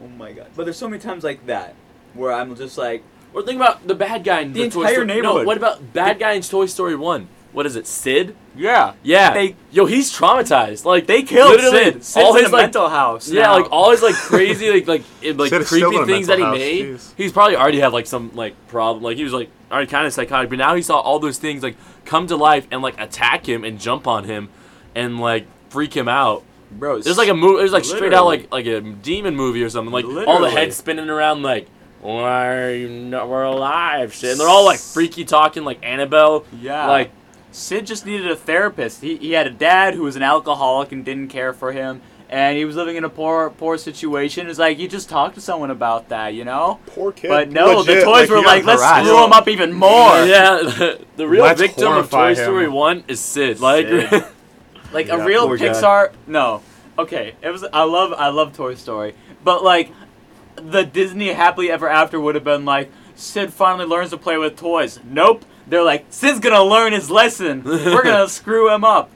Oh 0.03 0.09
my 0.09 0.33
god. 0.33 0.49
But 0.57 0.65
there's 0.65 0.79
so 0.79 0.89
many 0.89 1.01
times 1.03 1.25
like 1.25 1.45
that 1.47 1.75
where 2.15 2.33
I'm 2.33 2.57
just 2.57 2.79
like, 2.79 3.03
Or 3.35 3.43
think 3.43 3.57
about 3.57 3.87
the 3.87 3.95
bad 3.95 4.25
guy 4.25 4.41
in 4.41 4.53
The 4.53 4.63
the, 4.65 4.71
Toy 4.71 4.81
entire 4.81 4.95
Story. 4.95 5.07
No, 5.07 5.15
neighborhood. 5.15 5.47
what 5.47 5.57
about 5.57 5.93
bad 5.93 6.19
guy 6.19 6.33
in 6.33 6.43
Toy 6.43 6.67
Story 6.67 6.97
One? 6.97 7.29
What 7.53 7.67
is 7.67 7.75
it, 7.77 7.87
Sid? 7.87 8.35
yeah, 8.57 8.95
Yeah. 9.03 9.35
They- 9.35 9.57
Yo, 9.73 9.85
he's 9.87 10.11
traumatized. 10.11 10.85
Like 10.85 11.07
they 11.07 11.23
killed 11.23 11.61
Sid. 11.61 12.03
Sid's 12.05 12.17
all 12.17 12.35
in 12.37 12.45
his 12.45 12.51
a 12.53 12.57
like 12.57 12.63
mental 12.65 12.89
house. 12.89 13.29
yeah, 13.29 13.43
now. 13.43 13.57
like 13.61 13.71
all 13.71 13.91
his 13.91 14.03
like 14.03 14.15
crazy 14.33 14.71
like 14.71 14.87
like 14.87 15.03
it, 15.21 15.37
like 15.37 15.51
Sid's 15.51 15.67
still 15.67 15.91
creepy 15.91 16.07
things 16.07 16.27
that 16.29 16.39
he 16.39 16.45
house, 16.45 16.57
made. 16.57 16.85
jeez. 16.87 17.13
He's 17.17 17.33
probably 17.33 17.57
already 17.57 17.81
had 17.81 17.93
like 17.93 18.07
some 18.07 18.31
like 18.35 18.55
problem. 18.69 19.03
Like 19.05 19.17
he 19.19 19.25
was 19.25 19.33
like 19.35 19.51
already 19.71 19.87
kind 19.87 20.07
of 20.07 20.13
psychotic, 20.13 20.51
but 20.51 20.59
now 20.59 20.75
he 20.75 20.83
saw 20.83 20.99
all 20.99 21.19
those 21.19 21.39
things 21.39 21.63
like 21.63 21.77
come 22.05 22.27
to 22.29 22.37
life 22.37 22.67
and 22.71 22.83
like 22.83 23.01
attack 23.01 23.49
him 23.49 23.65
and 23.65 23.79
jump 23.81 24.07
on 24.07 24.25
him 24.25 24.49
and 24.95 25.21
like 25.21 25.47
freak 25.69 25.95
him 25.97 26.09
out. 26.09 26.43
bro. 26.71 27.01
There's 27.01 27.19
like 27.19 27.29
a 27.29 27.35
movie. 27.35 27.59
There's 27.59 27.73
like 27.73 27.85
straight 27.85 28.13
out 28.13 28.27
like 28.27 28.51
like 28.53 28.67
a 28.67 28.81
demon 28.81 29.37
movie 29.37 29.63
or 29.63 29.71
something. 29.71 29.93
Like 29.93 30.05
all 30.05 30.41
the 30.41 30.51
heads 30.51 30.77
spinning 30.77 31.09
around 31.11 31.43
like. 31.43 31.69
Why 32.03 32.47
are 32.55 32.75
you 32.75 32.89
not? 32.89 33.29
We're 33.29 33.43
alive, 33.43 34.15
shit. 34.15 34.31
And 34.31 34.41
they're 34.41 34.49
all 34.49 34.65
like 34.65 34.81
freaky 34.81 35.27
talking, 35.27 35.65
like 35.65 35.85
Annabelle. 35.85 36.47
yeah, 36.59 36.87
Like, 36.87 37.11
Sid 37.53 37.87
just 37.87 38.07
needed 38.07 38.31
a 38.31 38.37
therapist. 38.37 39.03
He, 39.03 39.19
he 39.19 39.33
had 39.33 39.47
a 39.47 39.51
dad 39.51 39.93
who 39.95 40.05
was 40.05 40.17
an 40.17 40.23
alcoholic 40.23 40.93
and 40.93 41.05
didn't 41.05 41.29
care 41.29 41.53
for 41.53 41.73
him, 41.73 42.01
and 42.31 42.57
he 42.57 42.65
was 42.65 42.77
living 42.77 42.97
in 42.97 43.05
a 43.05 43.09
poor 43.11 43.51
poor 43.51 43.77
situation. 43.77 44.49
It's 44.49 44.59
like 44.59 44.79
you 44.79 44.89
just 44.89 45.09
talk 45.11 45.35
to 45.35 45.41
someone 45.41 45.71
about 45.71 46.09
that, 46.09 46.33
you 46.33 46.45
know. 46.45 46.79
Poor 46.87 47.13
kid. 47.13 47.29
But 47.29 47.51
no, 47.51 47.83
the 47.83 48.01
toys 48.03 48.29
he 48.29 48.35
were 48.35 48.41
got 48.41 48.47
like, 48.47 48.65
let's 48.65 48.81
harassed. 48.81 49.07
screw 49.07 49.25
him 49.25 49.33
up 49.33 49.49
even 49.49 49.73
more. 49.73 50.25
yeah, 50.25 50.57
the, 50.63 51.05
the 51.17 51.29
real 51.29 51.43
Let's 51.45 51.61
victim 51.61 51.93
of 51.93 52.09
Toy 52.11 52.29
him. 52.31 52.37
Story 52.37 52.69
One 52.69 53.05
is 53.09 53.21
Sid. 53.21 53.61
Like, 53.61 53.87
Sid. 53.87 54.25
Like 54.93 55.07
Yeah, 55.07 55.17
a 55.19 55.25
real 55.27 55.47
poor 55.47 55.57
guy. 55.57 55.67
Pixar. 55.67 56.13
No, 56.27 56.63
okay. 56.99 57.35
It 57.43 57.51
was. 57.51 57.65
I 57.73 57.83
love. 57.85 58.13
I 58.13 58.29
love 58.29 58.57
Toy 58.57 58.75
Story, 58.75 59.15
but 59.45 59.63
like, 59.63 59.91
the 60.57 60.83
Disney 60.85 61.29
Happily 61.29 61.71
Ever 61.71 61.89
After 61.89 62.19
would 62.21 62.35
have 62.35 62.43
been 62.45 62.65
like, 62.65 62.91
Sid 63.15 63.53
finally 63.53 63.85
learns 63.87 64.11
to 64.11 64.17
play 64.17 64.37
with 64.37 64.57
toys. 64.57 64.99
Nope. 65.05 65.45
They're 65.69 65.85
like, 65.85 66.07
Sid's 66.11 66.41
gonna 66.41 66.65
learn 66.65 66.93
his 66.93 67.09
lesson. 67.11 67.63
We're 67.63 68.03
gonna 68.03 68.29
screw 68.41 68.73
him 68.75 68.83
up. 68.85 69.11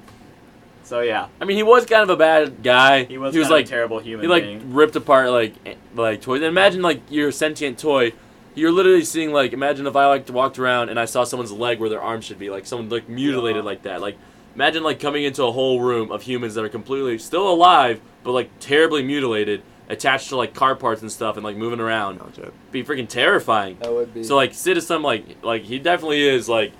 So 0.84 1.00
yeah, 1.00 1.28
I 1.40 1.44
mean, 1.44 1.56
he 1.56 1.62
was 1.62 1.86
kind 1.86 2.02
of 2.02 2.10
a 2.10 2.16
bad 2.16 2.62
guy. 2.62 3.04
he 3.04 3.18
was, 3.18 3.32
he 3.34 3.38
was 3.38 3.48
kind 3.48 3.54
like 3.56 3.64
of 3.64 3.68
a 3.68 3.70
terrible 3.70 3.98
human 4.00 4.24
he 4.24 4.28
like 4.28 4.44
being. 4.44 4.72
ripped 4.74 4.94
apart 4.96 5.30
like 5.30 5.54
like 5.94 6.20
toys. 6.20 6.36
And 6.38 6.46
imagine 6.46 6.82
like 6.82 7.00
your 7.10 7.32
sentient 7.32 7.78
toy. 7.78 8.12
You're 8.54 8.70
literally 8.70 9.04
seeing 9.04 9.32
like 9.32 9.52
imagine 9.52 9.86
if 9.86 9.96
I 9.96 10.06
like 10.06 10.28
walked 10.28 10.58
around 10.58 10.88
and 10.90 11.00
I 11.00 11.06
saw 11.06 11.24
someone's 11.24 11.50
leg 11.52 11.80
where 11.80 11.88
their 11.88 12.02
arm 12.02 12.20
should 12.20 12.38
be, 12.38 12.50
like 12.50 12.66
someone 12.66 12.88
like 12.88 13.08
mutilated 13.08 13.64
Yeah. 13.64 13.70
like 13.70 13.82
that. 13.82 14.00
Like 14.00 14.16
imagine 14.54 14.82
like 14.84 15.00
coming 15.00 15.24
into 15.24 15.42
a 15.44 15.50
whole 15.50 15.80
room 15.80 16.12
of 16.12 16.22
humans 16.22 16.54
that 16.54 16.64
are 16.64 16.68
completely 16.68 17.18
still 17.18 17.48
alive 17.50 18.00
but 18.22 18.32
like 18.32 18.48
terribly 18.60 19.02
mutilated, 19.02 19.62
attached 19.88 20.28
to 20.30 20.36
like 20.36 20.54
car 20.54 20.74
parts 20.76 21.02
and 21.02 21.10
stuff 21.10 21.36
and 21.36 21.44
like 21.44 21.56
moving 21.56 21.80
around. 21.80 22.20
Oh, 22.22 22.26
Legit. 22.26 22.52
Be 22.72 22.84
freaking 22.84 23.08
terrifying. 23.08 23.76
that 23.80 23.92
would 23.92 24.14
be. 24.14 24.22
So 24.22 24.36
like 24.36 24.54
Sid 24.54 24.76
is 24.76 24.86
some 24.86 25.02
like 25.02 25.42
like 25.42 25.62
he 25.62 25.78
definitely 25.78 26.22
is 26.28 26.48
like 26.48 26.72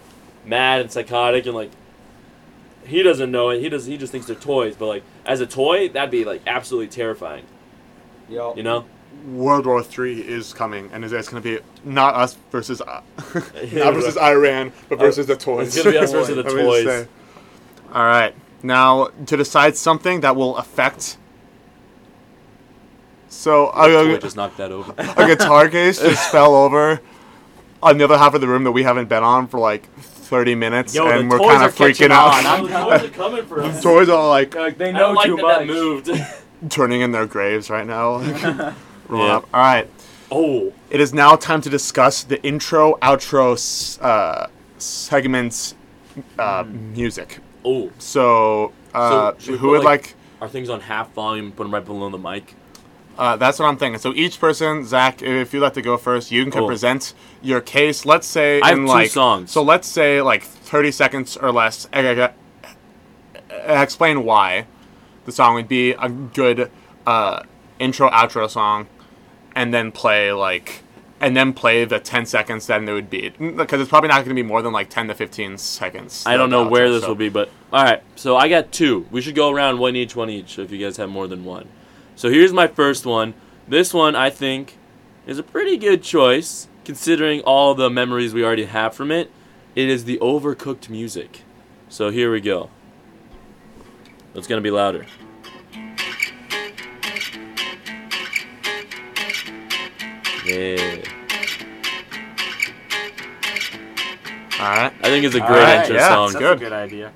mad 0.45 0.81
and 0.83 0.93
psychotic 0.93 1.47
and 1.47 1.55
like 1.55 1.71
he 2.87 3.03
doesn't 3.03 3.31
know 3.31 3.51
it. 3.51 3.61
He 3.61 3.69
does 3.69 3.87
he 3.87 3.97
just 3.97 4.13
thinks 4.13 4.27
they're 4.27 4.37
toys, 4.37 4.77
but 4.77 4.87
like 4.87 5.03
as 5.25 5.41
a 5.41 5.47
toy, 5.47 5.89
that'd 5.89 6.11
be 6.11 6.25
like 6.25 6.43
absolutely 6.47 6.89
terrifying. 6.89 7.45
Yo, 8.29 8.55
You 8.57 8.63
know? 8.63 8.87
World 9.27 9.65
War 9.67 9.83
Three 9.83 10.21
is 10.21 10.53
coming, 10.53 10.91
and 10.93 11.05
it's, 11.05 11.13
it's 11.13 11.29
going 11.29 11.43
to 11.43 11.59
be 11.59 11.65
not 11.85 12.15
us 12.15 12.37
versus 12.51 12.81
uh, 12.81 13.01
not 13.73 13.95
versus 13.95 14.17
Iran, 14.19 14.73
but 14.89 14.99
versus 14.99 15.27
the 15.27 15.37
toys. 15.37 15.69
It's 15.69 15.77
gonna 15.77 15.93
be 15.93 15.99
us 15.99 16.11
versus 16.13 16.35
the 16.37 16.43
Let 16.43 16.55
me 16.55 16.83
just 16.83 16.85
toys. 16.85 17.09
All 17.93 18.05
right, 18.05 18.35
now 18.63 19.09
to 19.27 19.37
decide 19.37 19.77
something 19.77 20.21
that 20.21 20.35
will 20.37 20.57
affect. 20.57 21.17
So 23.29 23.71
a, 23.71 23.89
Toy 23.89 24.15
a, 24.15 24.19
just 24.19 24.37
knocked 24.37 24.59
that 24.59 24.73
over. 24.73 24.95
a 24.99 25.27
guitar 25.27 25.69
case 25.69 26.01
just 26.01 26.31
fell 26.33 26.55
over 26.55 27.01
on 27.83 27.99
the 27.99 28.05
other 28.05 28.19
half 28.19 28.35
of 28.35 28.41
the 28.41 28.49
room 28.49 28.65
that 28.65 28.73
we 28.73 28.83
haven't 28.83 29.09
been 29.09 29.23
on 29.23 29.47
for 29.47 29.59
like 29.59 29.89
30 30.25 30.55
minutes, 30.55 30.95
Yo, 30.95 31.07
and 31.09 31.31
we're 31.31 31.39
kind 31.39 31.63
of 31.65 31.75
freaking 31.75 32.11
out. 32.11 32.35
on. 32.35 32.47
I'm- 32.47 32.65
The 32.67 32.71
toys 32.73 33.05
are 33.05 33.09
coming 33.11 33.47
for 33.47 33.61
the 33.63 33.69
us. 33.69 33.83
toys 33.83 34.09
are 34.09 34.29
like 34.29 34.55
Like 34.55 34.79
they 34.79 34.89
I 34.89 34.93
know 34.93 34.99
don't 35.01 35.15
like 35.15 35.27
too 35.27 35.37
that 35.37 35.43
much. 35.43 35.59
that 35.59 35.67
moved. 36.63 36.71
turning 36.71 37.01
in 37.03 37.13
their 37.13 37.27
graves 37.27 37.69
right 37.71 37.87
now. 37.87 38.17
Rolling 39.09 39.27
Yeah. 39.29 39.37
up. 39.37 39.49
All 39.53 39.61
right. 39.61 39.89
oh, 40.31 40.73
It 40.91 41.01
is 41.01 41.13
now 41.13 41.37
time 41.37 41.61
to 41.61 41.71
discuss 41.71 42.23
the 42.25 42.43
intro, 42.43 42.95
outro 43.03 43.55
uh, 44.03 44.47
segments 44.79 45.75
uh, 46.39 46.65
music. 46.95 47.39
oh. 47.65 47.91
So, 47.99 48.73
uh, 48.95 49.33
So, 49.39 49.57
who 49.57 49.69
would 49.71 49.85
like- 49.85 50.03
like? 50.03 50.15
Are 50.41 50.49
things 50.49 50.69
on 50.69 50.81
half 50.81 51.13
volume? 51.15 51.53
Put 51.53 51.63
them 51.65 51.73
right 51.75 51.85
below 51.85 52.11
the 52.11 52.19
mic. 52.19 52.55
Uh, 53.17 53.37
that's 53.37 53.59
what 53.59 53.67
I'm 53.67 53.77
thinking. 53.77 53.99
So 54.01 54.13
each 54.15 54.41
person, 54.41 54.85
Zack, 54.85 55.23
if 55.23 55.55
you'd 55.55 55.61
like 55.61 55.75
to 55.75 55.83
go 55.83 55.97
first, 55.97 56.33
you 56.33 56.45
can 56.47 56.63
Oh. 56.63 56.67
present 56.67 57.15
your 57.43 57.61
case. 57.61 58.05
Let's 58.05 58.27
say 58.27 58.61
I 58.61 58.71
have 58.71 58.79
in 58.79 58.85
two 58.87 58.91
like 58.93 59.11
songs. 59.11 59.51
So 59.53 59.63
let's 59.63 59.87
say 59.87 60.21
like 60.21 60.43
30 60.43 60.91
seconds 60.91 61.37
or 61.37 61.53
less. 61.53 61.87
Explain 63.67 64.25
why 64.25 64.67
the 65.27 65.33
song 65.33 65.55
would 65.55 65.69
be 65.69 65.93
a 65.93 66.09
good 66.09 66.71
uh, 67.07 67.43
intro 67.79 68.11
outro 68.11 68.49
song, 68.51 68.89
and 69.55 69.73
then 69.73 69.93
play 69.93 70.33
like, 70.33 70.83
and 71.21 71.37
then 71.37 71.53
play 71.53 71.85
the 71.85 71.99
10 72.01 72.27
seconds 72.27 72.67
that 72.67 72.83
it 72.83 72.93
would 72.93 73.09
be 73.11 73.29
because 73.29 73.81
it's 73.81 73.89
probably 73.89 74.09
not 74.09 74.17
going 74.25 74.29
to 74.31 74.35
be 74.35 74.43
more 74.43 74.61
than 74.63 74.73
like 74.73 74.91
10 74.91 75.09
to 75.09 75.15
15 75.15 75.57
seconds. 75.59 76.25
I 76.27 76.37
don't 76.37 76.51
know 76.51 76.67
where 76.67 76.91
this 76.91 77.03
so- 77.03 77.09
will 77.09 77.15
be, 77.15 77.29
but 77.29 77.49
all 77.73 77.85
right. 77.85 78.03
So 78.17 78.37
I 78.37 78.49
got 78.49 78.73
two. 78.73 79.07
We 79.11 79.21
should 79.21 79.35
go 79.35 79.51
around 79.51 79.79
one 79.79 79.95
each, 79.97 80.17
one 80.17 80.31
each. 80.31 80.59
If 80.59 80.71
you 80.71 80.79
guys 80.79 80.97
have 80.97 81.09
more 81.11 81.29
than 81.29 81.45
one. 81.45 81.69
So 82.17 82.31
here's 82.31 82.53
my 82.53 82.67
first 82.67 83.05
one. 83.05 83.35
This 83.67 83.93
one 83.93 84.15
I 84.15 84.31
think 84.31 84.79
is 85.27 85.39
a 85.39 85.43
pretty 85.43 85.77
good 85.77 86.03
choice 86.03 86.69
considering 86.85 87.41
all 87.41 87.75
the 87.75 87.91
memories 87.91 88.35
we 88.35 88.45
already 88.45 88.67
have 88.67 88.95
from 88.95 89.11
it. 89.11 89.31
It 89.75 89.89
is 89.89 90.05
the 90.05 90.19
overcooked 90.19 90.89
music. 90.89 91.43
So 91.89 92.11
here 92.11 92.31
we 92.31 92.41
go. 92.41 92.71
It's 94.35 94.47
gonna 94.47 94.61
be 94.61 94.71
louder. 94.71 95.07
Yeah. 100.45 101.03
All 104.61 104.71
right. 104.71 104.93
I 105.01 105.09
think 105.09 105.25
it's 105.25 105.35
a 105.35 105.41
great 105.41 105.51
right, 105.51 105.81
intro 105.81 105.97
yeah, 105.97 106.09
song. 106.09 106.33
That's 106.33 106.39
good. 106.39 106.57
a 106.57 106.61
good 106.61 106.73
idea. 106.73 107.13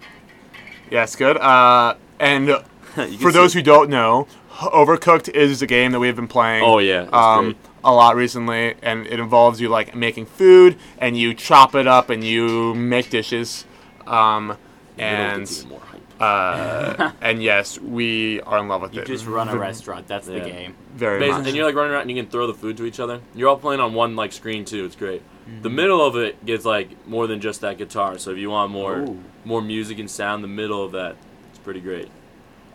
Yes, 0.90 1.14
good. 1.14 1.36
Uh, 1.36 1.94
and 2.18 2.48
for 3.20 3.30
those 3.32 3.52
who 3.52 3.62
don't 3.62 3.90
know, 3.90 4.26
Overcooked 4.58 5.28
is 5.28 5.62
a 5.62 5.66
game 5.66 5.92
that 5.92 6.00
we've 6.00 6.16
been 6.16 6.26
playing. 6.28 6.64
Oh 6.64 6.78
yeah, 6.78 7.04
it's 7.04 7.12
um, 7.12 7.44
great. 7.44 7.56
a 7.84 7.92
lot 7.92 8.16
recently, 8.16 8.74
and 8.82 9.06
it 9.06 9.20
involves 9.20 9.60
you 9.60 9.68
like 9.68 9.94
making 9.94 10.26
food, 10.26 10.76
and 10.98 11.16
you 11.16 11.32
chop 11.32 11.76
it 11.76 11.86
up, 11.86 12.10
and 12.10 12.24
you 12.24 12.74
make 12.74 13.08
dishes, 13.08 13.64
um, 14.06 14.56
You 14.96 15.04
know, 15.04 15.08
it 15.08 15.60
and 15.60 15.68
more 15.68 15.80
hype. 15.80 16.02
Uh, 16.20 17.12
and 17.20 17.40
yes, 17.40 17.78
we 17.78 18.40
are 18.40 18.58
in 18.58 18.66
love 18.66 18.82
with 18.82 18.94
You 18.94 19.02
it. 19.02 19.08
You 19.08 19.14
just 19.14 19.26
run 19.26 19.48
a 19.48 19.56
restaurant. 19.56 20.08
That's 20.08 20.26
the 20.26 20.40
game. 20.40 20.74
very 20.92 21.18
Amazing. 21.18 21.34
much. 21.38 21.46
And 21.46 21.56
you're 21.56 21.64
like 21.66 21.76
running 21.76 21.92
around 21.92 22.02
and 22.02 22.10
you 22.10 22.16
can 22.20 22.28
throw 22.28 22.48
the 22.48 22.54
food 22.54 22.76
to 22.78 22.84
each 22.84 22.98
other. 22.98 23.20
You're 23.36 23.48
all 23.48 23.58
playing 23.58 23.80
on 23.80 23.94
one 23.94 24.16
like 24.16 24.32
screen 24.32 24.64
too. 24.64 24.84
It's 24.84 24.96
great. 24.96 25.22
The 25.62 25.70
middle 25.70 26.04
of 26.04 26.16
it 26.16 26.44
gets 26.44 26.64
like 26.64 27.06
more 27.06 27.26
than 27.26 27.40
just 27.40 27.60
that 27.62 27.78
guitar. 27.78 28.18
So 28.18 28.32
if 28.32 28.38
you 28.38 28.50
want 28.50 28.70
more 28.72 28.98
Ooh. 28.98 29.22
more 29.44 29.62
music 29.62 29.98
and 29.98 30.10
sound, 30.10 30.44
the 30.44 30.48
middle 30.48 30.84
of 30.84 30.92
that 30.92 31.16
it's 31.50 31.58
pretty 31.60 31.80
great. 31.80 32.10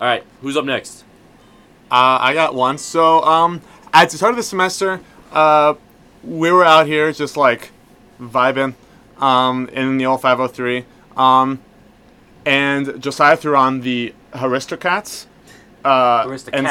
All 0.01 0.07
right, 0.07 0.23
who's 0.41 0.57
up 0.57 0.65
next? 0.65 1.03
Uh, 1.93 2.17
I 2.21 2.33
got 2.33 2.55
one. 2.55 2.79
So, 2.79 3.21
um, 3.23 3.61
at 3.93 4.09
the 4.09 4.17
start 4.17 4.31
of 4.31 4.37
the 4.37 4.41
semester, 4.43 4.99
uh, 5.31 5.75
we 6.23 6.51
were 6.51 6.65
out 6.65 6.87
here 6.87 7.11
just 7.13 7.37
like 7.37 7.69
vibing, 8.19 8.73
um, 9.19 9.69
in 9.69 9.97
the 9.99 10.07
old 10.07 10.19
503. 10.21 10.85
Um, 11.15 11.59
and 12.47 12.99
Josiah 12.99 13.37
threw 13.37 13.55
on 13.55 13.81
the 13.81 14.11
Aristocats. 14.33 15.27
Uh, 15.85 16.23
Where's 16.25 16.43
the 16.45 16.55
and- 16.55 16.67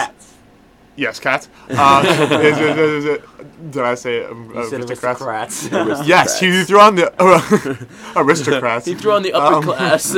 Yes, 0.97 1.21
cats. 1.21 1.49
Uh, 1.71 2.03
is 2.43 2.59
it- 2.59 2.79
is 2.79 3.05
it- 3.05 3.71
did 3.71 3.83
I 3.85 3.95
say 3.95 4.25
um, 4.25 4.51
aristocrats? 4.57 5.23
aristocrats. 5.73 6.07
Yes, 6.09 6.41
he 6.41 6.65
threw 6.65 6.81
on 6.81 6.97
the 6.97 7.07
aristocrats. 8.17 8.87
He 8.87 8.95
threw 8.97 9.13
on 9.13 9.23
the 9.23 9.33
upper 9.33 9.55
Um, 9.57 9.63
class. 9.63 10.15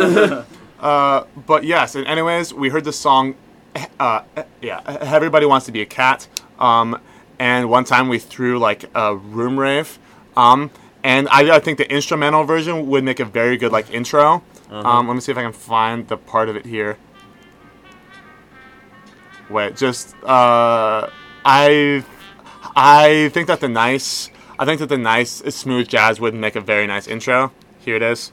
Uh, 0.80 1.24
but 1.46 1.64
yes, 1.64 1.94
and 1.94 2.06
anyways, 2.06 2.52
we 2.54 2.70
heard 2.70 2.84
the 2.84 2.92
song. 2.92 3.34
Uh, 3.98 4.22
yeah, 4.60 4.80
everybody 5.00 5.46
wants 5.46 5.66
to 5.66 5.72
be 5.72 5.80
a 5.80 5.86
cat. 5.86 6.28
Um, 6.58 7.00
and 7.38 7.68
one 7.68 7.84
time 7.84 8.08
we 8.08 8.18
threw 8.18 8.58
like 8.58 8.84
a 8.94 9.16
room 9.16 9.58
rave. 9.58 9.98
Um, 10.36 10.70
and 11.02 11.28
I, 11.30 11.56
I 11.56 11.58
think 11.58 11.78
the 11.78 11.90
instrumental 11.90 12.44
version 12.44 12.86
would 12.88 13.04
make 13.04 13.20
a 13.20 13.24
very 13.24 13.56
good 13.56 13.72
like 13.72 13.90
intro. 13.90 14.42
Um, 14.70 15.06
let 15.06 15.14
me 15.14 15.20
see 15.20 15.30
if 15.30 15.38
I 15.38 15.42
can 15.42 15.52
find 15.52 16.08
the 16.08 16.16
part 16.16 16.48
of 16.48 16.56
it 16.56 16.66
here. 16.66 16.96
Wait, 19.50 19.76
just 19.76 20.14
uh, 20.24 21.08
I 21.44 22.04
I 22.74 23.30
think 23.32 23.46
that 23.48 23.60
the 23.60 23.68
nice 23.68 24.30
I 24.58 24.64
think 24.64 24.80
that 24.80 24.88
the 24.88 24.98
nice 24.98 25.42
smooth 25.54 25.88
jazz 25.88 26.20
would 26.20 26.34
make 26.34 26.56
a 26.56 26.60
very 26.60 26.86
nice 26.86 27.06
intro. 27.06 27.52
Here 27.80 27.96
it 27.96 28.02
is. 28.02 28.32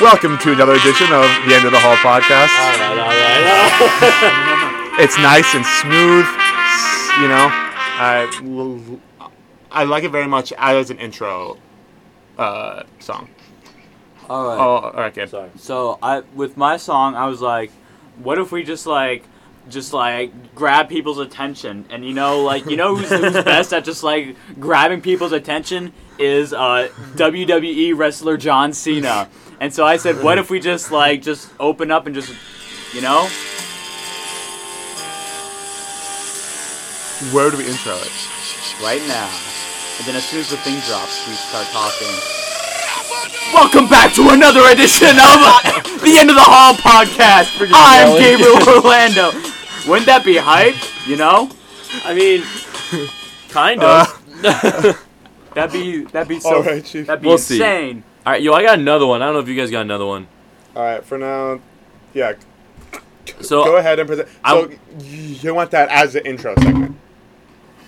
Welcome 0.00 0.38
to 0.38 0.52
another 0.52 0.72
edition 0.72 1.06
of 1.12 1.22
the 1.46 1.54
End 1.54 1.64
of 1.64 1.70
the 1.72 1.78
Hall 1.78 1.96
podcast. 1.96 2.48
all 2.48 2.96
right, 2.96 2.98
all 2.98 3.06
right. 3.06 4.98
It's 5.00 5.16
nice 5.18 5.54
and 5.54 5.64
smooth, 5.64 6.26
you 7.20 7.28
know. 7.28 7.48
I 7.50 8.98
I 9.70 9.84
like 9.84 10.04
it 10.04 10.10
very 10.10 10.26
much 10.26 10.52
as 10.58 10.90
an 10.90 10.98
intro 10.98 11.56
uh, 12.38 12.82
song. 12.98 13.28
All 14.28 14.44
right. 14.46 14.58
Oh, 14.58 14.60
all 14.60 14.92
right, 14.92 15.14
good. 15.14 15.30
Sorry. 15.30 15.50
So 15.56 15.98
I 16.02 16.20
with 16.34 16.56
my 16.56 16.76
song, 16.76 17.14
I 17.14 17.26
was 17.26 17.40
like, 17.40 17.70
what 18.18 18.38
if 18.38 18.50
we 18.52 18.64
just 18.64 18.86
like 18.86 19.24
just 19.68 19.92
like 19.92 20.54
grab 20.54 20.88
people's 20.88 21.18
attention 21.18 21.84
and 21.88 22.04
you 22.04 22.12
know 22.12 22.42
like 22.42 22.66
you 22.66 22.76
know 22.76 22.96
who's, 22.96 23.08
who's 23.08 23.44
best 23.44 23.72
at 23.72 23.84
just 23.84 24.02
like 24.02 24.36
grabbing 24.58 25.00
people's 25.00 25.32
attention 25.32 25.92
is 26.18 26.52
uh, 26.52 26.88
WWE 27.14 27.96
wrestler 27.96 28.36
John 28.36 28.72
Cena. 28.72 29.28
And 29.62 29.72
so 29.72 29.84
I 29.86 29.96
said, 29.96 30.20
what 30.24 30.38
if 30.38 30.50
we 30.50 30.58
just 30.58 30.90
like 30.90 31.22
just 31.22 31.48
open 31.60 31.92
up 31.92 32.06
and 32.06 32.14
just 32.16 32.34
you 32.92 33.00
know 33.00 33.28
Where 37.32 37.48
do 37.52 37.56
we 37.58 37.68
intro 37.68 37.94
it? 37.94 38.10
right 38.82 39.00
now. 39.06 39.30
And 39.98 40.06
then 40.08 40.16
as 40.16 40.24
soon 40.24 40.40
as 40.40 40.50
the 40.50 40.56
thing 40.56 40.74
drops, 40.80 41.22
we 41.28 41.34
start 41.34 41.66
talking. 41.70 42.10
Welcome 43.54 43.86
back 43.88 44.12
to 44.14 44.30
another 44.30 44.62
edition 44.72 45.10
of 45.10 45.38
uh, 45.38 45.62
the 46.02 46.16
End 46.18 46.30
of 46.30 46.34
the 46.34 46.42
Hall 46.42 46.74
podcast. 46.74 47.54
I'm. 47.72 48.18
Gabriel 48.18 48.58
Orlando. 48.76 49.30
Wouldn't 49.86 50.06
that 50.06 50.22
be 50.24 50.36
hype? 50.36 50.74
You 51.06 51.16
know, 51.16 51.48
I 52.04 52.12
mean, 52.14 52.42
kind 53.50 53.80
Uh, 53.84 54.06
of. 54.42 55.06
that'd 55.54 55.72
be 55.72 56.02
that'd 56.06 56.26
be 56.26 56.40
so 56.40 56.56
all 56.56 56.62
right, 56.64 56.84
chief. 56.84 57.06
that'd 57.06 57.22
be 57.22 57.28
We'll 57.28 57.38
see. 57.38 58.02
All 58.24 58.32
right, 58.32 58.42
yo, 58.42 58.52
I 58.52 58.62
got 58.62 58.78
another 58.78 59.06
one. 59.06 59.22
I 59.22 59.26
don't 59.26 59.34
know 59.34 59.40
if 59.40 59.48
you 59.48 59.56
guys 59.56 59.70
got 59.70 59.82
another 59.82 60.06
one. 60.06 60.28
All 60.76 60.82
right, 60.82 61.04
for 61.04 61.18
now, 61.18 61.60
yeah. 62.14 62.34
So 63.40 63.64
Go 63.64 63.76
ahead 63.76 63.98
and 63.98 64.08
present. 64.08 64.28
So 64.28 64.34
I'm- 64.44 64.78
you 65.00 65.54
want 65.54 65.70
that 65.72 65.88
as 65.88 66.12
the 66.12 66.26
intro 66.26 66.54
segment? 66.58 66.96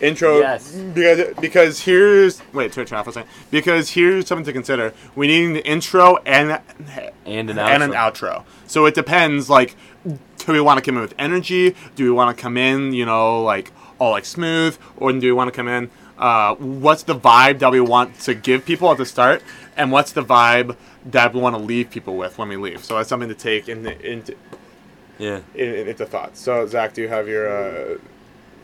Intro. 0.00 0.38
Yes. 0.38 0.72
Because 0.72 1.34
because 1.40 1.80
here's 1.80 2.42
wait 2.52 2.72
turn 2.72 2.84
off 2.92 3.04
for 3.04 3.10
a 3.10 3.12
second. 3.12 3.30
Because 3.50 3.90
here's 3.90 4.26
something 4.26 4.44
to 4.44 4.52
consider. 4.52 4.92
We 5.14 5.28
need 5.28 5.50
an 5.50 5.56
intro 5.58 6.18
and 6.26 6.60
and 7.24 7.48
an 7.50 7.58
and 7.58 7.82
an 7.82 7.90
outro. 7.92 7.94
outro. 7.94 8.44
So 8.66 8.86
it 8.86 8.94
depends. 8.94 9.48
Like, 9.48 9.76
do 10.04 10.52
we 10.52 10.60
want 10.60 10.78
to 10.78 10.82
come 10.84 10.96
in 10.96 11.02
with 11.02 11.14
energy? 11.18 11.74
Do 11.94 12.04
we 12.04 12.10
want 12.10 12.36
to 12.36 12.40
come 12.42 12.56
in, 12.56 12.92
you 12.92 13.06
know, 13.06 13.42
like 13.42 13.72
all 13.98 14.10
like 14.10 14.24
smooth, 14.24 14.76
or 14.96 15.12
do 15.12 15.20
we 15.20 15.32
want 15.32 15.48
to 15.48 15.56
come 15.56 15.68
in? 15.68 15.90
Uh, 16.18 16.54
what's 16.56 17.02
the 17.02 17.14
vibe 17.18 17.58
that 17.58 17.72
we 17.72 17.80
want 17.80 18.18
to 18.20 18.34
give 18.34 18.64
people 18.64 18.90
at 18.90 18.98
the 18.98 19.06
start, 19.06 19.42
and 19.76 19.90
what's 19.90 20.12
the 20.12 20.22
vibe 20.22 20.76
that 21.06 21.34
we 21.34 21.40
want 21.40 21.56
to 21.56 21.62
leave 21.62 21.90
people 21.90 22.16
with 22.16 22.38
when 22.38 22.48
we 22.48 22.56
leave? 22.56 22.84
So 22.84 22.96
that's 22.96 23.08
something 23.08 23.28
to 23.28 23.34
take 23.34 23.68
into 23.68 23.90
into 24.12 24.34
Yeah. 25.18 25.40
in, 25.54 25.88
into 25.88 26.06
thought. 26.06 26.36
So 26.36 26.66
Zack, 26.66 26.94
do 26.94 27.02
you 27.02 27.08
have 27.08 27.26
your? 27.28 27.48
Uh, 27.48 27.98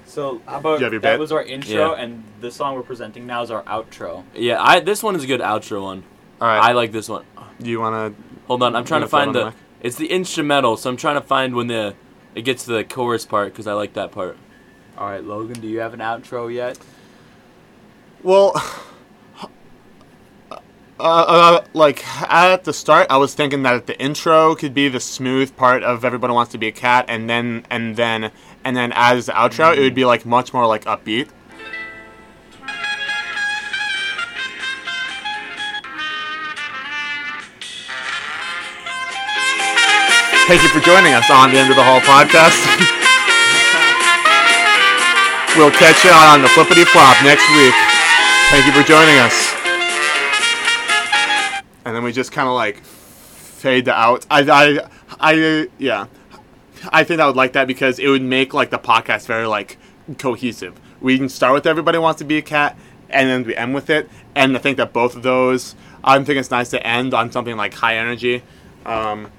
So 0.07 0.41
how 0.47 0.59
about 0.59 0.79
You 0.81 0.85
have 0.85 0.93
your 0.93 1.01
that 1.03 1.13
bit? 1.15 1.21
was 1.21 1.31
our 1.33 1.43
intro, 1.43 1.93
Yeah. 1.95 2.03
and 2.03 2.25
the 2.41 2.51
song 2.51 2.75
we're 2.75 2.83
presenting 2.83 3.27
now 3.27 3.43
is 3.43 3.51
our 3.51 3.63
outro. 3.65 4.25
Yeah, 4.35 4.61
I 4.63 4.81
this 4.81 5.03
one 5.03 5.15
is 5.17 5.23
a 5.25 5.27
good 5.27 5.41
outro 5.41 5.83
one. 5.83 6.03
all 6.41 6.49
right. 6.49 6.61
I 6.71 6.73
like 6.73 6.91
this 6.93 7.09
one. 7.09 7.25
do 7.61 7.69
you 7.71 7.81
want 7.81 7.95
to? 8.17 8.23
Hold 8.47 8.63
on, 8.63 8.75
I'm 8.75 8.85
trying 8.85 9.03
to 9.03 9.09
Wanna 9.09 9.09
throw 9.09 9.19
it 9.21 9.25
find 9.27 9.35
the 9.35 9.45
the. 9.51 9.87
It's 9.87 9.97
the 9.97 10.07
instrumental, 10.11 10.77
so 10.77 10.89
I'm 10.91 10.97
trying 10.97 11.15
to 11.17 11.21
find 11.27 11.55
when 11.55 11.67
the 11.69 11.95
it 12.35 12.43
gets 12.43 12.65
to 12.65 12.73
the 12.73 12.85
chorus 12.85 13.25
part 13.27 13.53
because 13.53 13.67
I 13.67 13.73
like 13.75 13.93
that 13.95 14.11
part. 14.13 14.37
All 14.99 15.09
right, 15.09 15.23
Logan, 15.25 15.61
do 15.61 15.67
you 15.69 15.81
have 15.81 15.95
an 15.95 16.01
outro 16.01 16.53
yet? 16.53 16.79
Well, 18.23 18.53
uh, 20.51 20.59
uh, 20.99 21.65
like 21.73 22.07
at 22.31 22.65
the 22.65 22.73
start, 22.73 23.07
I 23.09 23.17
was 23.17 23.35
thinking 23.35 23.63
that 23.63 23.87
the 23.87 23.99
intro 24.01 24.55
could 24.55 24.75
be 24.75 24.89
the 24.89 25.01
smooth 25.01 25.57
part 25.57 25.83
of 25.83 26.05
"Everybody 26.05 26.35
Wants 26.35 26.53
to 26.53 26.59
Be 26.59 26.69
a 26.69 26.73
Cat," 26.73 27.07
and 27.09 27.31
then 27.31 27.65
and 27.71 27.97
then 27.97 28.31
and 28.65 28.77
then 28.77 28.93
as 28.95 29.27
the 29.27 29.33
outro, 29.33 29.77
it 29.77 29.81
would 29.81 29.95
be 29.95 30.05
like 30.05 30.27
much 30.27 30.53
more 30.53 30.67
like 30.67 30.85
upbeat. 30.85 31.29
Thank 40.47 40.63
you 40.65 40.69
for 40.69 40.81
joining 40.81 41.15
us 41.15 41.31
on 41.31 41.53
the 41.53 41.59
End 41.59 41.71
of 41.71 41.77
the 41.77 41.85
Hall 41.85 42.01
podcast. 42.01 42.59
we'll 45.57 45.71
catch 45.71 46.05
you 46.05 46.11
on 46.11 46.43
the 46.43 46.49
flippity 46.49 46.85
flop 46.85 47.17
next 47.23 47.49
week. 47.55 47.90
Thank 48.51 48.67
you 48.67 48.73
for 48.73 48.83
joining 48.87 49.17
us. 49.19 49.55
And 51.85 51.95
then 51.95 52.03
we 52.03 52.13
just 52.13 52.33
kind 52.33 52.49
of 52.49 52.55
like 52.55 52.79
fade 52.83 53.89
out. 53.89 54.27
I, 54.29 54.41
I, 54.51 54.89
I, 55.21 55.69
yeah. 55.79 56.07
I 56.91 57.05
think 57.05 57.21
I 57.21 57.27
would 57.27 57.37
like 57.37 57.53
that 57.53 57.69
because 57.69 57.99
it 58.01 58.09
would 58.09 58.23
make 58.23 58.53
like 58.53 58.71
the 58.71 58.79
podcast 58.79 59.27
very 59.27 59.47
like 59.47 59.79
cohesive. 60.19 60.81
We 61.01 61.17
can 61.17 61.29
start 61.29 61.55
with 61.55 61.67
everybody 61.67 61.99
wants 61.99 62.19
to 62.19 62.25
be 62.25 62.39
a 62.39 62.43
cat, 62.43 62.77
and 63.09 63.29
then 63.31 63.45
we 63.45 63.55
end 63.55 63.73
with 63.75 63.89
it. 63.89 64.11
And 64.35 64.57
I 64.57 64.59
think 64.61 64.79
that 64.79 64.93
both 64.93 65.15
of 65.15 65.23
those, 65.23 65.77
I 66.03 66.17
think 66.25 66.39
it's 66.39 66.51
nice 66.51 66.71
to 66.71 66.85
end 66.85 67.15
on 67.15 67.31
something 67.31 67.57
like 67.57 67.75
high 67.75 67.99
energy. 67.99 68.43
Um, 68.85 69.31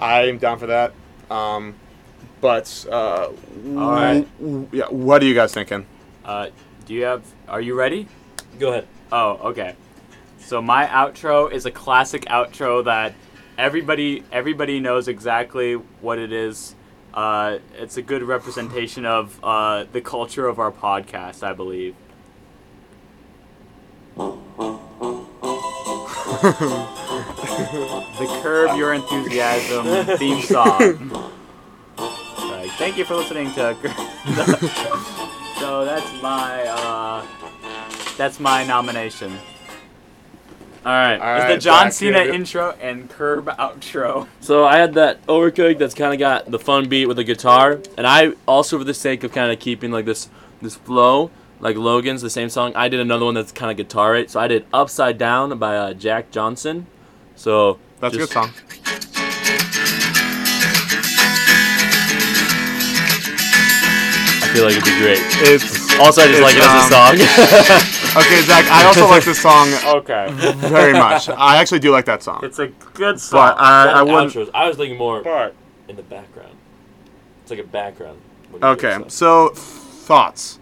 I'm 0.00 0.38
down 0.38 0.58
for 0.60 0.66
that. 0.68 0.92
Um, 1.28 1.74
but 2.40 2.86
uh, 2.90 3.30
All 3.76 3.90
right. 3.90 4.26
w- 4.38 4.68
yeah, 4.72 4.86
what 4.86 5.22
are 5.22 5.26
you 5.26 5.34
guys 5.34 5.52
thinking? 5.52 5.86
Uh, 6.24 6.48
do 6.82 6.94
you 6.94 7.04
have? 7.04 7.22
Are 7.48 7.60
you 7.60 7.74
ready? 7.74 8.08
Go 8.58 8.70
ahead. 8.70 8.86
Oh, 9.10 9.38
okay. 9.50 9.74
So 10.38 10.60
my 10.60 10.86
outro 10.86 11.50
is 11.50 11.66
a 11.66 11.70
classic 11.70 12.24
outro 12.26 12.84
that 12.84 13.14
everybody 13.56 14.24
everybody 14.32 14.80
knows 14.80 15.08
exactly 15.08 15.74
what 15.74 16.18
it 16.18 16.32
is. 16.32 16.74
Uh, 17.14 17.58
it's 17.78 17.96
a 17.96 18.02
good 18.02 18.22
representation 18.22 19.04
of 19.04 19.38
uh, 19.42 19.84
the 19.92 20.00
culture 20.00 20.48
of 20.48 20.58
our 20.58 20.72
podcast, 20.72 21.42
I 21.42 21.52
believe. 21.52 21.94
the 28.18 28.40
Curb 28.42 28.76
Your 28.76 28.94
Enthusiasm 28.94 30.16
theme 30.16 30.42
song. 30.42 31.28
Thank 32.82 32.96
you 32.96 33.04
for 33.04 33.14
listening 33.14 33.52
to. 33.52 35.12
so 35.62 35.84
that's 35.84 36.20
my 36.20 36.64
uh, 36.66 37.24
that's 38.16 38.40
my 38.40 38.64
nomination. 38.64 39.32
All 40.84 40.90
right. 40.92 41.16
All 41.20 41.36
It's 41.36 41.54
the 41.54 41.58
John 41.70 41.84
Zack, 41.84 41.92
Cena 41.92 42.24
you- 42.24 42.32
intro 42.32 42.72
and 42.80 43.08
Curb 43.08 43.46
outro. 43.46 44.26
So 44.40 44.64
I 44.64 44.78
had 44.78 44.94
that 44.94 45.24
overcooked 45.28 45.78
that's 45.78 45.94
kind 45.94 46.12
of 46.12 46.18
got 46.18 46.50
the 46.50 46.58
fun 46.58 46.88
beat 46.88 47.06
with 47.06 47.16
the 47.18 47.22
guitar, 47.24 47.78
and 47.96 48.04
I 48.06 48.32
also, 48.48 48.76
for 48.78 48.82
the 48.84 48.92
sake 48.92 49.22
of 49.22 49.30
kind 49.32 49.52
of 49.52 49.60
keeping 49.60 49.92
like 49.92 50.04
this 50.04 50.28
this 50.60 50.74
flow, 50.74 51.30
like 51.60 51.76
Logan's 51.76 52.22
the 52.22 52.30
same 52.30 52.48
song. 52.48 52.72
I 52.74 52.88
did 52.88 52.98
another 52.98 53.24
one 53.24 53.34
that's 53.34 53.52
kind 53.52 53.70
of 53.70 53.76
guitar 53.76 54.10
right. 54.12 54.28
So 54.28 54.40
I 54.40 54.48
did 54.48 54.66
Upside 54.72 55.16
Down 55.16 55.56
by 55.58 55.76
uh, 55.76 55.94
Jack 55.94 56.32
Johnson. 56.32 56.86
So 57.36 57.78
That's 58.00 58.16
just- 58.16 58.32
a 58.32 58.34
good 58.34 58.52
song. 58.52 59.01
Feel 64.52 64.64
like 64.64 64.76
it'd 64.76 64.84
be 64.84 64.98
great. 64.98 65.18
It's 65.48 65.98
Also, 65.98 66.22
I 66.22 66.26
just 66.26 66.40
It's, 66.40 66.42
like 66.42 66.56
it 66.56 66.62
as 66.62 66.84
a 66.84 66.88
song. 66.92 67.12
okay, 68.22 68.42
Zack. 68.42 68.64
I 68.70 68.84
also 68.84 69.06
like 69.08 69.24
this 69.24 69.40
song 69.40 69.68
Okay. 69.98 70.28
very 70.68 70.92
much. 70.92 71.28
I 71.30 71.56
actually 71.56 71.78
do 71.78 71.90
like 71.90 72.04
that 72.06 72.22
song. 72.22 72.40
It's 72.42 72.58
a 72.58 72.68
good 72.94 73.18
song. 73.20 73.38
But 73.56 73.60
I, 73.62 73.82
I 73.90 73.94
Not 73.94 74.06
wouldn't. 74.06 74.32
outros. 74.32 74.50
I 74.52 74.68
was 74.68 74.76
thinking 74.76 74.98
more 74.98 75.22
But 75.22 75.54
in 75.88 75.96
the 75.96 76.02
background. 76.02 76.54
It's 77.42 77.50
like 77.50 77.60
a 77.60 77.64
background. 77.64 78.20
when 78.50 78.54
you 78.54 78.60
do 78.60 78.66
Okay, 78.86 78.94
stuff. 78.94 79.10
so 79.10 79.48
thoughts. 79.48 80.58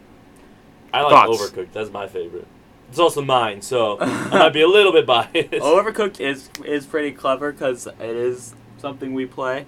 I 0.95 1.03
like 1.03 1.11
thoughts. 1.13 1.43
Overcooked. 1.51 1.73
That's 1.73 1.91
my 1.91 2.07
favorite. 2.07 2.47
It's 2.91 2.99
also 2.99 3.23
mine, 3.23 3.63
so 3.63 3.99
I 4.01 4.29
might 4.31 4.53
be 4.53 4.63
a 4.63 4.69
little 4.69 4.93
bit 4.93 5.07
biased. 5.07 5.33
Overcooked 5.53 6.21
is 6.21 6.49
is 6.65 6.87
pretty 6.87 7.13
clever 7.13 7.53
because 7.53 7.87
it 7.87 8.01
is 8.01 8.55
something 8.79 9.15
we 9.15 9.27
play. 9.27 9.67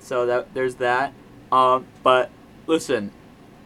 So 0.00 0.26
that 0.26 0.52
there's 0.54 0.76
that. 0.76 1.12
Um, 1.52 1.86
but 2.02 2.30
listen, 2.66 3.12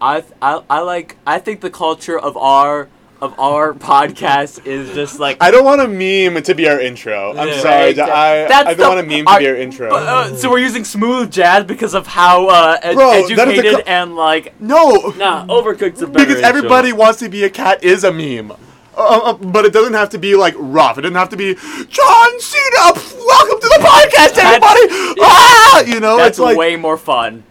I, 0.00 0.24
I 0.40 0.62
I 0.70 0.80
like 0.80 1.16
I 1.26 1.38
think 1.38 1.60
the 1.60 1.70
culture 1.70 2.18
of 2.18 2.36
our 2.36 2.88
of 3.20 3.38
our 3.38 3.74
podcast 3.90 4.64
is 4.66 4.94
just 4.94 5.20
like 5.20 5.36
I 5.42 5.50
don't 5.50 5.64
want 5.64 5.80
a 5.82 5.88
meme 5.88 6.42
to 6.42 6.54
be 6.54 6.68
our 6.68 6.80
intro. 6.80 7.32
I'm 7.36 7.48
Yeah. 7.48 7.60
sorry. 7.60 7.88
I, 8.00 8.48
that's 8.48 8.68
I 8.68 8.74
don't 8.74 8.96
want 8.96 9.00
a 9.00 9.08
meme 9.08 9.26
to 9.26 9.30
are- 9.32 9.38
be 9.38 9.48
our 9.48 9.56
intro. 9.56 9.90
But, 9.90 10.02
uh, 10.08 10.36
so 10.36 10.50
we're 10.50 10.58
using 10.60 10.84
smooth 10.84 11.30
jazz 11.30 11.64
because 11.64 11.94
of 11.94 12.06
how 12.06 12.46
uh, 12.48 12.78
ed- 12.82 12.94
Bro, 12.94 13.26
the 13.28 13.34
educated 13.34 13.74
co- 13.74 13.82
and 13.86 14.16
like 14.16 14.58
no, 14.60 15.12
Nah, 15.18 15.46
Overcooked's 15.46 16.00
a 16.02 16.06
better 16.06 16.18
because 16.24 16.36
intro. 16.36 16.48
everybody 16.48 16.92
wants 16.92 17.18
to 17.18 17.28
be 17.28 17.44
a 17.44 17.50
cat 17.50 17.84
is 17.84 18.04
a 18.04 18.12
meme. 18.12 18.52
Uh, 18.96 19.20
uh, 19.24 19.32
but 19.34 19.64
it 19.64 19.72
doesn't 19.72 19.94
have 19.94 20.08
to 20.10 20.18
be 20.18 20.34
like 20.34 20.54
rough. 20.58 20.98
It 20.98 21.02
doesn't 21.02 21.14
have 21.16 21.28
to 21.30 21.36
be 21.36 21.54
John 21.54 22.40
Cena. 22.40 22.92
Welcome 22.94 23.60
to 23.60 23.68
the 23.68 23.80
podcast, 23.82 24.38
everybody. 24.38 25.20
Ah, 25.22 25.80
you 25.82 26.00
know, 26.00 26.16
that's 26.16 26.30
it's 26.30 26.38
like 26.38 26.56
way 26.56 26.76
more 26.76 26.96
fun. 26.96 27.44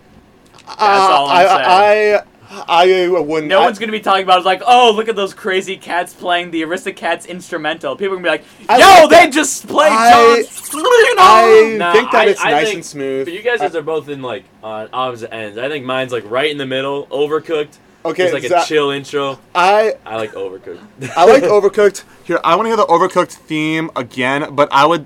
uh, 0.68 0.76
all 0.80 1.28
I'm 1.28 1.38
I, 1.38 1.50
I, 1.50 2.16
I, 2.18 2.24
I 2.52 3.06
uh, 3.06 3.22
wouldn't. 3.22 3.48
No 3.48 3.62
I- 3.62 3.66
one's 3.66 3.78
gonna 3.78 3.92
be 3.92 4.00
talking 4.00 4.24
about 4.24 4.40
it 4.40 4.46
like, 4.46 4.62
oh, 4.66 4.92
look 4.96 5.08
at 5.08 5.16
those 5.16 5.34
crazy 5.36 5.78
cats 5.78 6.14
playing 6.14 6.50
the 6.52 6.64
Aristocats 6.64 7.28
instrumental. 7.28 7.96
People 7.96 8.14
are 8.18 8.22
gonna 8.22 8.24
be 8.24 8.30
like, 8.30 8.44
yo, 8.70 8.76
like 9.04 9.10
they 9.10 9.16
that. 9.26 9.32
just 9.34 9.68
played 9.68 9.92
I- 9.92 10.42
John 10.42 10.44
Cena. 10.46 10.84
I 11.20 11.76
Nah, 11.78 11.94
think 11.94 12.12
that 12.12 12.22
I- 12.22 12.26
it's 12.30 12.42
I 12.44 12.52
nice 12.52 12.64
think- 12.66 12.76
and 12.76 12.86
smooth. 12.86 13.26
But 13.28 13.34
you 13.34 13.42
guys 13.44 13.76
are 13.76 13.82
both 13.84 14.10
in 14.10 14.22
like 14.24 14.46
on 14.64 14.90
opposite 14.94 15.34
ends. 15.34 15.58
I 15.58 15.70
think 15.70 15.86
mine's 15.86 16.12
like 16.12 16.30
right 16.30 16.50
in 16.50 16.58
the 16.58 16.66
middle. 16.66 17.06
Overcooked. 17.08 17.78
Okay, 18.06 18.24
It's 18.24 18.34
like 18.34 18.44
Zack- 18.44 18.64
a 18.64 18.68
chill 18.68 18.90
intro. 18.92 19.38
I 19.54 19.94
I 20.06 20.16
like 20.16 20.32
Overcooked. 20.34 20.80
I 21.16 21.26
like 21.26 21.44
Overcooked. 21.58 22.04
Here, 22.24 22.40
I 22.44 22.56
want 22.56 22.66
to 22.66 22.70
hear 22.70 22.78
the 22.78 22.86
Overcooked 22.86 23.34
theme 23.34 23.92
again, 23.96 24.56
but 24.56 24.70
I 24.72 24.86
would, 24.86 25.06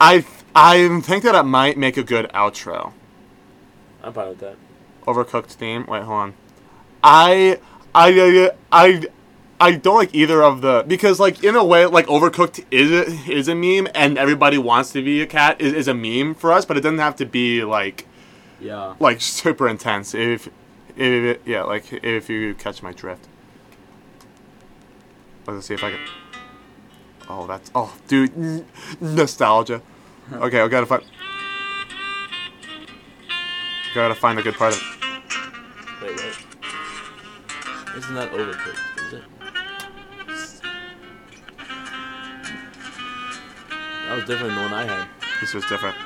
I 0.00 0.24
I 0.54 1.00
think 1.02 1.24
that 1.24 1.34
it 1.34 1.42
might 1.42 1.76
make 1.76 1.96
a 1.96 2.02
good 2.04 2.30
outro. 2.32 2.92
I'm 4.02 4.12
fine 4.12 4.28
with 4.28 4.38
that. 4.40 4.56
Overcooked 5.06 5.46
theme. 5.46 5.84
Wait, 5.86 6.02
hold 6.02 6.18
on. 6.18 6.34
I 7.02 7.58
I 7.94 8.50
I 8.72 9.02
I 9.60 9.72
don't 9.72 9.96
like 9.96 10.14
either 10.14 10.42
of 10.42 10.62
the 10.62 10.84
because 10.86 11.20
like 11.20 11.44
in 11.44 11.54
a 11.56 11.64
way 11.64 11.86
like 11.86 12.06
Overcooked 12.06 12.64
is 12.70 12.90
a, 12.90 13.30
is 13.32 13.48
a 13.48 13.54
meme 13.54 13.88
and 13.94 14.16
everybody 14.18 14.58
wants 14.58 14.92
to 14.92 15.02
be 15.02 15.20
a 15.20 15.26
cat 15.26 15.60
is, 15.60 15.72
is 15.72 15.88
a 15.88 15.94
meme 15.94 16.34
for 16.34 16.52
us, 16.52 16.64
but 16.64 16.76
it 16.76 16.80
doesn't 16.80 16.98
have 16.98 17.16
to 17.16 17.26
be 17.26 17.62
like 17.64 18.06
Yeah. 18.60 18.94
like 18.98 19.20
super 19.20 19.68
intense. 19.68 20.14
If 20.14 20.48
if 20.96 21.38
yeah, 21.46 21.62
like 21.64 21.92
if 21.92 22.28
you 22.30 22.54
catch 22.54 22.82
my 22.82 22.92
drift. 22.92 23.26
Let's 25.46 25.66
see 25.66 25.74
if 25.74 25.84
I 25.84 25.90
can. 25.90 26.00
Oh, 27.28 27.46
that's 27.46 27.70
oh, 27.74 27.94
dude, 28.08 28.36
n- 28.36 28.66
nostalgia. 29.00 29.82
Okay, 30.32 30.58
I 30.62 30.68
gotta 30.68 30.86
find. 30.86 31.02
Gotta 33.94 34.14
find 34.14 34.38
a 34.38 34.42
good 34.42 34.54
part 34.54 34.74
of 34.74 34.80
it. 34.80 34.93
Wait, 36.02 36.16
wait. 36.16 36.36
Isn't 37.96 38.14
that 38.14 38.30
Overcooked? 38.32 39.06
Is 39.06 39.12
it? 39.14 39.22
That 44.08 44.16
was 44.16 44.24
different 44.26 44.48
than 44.48 44.56
the 44.56 44.62
one 44.62 44.72
I 44.74 44.84
had. 44.84 45.08
This 45.40 45.54
was 45.54 45.64
different. 45.66 45.96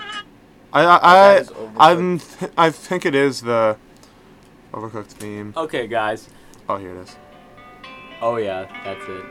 I 0.73 0.83
I 0.85 0.97
I 0.97 1.35
That 1.35 1.43
is 1.43 1.49
Overcooked. 1.51 1.73
I'm 1.79 2.19
th- 2.19 2.53
I 2.57 2.71
think 2.71 3.07
it 3.07 3.15
is 3.15 3.41
the 3.43 3.77
overcooked 4.73 5.07
theme. 5.13 5.53
Okay, 5.57 5.87
guys. 5.87 6.29
Oh, 6.69 6.77
here 6.77 6.95
it 6.95 7.03
is. 7.03 7.17
Oh 8.21 8.37
yeah, 8.37 8.67
that's 8.85 9.05
it. 9.09 9.25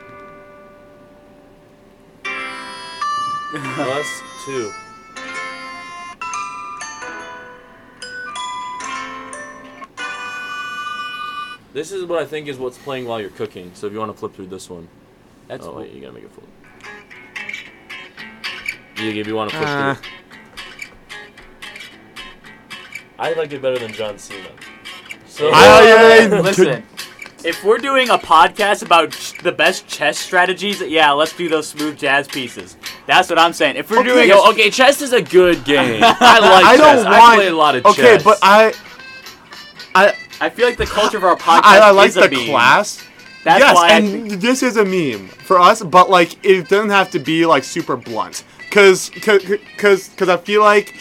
Plus 3.75 4.21
two. 4.45 4.71
This 11.77 11.91
is 11.91 12.05
what 12.05 12.17
I 12.17 12.25
think 12.25 12.47
is 12.47 12.57
what's 12.57 12.75
playing 12.79 13.05
while 13.05 13.21
you're 13.21 13.29
cooking. 13.29 13.69
So 13.75 13.85
if 13.85 13.93
you 13.93 13.99
want 13.99 14.11
to 14.11 14.17
flip 14.17 14.33
through 14.33 14.47
this 14.47 14.67
one. 14.67 14.87
That's 15.47 15.63
oh 15.63 15.69
cool. 15.69 15.79
wait, 15.81 15.91
you 15.93 16.01
gotta 16.01 16.13
make 16.13 16.23
it 16.23 16.31
full. 16.31 16.43
You, 19.05 19.11
if 19.21 19.27
you 19.27 19.35
want 19.35 19.51
to 19.51 19.57
flip 19.57 19.69
Uh. 19.69 19.93
through. 19.93 20.09
I 23.19 23.33
like 23.33 23.51
it 23.53 23.61
better 23.61 23.77
than 23.77 23.91
John 23.93 24.17
Cena. 24.17 24.49
So 25.27 25.51
I- 25.53 26.25
I- 26.31 26.39
Listen, 26.41 26.83
if 27.45 27.63
we're 27.63 27.77
doing 27.77 28.09
a 28.09 28.17
podcast 28.17 28.81
about 28.83 29.11
ch- 29.11 29.37
the 29.43 29.51
best 29.51 29.85
chess 29.87 30.17
strategies, 30.17 30.81
yeah, 30.81 31.11
let's 31.11 31.33
do 31.37 31.47
those 31.47 31.67
smooth 31.67 31.95
jazz 31.99 32.27
pieces. 32.27 32.75
That's 33.05 33.29
what 33.29 33.37
I'm 33.37 33.53
saying. 33.53 33.75
If 33.75 33.91
we're 33.91 33.99
Okay, 33.99 34.07
doing 34.09 34.29
Yo, 34.29 34.39
a, 34.43 34.49
okay, 34.49 34.71
chess 34.71 35.03
is 35.03 35.13
a 35.13 35.21
good 35.21 35.63
game. 35.73 36.01
I 36.03 36.39
like 36.39 36.65
I 36.65 36.75
chess. 36.77 37.03
don't 37.03 37.13
I 37.13 37.19
want. 37.19 37.35
played 37.35 37.51
a 37.51 37.55
lot 37.55 37.75
of 37.75 37.85
okay, 37.85 38.01
chess. 38.01 38.15
Okay, 38.15 38.23
but 38.23 38.39
I. 38.41 38.73
I 39.93 40.15
I 40.39 40.49
feel 40.49 40.65
like 40.67 40.77
the 40.77 40.85
culture 40.85 41.17
of 41.17 41.23
our 41.23 41.35
podcast 41.35 41.61
I, 41.63 41.79
I 41.79 41.91
like 41.91 42.09
is 42.09 42.17
a 42.17 42.21
the 42.27 42.29
meme. 42.35 42.45
class. 42.47 43.03
That's 43.43 43.59
yes, 43.61 43.75
why 43.75 43.91
and 43.91 44.07
think- 44.29 44.41
this 44.41 44.61
is 44.61 44.77
a 44.77 44.83
meme 44.85 45.27
for 45.27 45.59
us, 45.59 45.81
but 45.81 46.09
like 46.09 46.43
it 46.45 46.67
doesn't 46.69 46.89
have 46.89 47.09
to 47.11 47.19
be 47.19 47.45
like 47.45 47.63
super 47.63 47.95
blunt, 47.95 48.43
cause, 48.71 49.09
cause, 49.21 49.41
because 49.45 50.27
I 50.29 50.35
feel 50.37 50.61
like, 50.61 50.95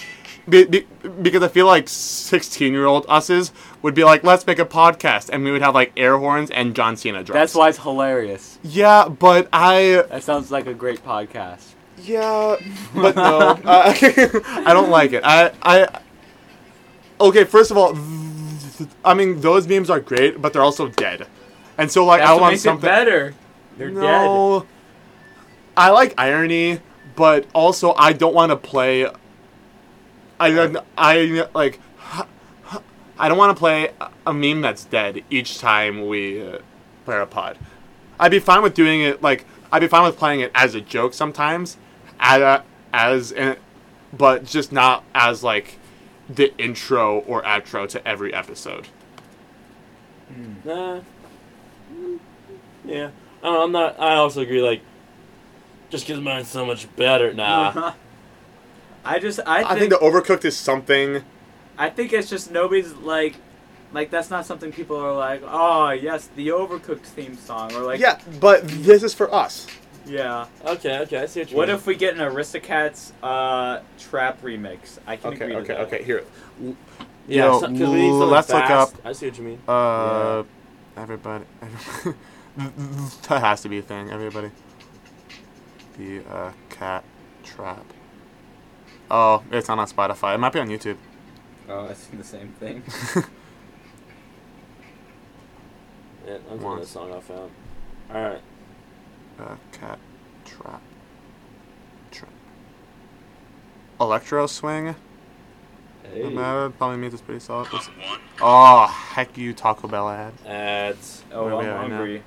be, 0.48 0.64
be, 0.64 0.86
because 1.22 1.42
I 1.42 1.48
feel 1.48 1.66
like 1.66 1.88
sixteen-year-old 1.88 3.06
us's 3.08 3.52
would 3.82 3.94
be 3.94 4.04
like, 4.04 4.22
let's 4.22 4.46
make 4.46 4.60
a 4.60 4.64
podcast, 4.64 5.28
and 5.30 5.42
we 5.42 5.50
would 5.50 5.62
have 5.62 5.74
like 5.74 5.92
air 5.96 6.16
horns 6.18 6.50
and 6.52 6.74
John 6.76 6.96
Cena 6.96 7.24
drums. 7.24 7.34
That's 7.34 7.54
why 7.56 7.68
it's 7.70 7.78
hilarious. 7.78 8.58
Yeah, 8.62 9.08
but 9.08 9.48
I, 9.52 10.04
That 10.08 10.22
sounds 10.22 10.52
like 10.52 10.66
a 10.68 10.74
great 10.74 11.02
podcast. 11.04 11.72
yeah, 11.98 12.56
but 12.94 13.16
no, 13.16 13.22
uh, 13.64 13.92
I 14.64 14.72
don't 14.72 14.90
like 14.90 15.12
it. 15.12 15.22
I, 15.24 15.50
I. 15.62 16.00
Okay, 17.20 17.42
first 17.44 17.70
of 17.72 17.76
all, 17.76 17.94
I 19.04 19.14
mean 19.14 19.40
those 19.40 19.66
memes 19.66 19.90
are 19.90 20.00
great, 20.00 20.40
but 20.40 20.52
they're 20.52 20.62
also 20.62 20.88
dead, 20.88 21.26
and 21.78 21.90
so 21.90 22.04
like 22.04 22.20
That's 22.20 22.30
I 22.30 22.32
what 22.34 22.40
want 22.42 22.52
makes 22.52 22.62
something. 22.62 22.88
it 22.88 22.92
better. 22.92 23.34
They're 23.78 23.88
dead. 23.90 24.00
no, 24.00 24.66
I 25.76 25.90
like 25.90 26.14
irony, 26.18 26.80
but 27.14 27.46
also 27.52 27.94
I 27.94 28.12
don't 28.12 28.34
want 28.34 28.50
to 28.50 28.56
play. 28.56 29.06
I 30.38 30.76
I 30.96 31.46
like. 31.54 31.80
I 33.18 33.28
don't 33.30 33.38
want 33.38 33.56
to 33.56 33.58
play 33.58 33.90
a 34.26 34.34
meme 34.34 34.60
that's 34.60 34.84
dead 34.84 35.22
each 35.30 35.58
time 35.58 36.06
we 36.06 36.46
uh, 36.46 36.58
play 37.06 37.18
a 37.18 37.24
pod. 37.24 37.56
I'd 38.20 38.30
be 38.30 38.38
fine 38.40 38.62
with 38.62 38.74
doing 38.74 39.00
it 39.00 39.22
like 39.22 39.46
I'd 39.72 39.80
be 39.80 39.88
fine 39.88 40.04
with 40.04 40.18
playing 40.18 40.40
it 40.40 40.50
as 40.54 40.74
a 40.74 40.80
joke 40.82 41.14
sometimes, 41.14 41.78
as 42.20 42.40
a, 42.42 42.64
as 42.92 43.32
in, 43.32 43.56
but 44.12 44.44
just 44.44 44.70
not 44.70 45.02
as 45.14 45.42
like 45.42 45.78
the 46.28 46.56
intro 46.58 47.20
or 47.20 47.42
outro 47.42 47.88
to 47.88 48.06
every 48.06 48.32
episode. 48.34 48.88
Nah. 50.64 51.00
Mm, 51.92 52.18
Yeah. 52.84 53.10
I 53.42 53.46
don't 53.46 53.54
know, 53.54 53.62
I'm 53.64 53.72
not. 53.72 54.00
I 54.00 54.14
also 54.14 54.40
agree. 54.40 54.60
Like, 54.62 54.80
just 55.90 56.06
because 56.06 56.20
mine's 56.20 56.48
so 56.48 56.66
much 56.66 56.94
better. 56.96 57.32
Nah. 57.32 57.92
I 59.04 59.20
just 59.20 59.38
I 59.46 59.58
think 59.58 59.70
I 59.70 59.78
think 59.78 59.90
the 59.90 59.98
overcooked 59.98 60.44
is 60.44 60.56
something. 60.56 61.22
I 61.78 61.90
think 61.90 62.12
it's 62.12 62.28
just 62.28 62.50
nobody's 62.50 62.92
like 62.94 63.36
like 63.92 64.10
that's 64.10 64.30
not 64.30 64.46
something 64.46 64.72
people 64.72 64.96
are 64.96 65.12
like, 65.12 65.42
oh 65.46 65.90
yes, 65.90 66.28
the 66.34 66.48
overcooked 66.48 67.02
theme 67.02 67.36
song 67.36 67.72
or 67.74 67.82
like 67.82 68.00
yeah, 68.00 68.18
but 68.40 68.66
this 68.66 69.04
is 69.04 69.14
for 69.14 69.32
us. 69.32 69.68
Yeah. 70.06 70.46
okay. 70.64 70.98
Okay. 71.00 71.18
I 71.18 71.26
see 71.26 71.40
what 71.40 71.50
you 71.50 71.54
mean. 71.54 71.58
What 71.58 71.68
mean. 71.68 71.76
if 71.76 71.86
we 71.86 71.94
get 71.96 72.14
an 72.14 72.20
Aristocats 72.20 73.12
uh 73.22 73.80
trap 73.98 74.40
remix? 74.42 74.98
I 75.06 75.16
can 75.16 75.34
Okay, 75.34 75.44
agree 75.44 75.54
to 75.54 75.58
okay, 75.60 75.72
that. 75.74 75.80
okay. 75.86 76.02
Here, 76.04 76.24
Yeah. 77.28 77.44
Yo, 77.46 77.60
so- 77.60 77.66
'cause 77.66 77.72
we 77.72 77.86
need 77.86 78.10
something 78.10 78.28
let's 78.30 78.48
look 78.48 78.58
fast. 78.64 78.94
up- 78.94 79.00
I 79.06 79.12
see 79.12 79.26
what 79.26 79.38
you 79.38 79.44
mean. 79.44 79.58
uh, 79.68 80.42
everybody. 80.96 81.44
that 82.56 83.40
has 83.40 83.60
to 83.62 83.68
be 83.68 83.78
a 83.78 83.82
thing. 83.82 84.10
Everybody. 84.10 84.50
the 85.98 86.18
a 86.30 86.52
cat 86.70 87.04
trap. 87.42 87.84
Oh, 89.10 89.42
it's 89.50 89.68
not 89.68 89.78
on 89.78 89.86
Spotify. 89.88 90.34
It 90.34 90.38
might 90.38 90.52
be 90.52 90.60
on 90.60 90.68
YouTube. 90.68 90.96
Oh, 91.68 91.88
I 91.88 91.94
seen 91.94 92.18
the 92.18 92.24
same 92.24 92.48
thing. 92.60 92.82
Yeah, 96.26 96.38
I'm 96.50 96.60
Once. 96.60 96.62
turning 96.62 96.78
this 96.80 96.88
song 96.90 97.12
I 97.12 97.20
found. 97.20 97.50
All 98.12 98.20
right. 98.30 98.40
Uh, 99.38 99.54
cat 99.72 99.98
trap. 100.44 100.80
Trap. 102.10 102.30
electro 104.00 104.46
swing. 104.46 104.94
Hey. 106.04 106.34
That 106.34 106.54
would 106.54 106.78
probably 106.78 106.96
means 106.98 107.12
it's 107.14 107.22
pretty 107.22 107.40
solid. 107.40 107.68
Let's- 107.72 107.90
Oh, 108.40 108.86
heck 108.86 109.36
you, 109.38 109.52
Taco 109.54 109.88
Bell 109.88 110.08
ad. 110.10 110.32
Ads. 110.46 111.24
Oh, 111.32 111.44
Where 111.46 111.54
I'm 111.54 111.64
at 111.64 111.68
right 111.70 111.90
hungry. 111.90 112.22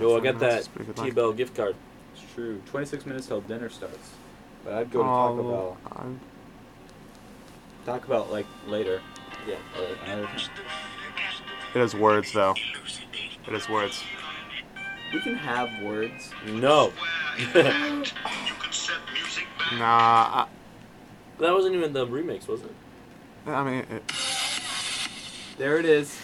Yo, 0.00 0.16
I 0.16 0.20
got 0.20 0.38
that 0.40 0.68
That's 0.76 1.00
T 1.00 1.10
Bell 1.10 1.32
gift 1.32 1.54
card. 1.56 1.74
It's 2.14 2.22
true. 2.34 2.60
26 2.66 3.06
minutes 3.06 3.26
till 3.26 3.40
dinner 3.40 3.68
starts. 3.68 4.10
But 4.64 4.74
I'd 4.74 4.90
go 4.90 4.98
to 5.00 5.04
Taco 5.04 5.38
Oh, 5.40 5.50
Bell. 5.50 5.76
I'm- 5.96 6.20
Talk 7.86 8.04
about 8.06 8.30
like 8.30 8.46
later. 8.66 9.00
Yeah. 9.46 9.56
Another 10.04 10.26
time. 10.26 10.38
It 11.74 11.80
is 11.80 11.94
words 11.94 12.32
though. 12.32 12.54
It 13.46 13.54
is 13.54 13.68
words. 13.68 14.02
We 15.12 15.20
can 15.20 15.34
have 15.34 15.82
words. 15.82 16.30
No. 16.46 16.92
that 17.54 18.12
Nah, 19.78 20.46
That 21.38 21.52
wasn't 21.52 21.74
even 21.74 21.92
the 21.92 22.06
remix, 22.06 22.48
was 22.48 22.62
it? 22.62 22.74
I, 23.46 23.52
I 23.52 23.64
mean, 23.64 23.84
it, 23.90 24.02
There 25.58 25.78
it 25.78 25.84
is. 25.84 26.18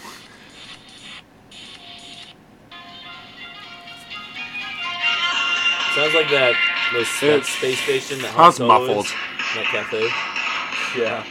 Sounds 5.95 6.13
like 6.13 6.29
that. 6.29 6.55
Those, 6.93 7.07
that 7.21 7.45
space 7.45 7.79
station. 7.79 8.21
That 8.21 8.31
Han 8.31 8.51
sounds 8.51 8.67
muffled. 8.67 9.05
That 9.55 9.65
cafe. 9.65 10.09
Yeah. 10.99 11.23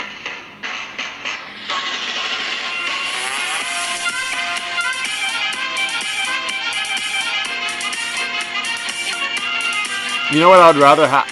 You 10.32 10.40
know 10.40 10.48
what 10.48 10.60
I 10.60 10.68
would 10.70 10.80
rather 10.80 11.06
have? 11.06 11.30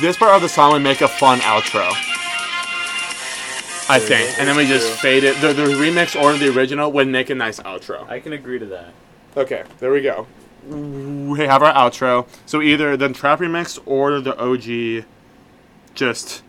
This 0.00 0.16
part 0.16 0.34
of 0.34 0.42
the 0.42 0.48
song 0.48 0.72
would 0.72 0.82
make 0.82 1.00
a 1.00 1.08
fun 1.08 1.38
outro. 1.40 1.90
I 3.88 3.98
think. 3.98 4.38
And 4.38 4.48
then 4.48 4.56
we 4.56 4.66
just 4.66 5.00
fade 5.00 5.24
it. 5.24 5.40
The, 5.40 5.52
the 5.52 5.64
remix 5.64 6.20
or 6.20 6.32
the 6.34 6.54
original 6.56 6.90
would 6.92 7.08
make 7.08 7.30
a 7.30 7.34
nice 7.34 7.60
outro. 7.60 8.08
I 8.08 8.20
can 8.20 8.32
agree 8.32 8.58
to 8.58 8.66
that. 8.66 8.92
Okay, 9.36 9.64
there 9.80 9.92
we 9.92 10.02
go. 10.02 10.26
We 10.68 11.40
have 11.40 11.62
our 11.62 11.72
outro. 11.72 12.26
So 12.46 12.62
either 12.62 12.96
the 12.96 13.08
trap 13.10 13.40
remix 13.40 13.78
or 13.84 14.20
the 14.20 14.38
OG 14.38 15.04
just 15.94 16.42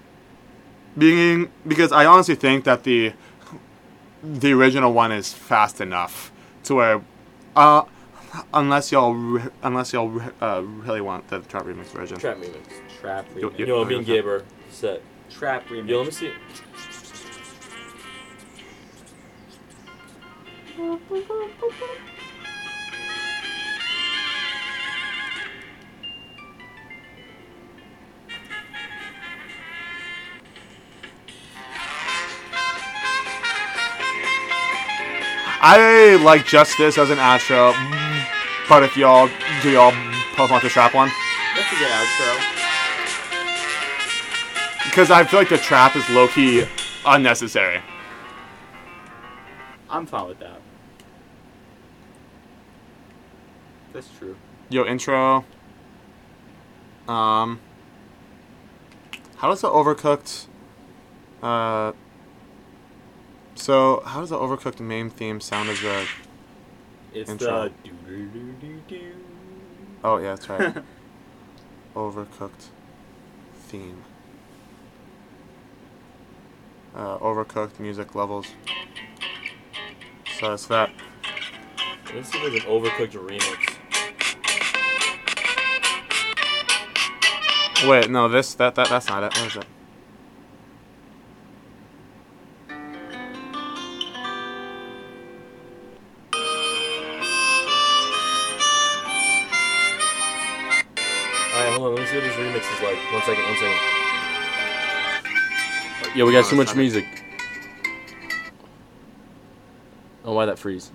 being 0.97 1.51
because 1.67 1.91
I 1.91 2.05
honestly 2.05 2.35
think 2.35 2.65
that 2.65 2.83
the 2.83 3.13
the 4.23 4.53
original 4.53 4.93
one 4.93 5.11
is 5.11 5.33
fast 5.33 5.81
enough 5.81 6.31
to 6.63 6.75
where 6.75 7.01
uh 7.55 7.83
unless 8.53 8.91
y'all 8.91 9.13
re- 9.13 9.49
unless 9.61 9.93
y'all 9.93 10.09
re- 10.09 10.31
uh, 10.41 10.61
really 10.63 11.01
want 11.01 11.27
the 11.27 11.39
trap 11.41 11.63
remix 11.63 11.85
version. 11.87 12.17
Trap 12.17 12.37
remix. 12.37 12.99
Trap 12.99 13.25
Yo- 13.35 13.49
remix. 13.49 13.59
yo- 13.59 13.65
Yo, 13.67 13.85
me 13.85 13.95
and 13.97 14.05
Gabe 14.05 14.25
are 14.27 14.43
set. 14.69 15.01
Trap 15.29 15.67
remix. 15.67 15.87
Yo, 15.89 15.97
let 15.97 16.05
me 16.07 16.11
see. 16.11 16.31
I 35.65 36.19
like 36.23 36.45
just 36.45 36.77
this 36.77 36.97
as 36.97 37.09
an 37.09 37.17
outro, 37.19 37.73
but 38.69 38.83
if 38.83 38.95
y'all 38.97 39.29
do 39.61 39.69
y'all 39.71 39.93
both 40.37 40.51
want 40.51 40.63
the 40.63 40.69
trap 40.69 40.93
one? 40.93 41.09
That's 41.55 41.71
a 41.71 41.75
good 41.75 41.91
outro. 41.91 42.53
Because 44.85 45.11
I 45.11 45.23
feel 45.23 45.39
like 45.39 45.49
the 45.49 45.57
trap 45.57 45.95
is 45.95 46.07
low 46.09 46.27
key 46.27 46.65
unnecessary. 47.05 47.81
I'm 49.89 50.05
fine 50.05 50.27
with 50.27 50.39
that. 50.39 50.59
That's 53.93 54.09
true. 54.17 54.35
Yo, 54.69 54.85
intro. 54.85 55.45
Um. 57.07 57.59
How 59.37 59.49
does 59.49 59.61
the 59.61 59.69
overcooked? 59.69 60.47
Uh. 61.41 61.91
So 63.55 64.01
how 64.05 64.21
does 64.21 64.29
the 64.29 64.37
overcooked 64.37 64.79
main 64.79 65.09
theme 65.09 65.39
sound 65.39 65.69
as 65.69 65.83
a? 65.83 66.05
It's 67.13 67.29
Intro. 67.29 67.69
the. 67.83 69.11
Oh 70.03 70.17
yeah, 70.17 70.35
that's 70.35 70.49
right. 70.49 70.83
overcooked 71.95 72.69
theme. 73.67 74.03
Uh, 76.95 77.17
overcooked 77.19 77.79
music 77.79 78.15
levels. 78.15 78.47
So 80.39 80.53
it's 80.53 80.65
that. 80.67 80.89
If 82.07 82.31
there's 82.31 82.53
an 82.53 82.61
overcooked 82.61 83.13
remix. 83.13 83.73
Wait, 87.87 88.09
no, 88.09 88.27
this 88.27 88.53
that 88.55 88.75
that 88.75 88.89
that's 88.89 89.07
not 89.07 89.23
it. 89.23 89.37
What 89.37 89.47
is 89.47 89.55
it? 89.57 89.65
See 102.13 102.19
what 102.19 102.25
this 102.25 102.35
remix 102.35 102.61
is 102.75 102.81
like. 102.81 102.97
One 103.11 103.21
second, 103.23 103.43
one 103.43 103.57
second. 103.57 103.79
Yo, 106.15 106.25
we 106.27 106.31
got 106.31 106.45
too 106.45 106.55
much 106.55 106.75
music. 106.75 107.05
Oh, 110.23 110.33
why 110.33 110.45
that 110.45 110.59
freeze? 110.59 110.91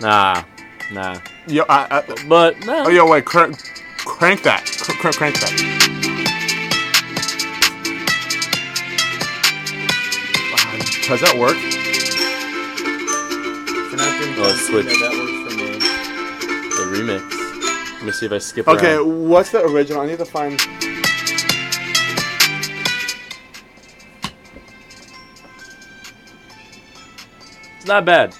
Nah, 0.00 0.44
nah. 0.92 1.18
Yo, 1.46 1.64
I, 1.68 1.86
I, 1.90 2.24
But 2.28 2.64
nah. 2.66 2.84
oh, 2.86 2.90
yo, 2.90 3.08
wait, 3.10 3.24
crank, 3.24 3.56
crank 3.98 4.42
that, 4.42 4.64
cr- 4.66 4.92
cr- 4.92 5.12
crank 5.16 5.40
that. 5.40 5.52
Uh, 10.52 11.08
Does 11.08 11.20
that 11.22 11.36
work? 11.38 11.56
Can 13.90 14.00
I 14.00 14.34
Oh, 14.38 14.48
switch. 14.52 14.86
switched. 14.86 15.00
That 15.00 15.12
works 15.12 15.54
for 15.54 15.60
me. 15.60 15.78
the 16.68 16.84
remix. 16.96 17.41
Let 18.02 18.06
me 18.06 18.12
see 18.14 18.26
if 18.26 18.32
I 18.32 18.38
skip 18.38 18.66
Okay, 18.66 18.94
around. 18.96 19.28
what's 19.28 19.52
the 19.52 19.64
original? 19.64 20.02
I 20.02 20.06
need 20.06 20.18
to 20.18 20.24
find. 20.24 20.60
It's 27.76 27.86
not 27.86 28.04
bad. 28.04 28.34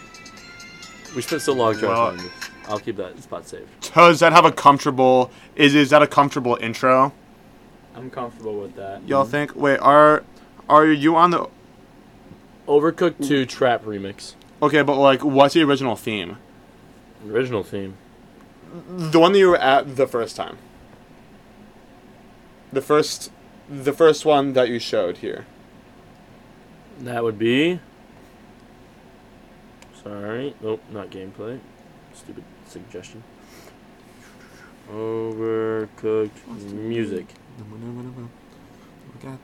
We 1.15 1.23
spent 1.23 1.43
so 1.43 1.53
long 1.53 1.77
trying 1.77 1.93
Well- 1.93 2.13
to 2.13 2.19
find 2.19 2.31
this. 2.31 2.51
I'll 2.69 2.79
keep 2.79 2.97
that 2.97 3.21
spot 3.23 3.47
saved. 3.47 3.93
Does 3.95 4.21
that 4.21 4.33
have 4.33 4.45
a 4.45 4.53
comfortable? 4.53 5.31
Is 5.57 5.75
is 5.75 5.91
that 5.91 6.01
a 6.03 6.07
comfortable 6.07 6.57
intro? 6.61 7.13
I'm 7.95 8.09
comfortable 8.09 8.59
with 8.61 8.77
that. 8.77 9.03
Y'all 9.07 9.25
think? 9.25 9.55
Wait, 9.57 9.79
are 9.79 10.23
are 10.69 10.87
you 10.87 11.17
on 11.17 11.31
the? 11.31 11.49
Overcooked 12.69 13.27
2 13.27 13.45
Trap 13.47 13.85
remix. 13.85 14.35
Okay, 14.63 14.83
but 14.83 14.97
like, 14.97 15.23
what's 15.25 15.55
the 15.55 15.63
original 15.63 15.97
theme? 15.97 16.37
Original 17.29 17.63
theme. 17.65 17.95
The 18.73 19.21
one 19.21 19.33
that 19.33 19.39
you 19.39 19.51
were 19.51 19.59
at 19.59 19.97
the 19.97 20.07
first 20.07 20.35
time. 20.35 20.57
The 22.73 22.81
first, 22.81 23.31
the 23.69 23.93
first 23.93 24.25
one 24.25 24.55
that 24.55 24.69
you 24.69 24.79
showed 24.79 25.19
here. 25.19 25.47
That 26.99 27.23
would 27.23 27.39
be. 27.39 27.81
Sorry. 30.03 30.55
Nope, 30.63 30.83
not 30.91 31.11
gameplay. 31.11 31.61
Stupid 32.15 32.45
suggestion. 32.67 33.23
Overcooked 34.91 36.31
music. 36.73 37.27
Okay. 39.19 39.37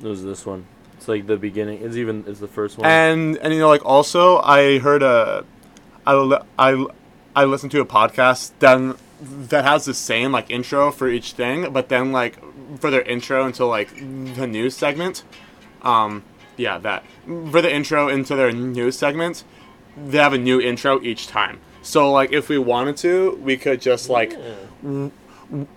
It 0.00 0.06
was 0.06 0.22
this 0.22 0.46
one. 0.46 0.66
It's 0.96 1.08
like 1.08 1.26
the 1.26 1.36
beginning. 1.36 1.82
It's 1.82 1.96
even. 1.96 2.24
It's 2.26 2.40
the 2.40 2.48
first 2.48 2.78
one. 2.78 2.86
And 2.88 3.36
and 3.38 3.52
you 3.54 3.60
know 3.60 3.68
like 3.68 3.84
also 3.84 4.38
I 4.38 4.78
heard 4.78 5.02
a, 5.02 5.44
I 6.06 6.40
I 6.58 6.86
I 7.38 7.44
listened 7.44 7.70
to 7.72 7.80
a 7.80 7.86
podcast 7.86 8.50
then 8.58 8.96
that 9.20 9.64
has 9.64 9.84
the 9.84 9.94
same 9.94 10.32
like 10.32 10.50
intro 10.50 10.90
for 10.90 11.08
each 11.08 11.32
thing, 11.32 11.72
but 11.72 11.88
then 11.88 12.10
like 12.10 12.34
for 12.80 12.90
their 12.90 13.02
intro 13.02 13.46
until 13.46 13.68
like 13.68 13.90
the 14.38 14.46
news 14.46 14.76
segment, 14.76 15.22
um 15.82 16.24
yeah 16.56 16.78
that 16.78 17.04
for 17.52 17.60
the 17.62 17.72
intro 17.72 18.08
into 18.08 18.34
their 18.34 18.50
news 18.50 18.98
segment, 18.98 19.44
they 19.96 20.18
have 20.18 20.32
a 20.32 20.38
new 20.38 20.60
intro 20.60 21.00
each 21.02 21.28
time. 21.28 21.60
So 21.82 22.10
like 22.10 22.32
if 22.32 22.48
we 22.48 22.58
wanted 22.58 22.96
to, 22.98 23.38
we 23.48 23.56
could 23.56 23.80
just 23.80 24.08
like 24.08 24.32
Yeah. 24.32 25.08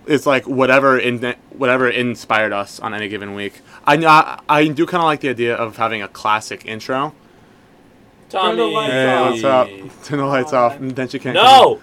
it's 0.07 0.25
like 0.25 0.47
whatever 0.47 0.97
in 0.97 1.35
whatever 1.61 1.87
inspired 1.89 2.53
us 2.53 2.79
on 2.79 2.93
any 2.95 3.07
given 3.07 3.35
week. 3.35 3.61
I 3.85 3.95
I, 3.97 4.39
I 4.49 4.67
do 4.67 4.85
kind 4.87 5.01
of 5.01 5.05
like 5.05 5.21
the 5.21 5.29
idea 5.29 5.55
of 5.55 5.77
having 5.77 6.01
a 6.01 6.07
classic 6.07 6.65
intro. 6.65 7.13
Tommy. 8.31 8.55
the 8.57 8.63
lights 8.65 8.91
Hey, 8.93 9.15
off. 9.15 9.31
what's 9.31 9.43
up? 9.43 9.69
Turn 10.05 10.19
the 10.19 10.25
lights 10.25 10.53
off, 10.53 10.75
and 10.79 10.91
then 10.91 11.07
she 11.07 11.19
can't. 11.19 11.35
No. 11.35 11.81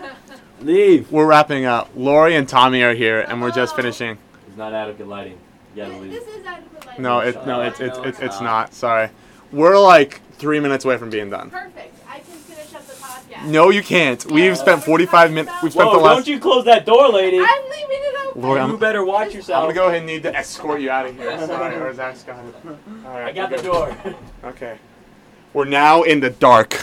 Leave. 0.60 1.10
We're 1.10 1.26
wrapping 1.26 1.64
up. 1.64 1.90
Lori 1.96 2.34
and 2.36 2.48
Tommy 2.48 2.82
are 2.82 2.94
here, 2.94 3.20
and 3.20 3.40
we're 3.40 3.50
just 3.50 3.74
finishing. 3.74 4.18
It's 4.48 4.56
not 4.56 4.74
adequate 4.74 5.08
lighting. 5.08 5.38
You 5.74 5.84
gotta 5.84 5.96
leave. 5.98 6.10
This 6.12 6.26
is 6.26 6.44
adequate 6.44 6.86
lighting. 6.86 7.02
No, 7.02 7.20
it 7.20 7.46
no, 7.46 7.60
up. 7.62 7.68
it's 7.72 7.80
it's 7.80 7.96
No, 7.96 8.02
it's, 8.04 8.18
it's 8.18 8.20
it's 8.20 8.40
not. 8.40 8.44
not. 8.44 8.74
Sorry, 8.74 9.08
we're 9.52 9.78
like 9.78 10.20
three 10.32 10.60
minutes 10.60 10.84
away 10.84 10.98
from 10.98 11.08
being 11.10 11.30
done. 11.30 11.50
Perfect. 11.50 11.94
I 12.08 12.16
can 12.18 12.24
finish 12.24 12.74
up 12.74 12.86
the 12.86 12.92
podcast. 12.94 13.46
No, 13.46 13.70
you 13.70 13.82
can't. 13.82 14.22
We've 14.30 14.58
spent 14.58 14.82
45 14.84 15.32
minutes. 15.32 15.52
We've 15.62 15.72
spent 15.72 15.88
Whoa, 15.88 15.96
the 15.96 16.02
last. 16.04 16.14
don't 16.16 16.26
you 16.28 16.38
close 16.40 16.64
that 16.66 16.84
door, 16.84 17.08
lady. 17.08 17.38
I'm 17.38 17.62
leaving 17.64 17.86
it 17.88 18.26
open. 18.26 18.42
Lori, 18.42 18.60
I'm, 18.60 18.70
You 18.72 18.76
better 18.76 19.04
watch 19.04 19.32
yourself. 19.34 19.62
I'm 19.62 19.68
gonna 19.70 19.74
go 19.74 19.86
ahead 19.86 19.98
and 19.98 20.06
need 20.06 20.24
to 20.24 20.36
escort 20.36 20.80
you 20.82 20.90
out 20.90 21.06
of 21.06 21.16
here. 21.16 21.38
Sorry, 21.46 21.76
or 21.76 21.94
Zack's 21.94 22.22
got 22.24 22.44
it. 22.44 22.54
All 23.06 23.12
right, 23.12 23.26
I 23.28 23.32
got 23.32 23.50
we're 23.50 23.56
the 23.56 23.62
good. 23.62 23.72
door. 23.72 24.14
Okay. 24.50 24.78
We're 25.52 25.64
now 25.64 26.02
in 26.02 26.20
the 26.20 26.30
dark. 26.30 26.78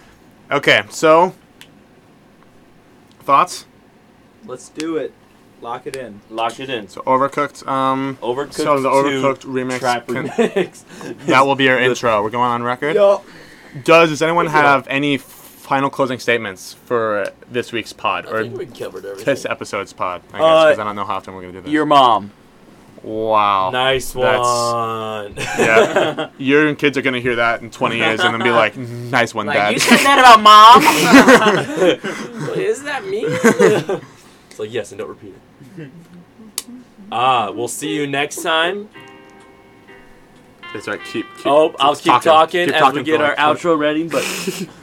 okay, 0.50 0.82
so 0.90 1.34
thoughts? 3.20 3.66
Let's 4.44 4.68
do 4.68 4.96
it. 4.96 5.12
Lock 5.60 5.86
it 5.86 5.96
in. 5.96 6.20
Lock 6.30 6.60
it 6.60 6.68
in. 6.70 6.86
So 6.88 7.00
overcooked. 7.02 7.66
Um, 7.66 8.18
Overcooked. 8.22 8.52
so 8.54 8.78
the 8.80 8.88
2 8.90 8.94
overcooked 8.94 9.40
remix. 9.44 9.78
Trap 9.80 10.06
can- 10.06 10.28
remix. 10.28 10.84
that 11.26 11.46
will 11.46 11.56
be 11.56 11.68
our 11.68 11.78
intro. 11.78 12.22
We're 12.22 12.30
going 12.30 12.50
on 12.50 12.62
record. 12.62 12.94
Yo. 12.94 13.22
Does 13.84 14.10
does 14.10 14.22
anyone 14.22 14.46
have 14.46 14.86
any 14.88 15.16
final 15.18 15.90
closing 15.90 16.18
statements 16.20 16.74
for 16.74 17.32
this 17.50 17.72
week's 17.72 17.92
pod 17.92 18.26
I 18.26 18.30
or 18.30 18.42
think 18.44 18.56
we 18.56 18.66
covered 18.66 19.04
everything. 19.04 19.24
this 19.24 19.44
episode's 19.44 19.92
pod? 19.92 20.22
I 20.32 20.38
guess 20.38 20.42
Uh, 20.42 20.64
because 20.66 20.78
I 20.78 20.84
don't 20.84 20.94
know 20.96 21.04
how 21.04 21.16
often 21.16 21.34
we're 21.34 21.40
gonna 21.42 21.52
do 21.54 21.60
this. 21.62 21.70
Your 21.72 21.86
mom. 21.86 22.30
Wow. 23.06 23.70
Nice 23.70 24.12
That's- 24.12 24.40
one. 24.40 25.34
Yeah. 25.36 26.30
Your 26.38 26.74
kids 26.74 26.98
are 26.98 27.02
gonna 27.02 27.20
hear 27.20 27.36
that 27.36 27.62
in 27.62 27.70
20 27.70 27.96
years 27.96 28.20
and 28.20 28.34
then 28.34 28.42
be 28.42 28.50
like, 28.50 28.76
"Nice 28.76 29.32
one, 29.34 29.46
Like, 29.46 29.56
dad." 29.56 29.72
you 29.72 29.78
said 29.78 29.98
that 29.98 30.18
about 30.18 30.42
mom? 30.42 30.82
Is 32.58 32.82
that 32.82 33.06
me? 33.06 33.22
it's 33.24 34.58
like 34.58 34.72
yes, 34.72 34.92
and 34.92 34.98
don't 34.98 35.08
repeat 35.08 35.34
it. 35.78 35.90
Ah, 37.12 37.50
we'll 37.52 37.68
see 37.68 37.94
you 37.94 38.06
next 38.06 38.42
time. 38.42 38.88
It's 40.74 40.88
right. 40.88 41.00
Keep. 41.04 41.26
keep 41.36 41.46
Oh, 41.46 41.74
I'll 41.78 41.94
keep 41.96 42.20
talking, 42.22 42.66
Keep 42.66 42.74
as 42.74 42.80
talking 42.80 42.98
we 42.98 43.04
get 43.04 43.20
our 43.20 43.28
like- 43.36 43.38
outro 43.38 43.78
ready. 43.78 44.08
But 44.08 44.24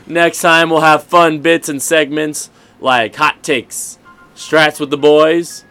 next 0.08 0.42
time 0.42 0.70
we'll 0.70 0.82
have 0.82 1.04
fun 1.04 1.40
bits 1.40 1.68
and 1.70 1.82
segments 1.82 2.50
like 2.80 3.16
hot 3.16 3.44
takes, 3.44 4.00
strats 4.36 4.80
with 4.80 4.90
the 4.90 4.98
boys, 4.98 5.66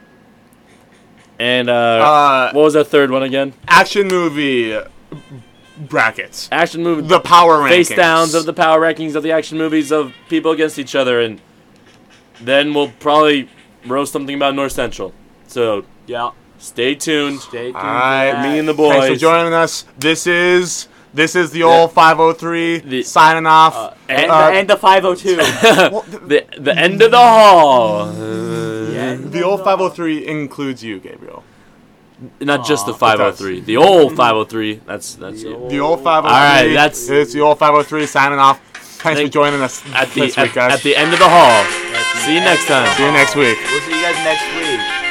and 1.42 1.68
uh, 1.68 1.72
Uh, 1.74 2.52
what 2.52 2.62
was 2.62 2.76
our 2.76 2.84
third 2.84 3.10
one 3.10 3.22
again? 3.24 3.52
action 3.66 4.06
movie 4.08 4.78
brackets. 5.76 6.48
Action 6.52 6.82
movie. 6.82 7.02
The 7.02 7.20
power 7.20 7.58
rankings. 7.58 7.68
face 7.68 7.88
downs 7.90 8.34
of 8.34 8.46
the 8.46 8.52
power 8.52 8.80
rankings 8.80 9.14
of 9.14 9.22
the 9.22 9.32
action 9.32 9.58
movies 9.58 9.90
of 9.92 10.12
people 10.28 10.52
against 10.52 10.78
each 10.78 10.94
other, 10.94 11.20
and 11.20 11.40
then 12.40 12.72
we'll 12.74 12.92
probably 13.00 13.48
roast 13.86 14.12
something 14.12 14.36
about 14.36 14.54
North 14.54 14.72
Central. 14.72 15.12
So 15.48 15.84
yeah. 16.06 16.30
stay 16.58 16.94
tuned. 16.94 17.40
Stay 17.40 17.64
tuned. 17.72 17.76
All 17.76 17.82
right. 17.82 18.42
Me 18.42 18.58
and 18.58 18.68
the 18.68 18.74
Thanks 18.74 19.08
for 19.08 19.16
joining 19.16 19.52
us. 19.52 19.84
This 19.98 20.26
is 20.26 20.88
this 21.14 21.34
is 21.36 21.50
the 21.50 21.62
old 21.64 21.92
503 21.92 22.78
The- 22.78 23.02
signing 23.02 23.46
off. 23.46 23.76
Uh, 23.76 23.94
and, 24.08 24.30
Uh, 24.30 24.50
the, 24.50 24.56
and 24.58 24.70
the 24.70 24.76
502. 24.76 25.36
well, 25.36 26.02
the, 26.10 26.18
the 26.18 26.60
the 26.60 26.78
end 26.78 27.02
of 27.02 27.10
the 27.10 27.18
hall. 27.18 28.06
the 29.16 29.42
old 29.42 29.60
503 29.60 30.26
includes 30.26 30.82
you, 30.84 30.98
Gabriel. 31.00 31.44
Not 32.40 32.64
just 32.64 32.86
the 32.86 32.94
503. 32.94 33.60
The 33.60 33.76
old 33.78 34.16
503. 34.16 34.80
That's 34.86 35.14
that's 35.16 35.42
it. 35.42 35.68
The 35.70 35.80
old 35.80 36.02
503. 36.04 36.06
All 36.06 36.22
right, 36.22 36.72
that's- 36.74 37.08
it's 37.08 37.32
the 37.32 37.40
old 37.40 37.58
503 37.58 38.06
signing 38.06 38.38
off. 38.38 38.60
Thanks 38.74 39.18
Thank- 39.18 39.28
for 39.28 39.32
joining 39.32 39.60
us 39.60 39.82
At 39.94 40.10
the 40.10 40.20
this 40.20 40.36
week, 40.36 40.50
at, 40.50 40.54
guys. 40.54 40.72
at 40.74 40.82
the 40.82 40.94
end 40.94 41.12
of 41.12 41.18
the 41.18 41.28
hall. 41.28 41.64
See 42.24 42.34
you 42.34 42.40
next 42.40 42.66
time. 42.68 42.86
See 42.96 43.04
you 43.04 43.10
next 43.10 43.34
week. 43.34 43.58
We'll 43.70 43.80
see 43.80 43.96
you 43.96 44.02
guys 44.02 44.14
next 44.24 44.44
week. 44.56 45.01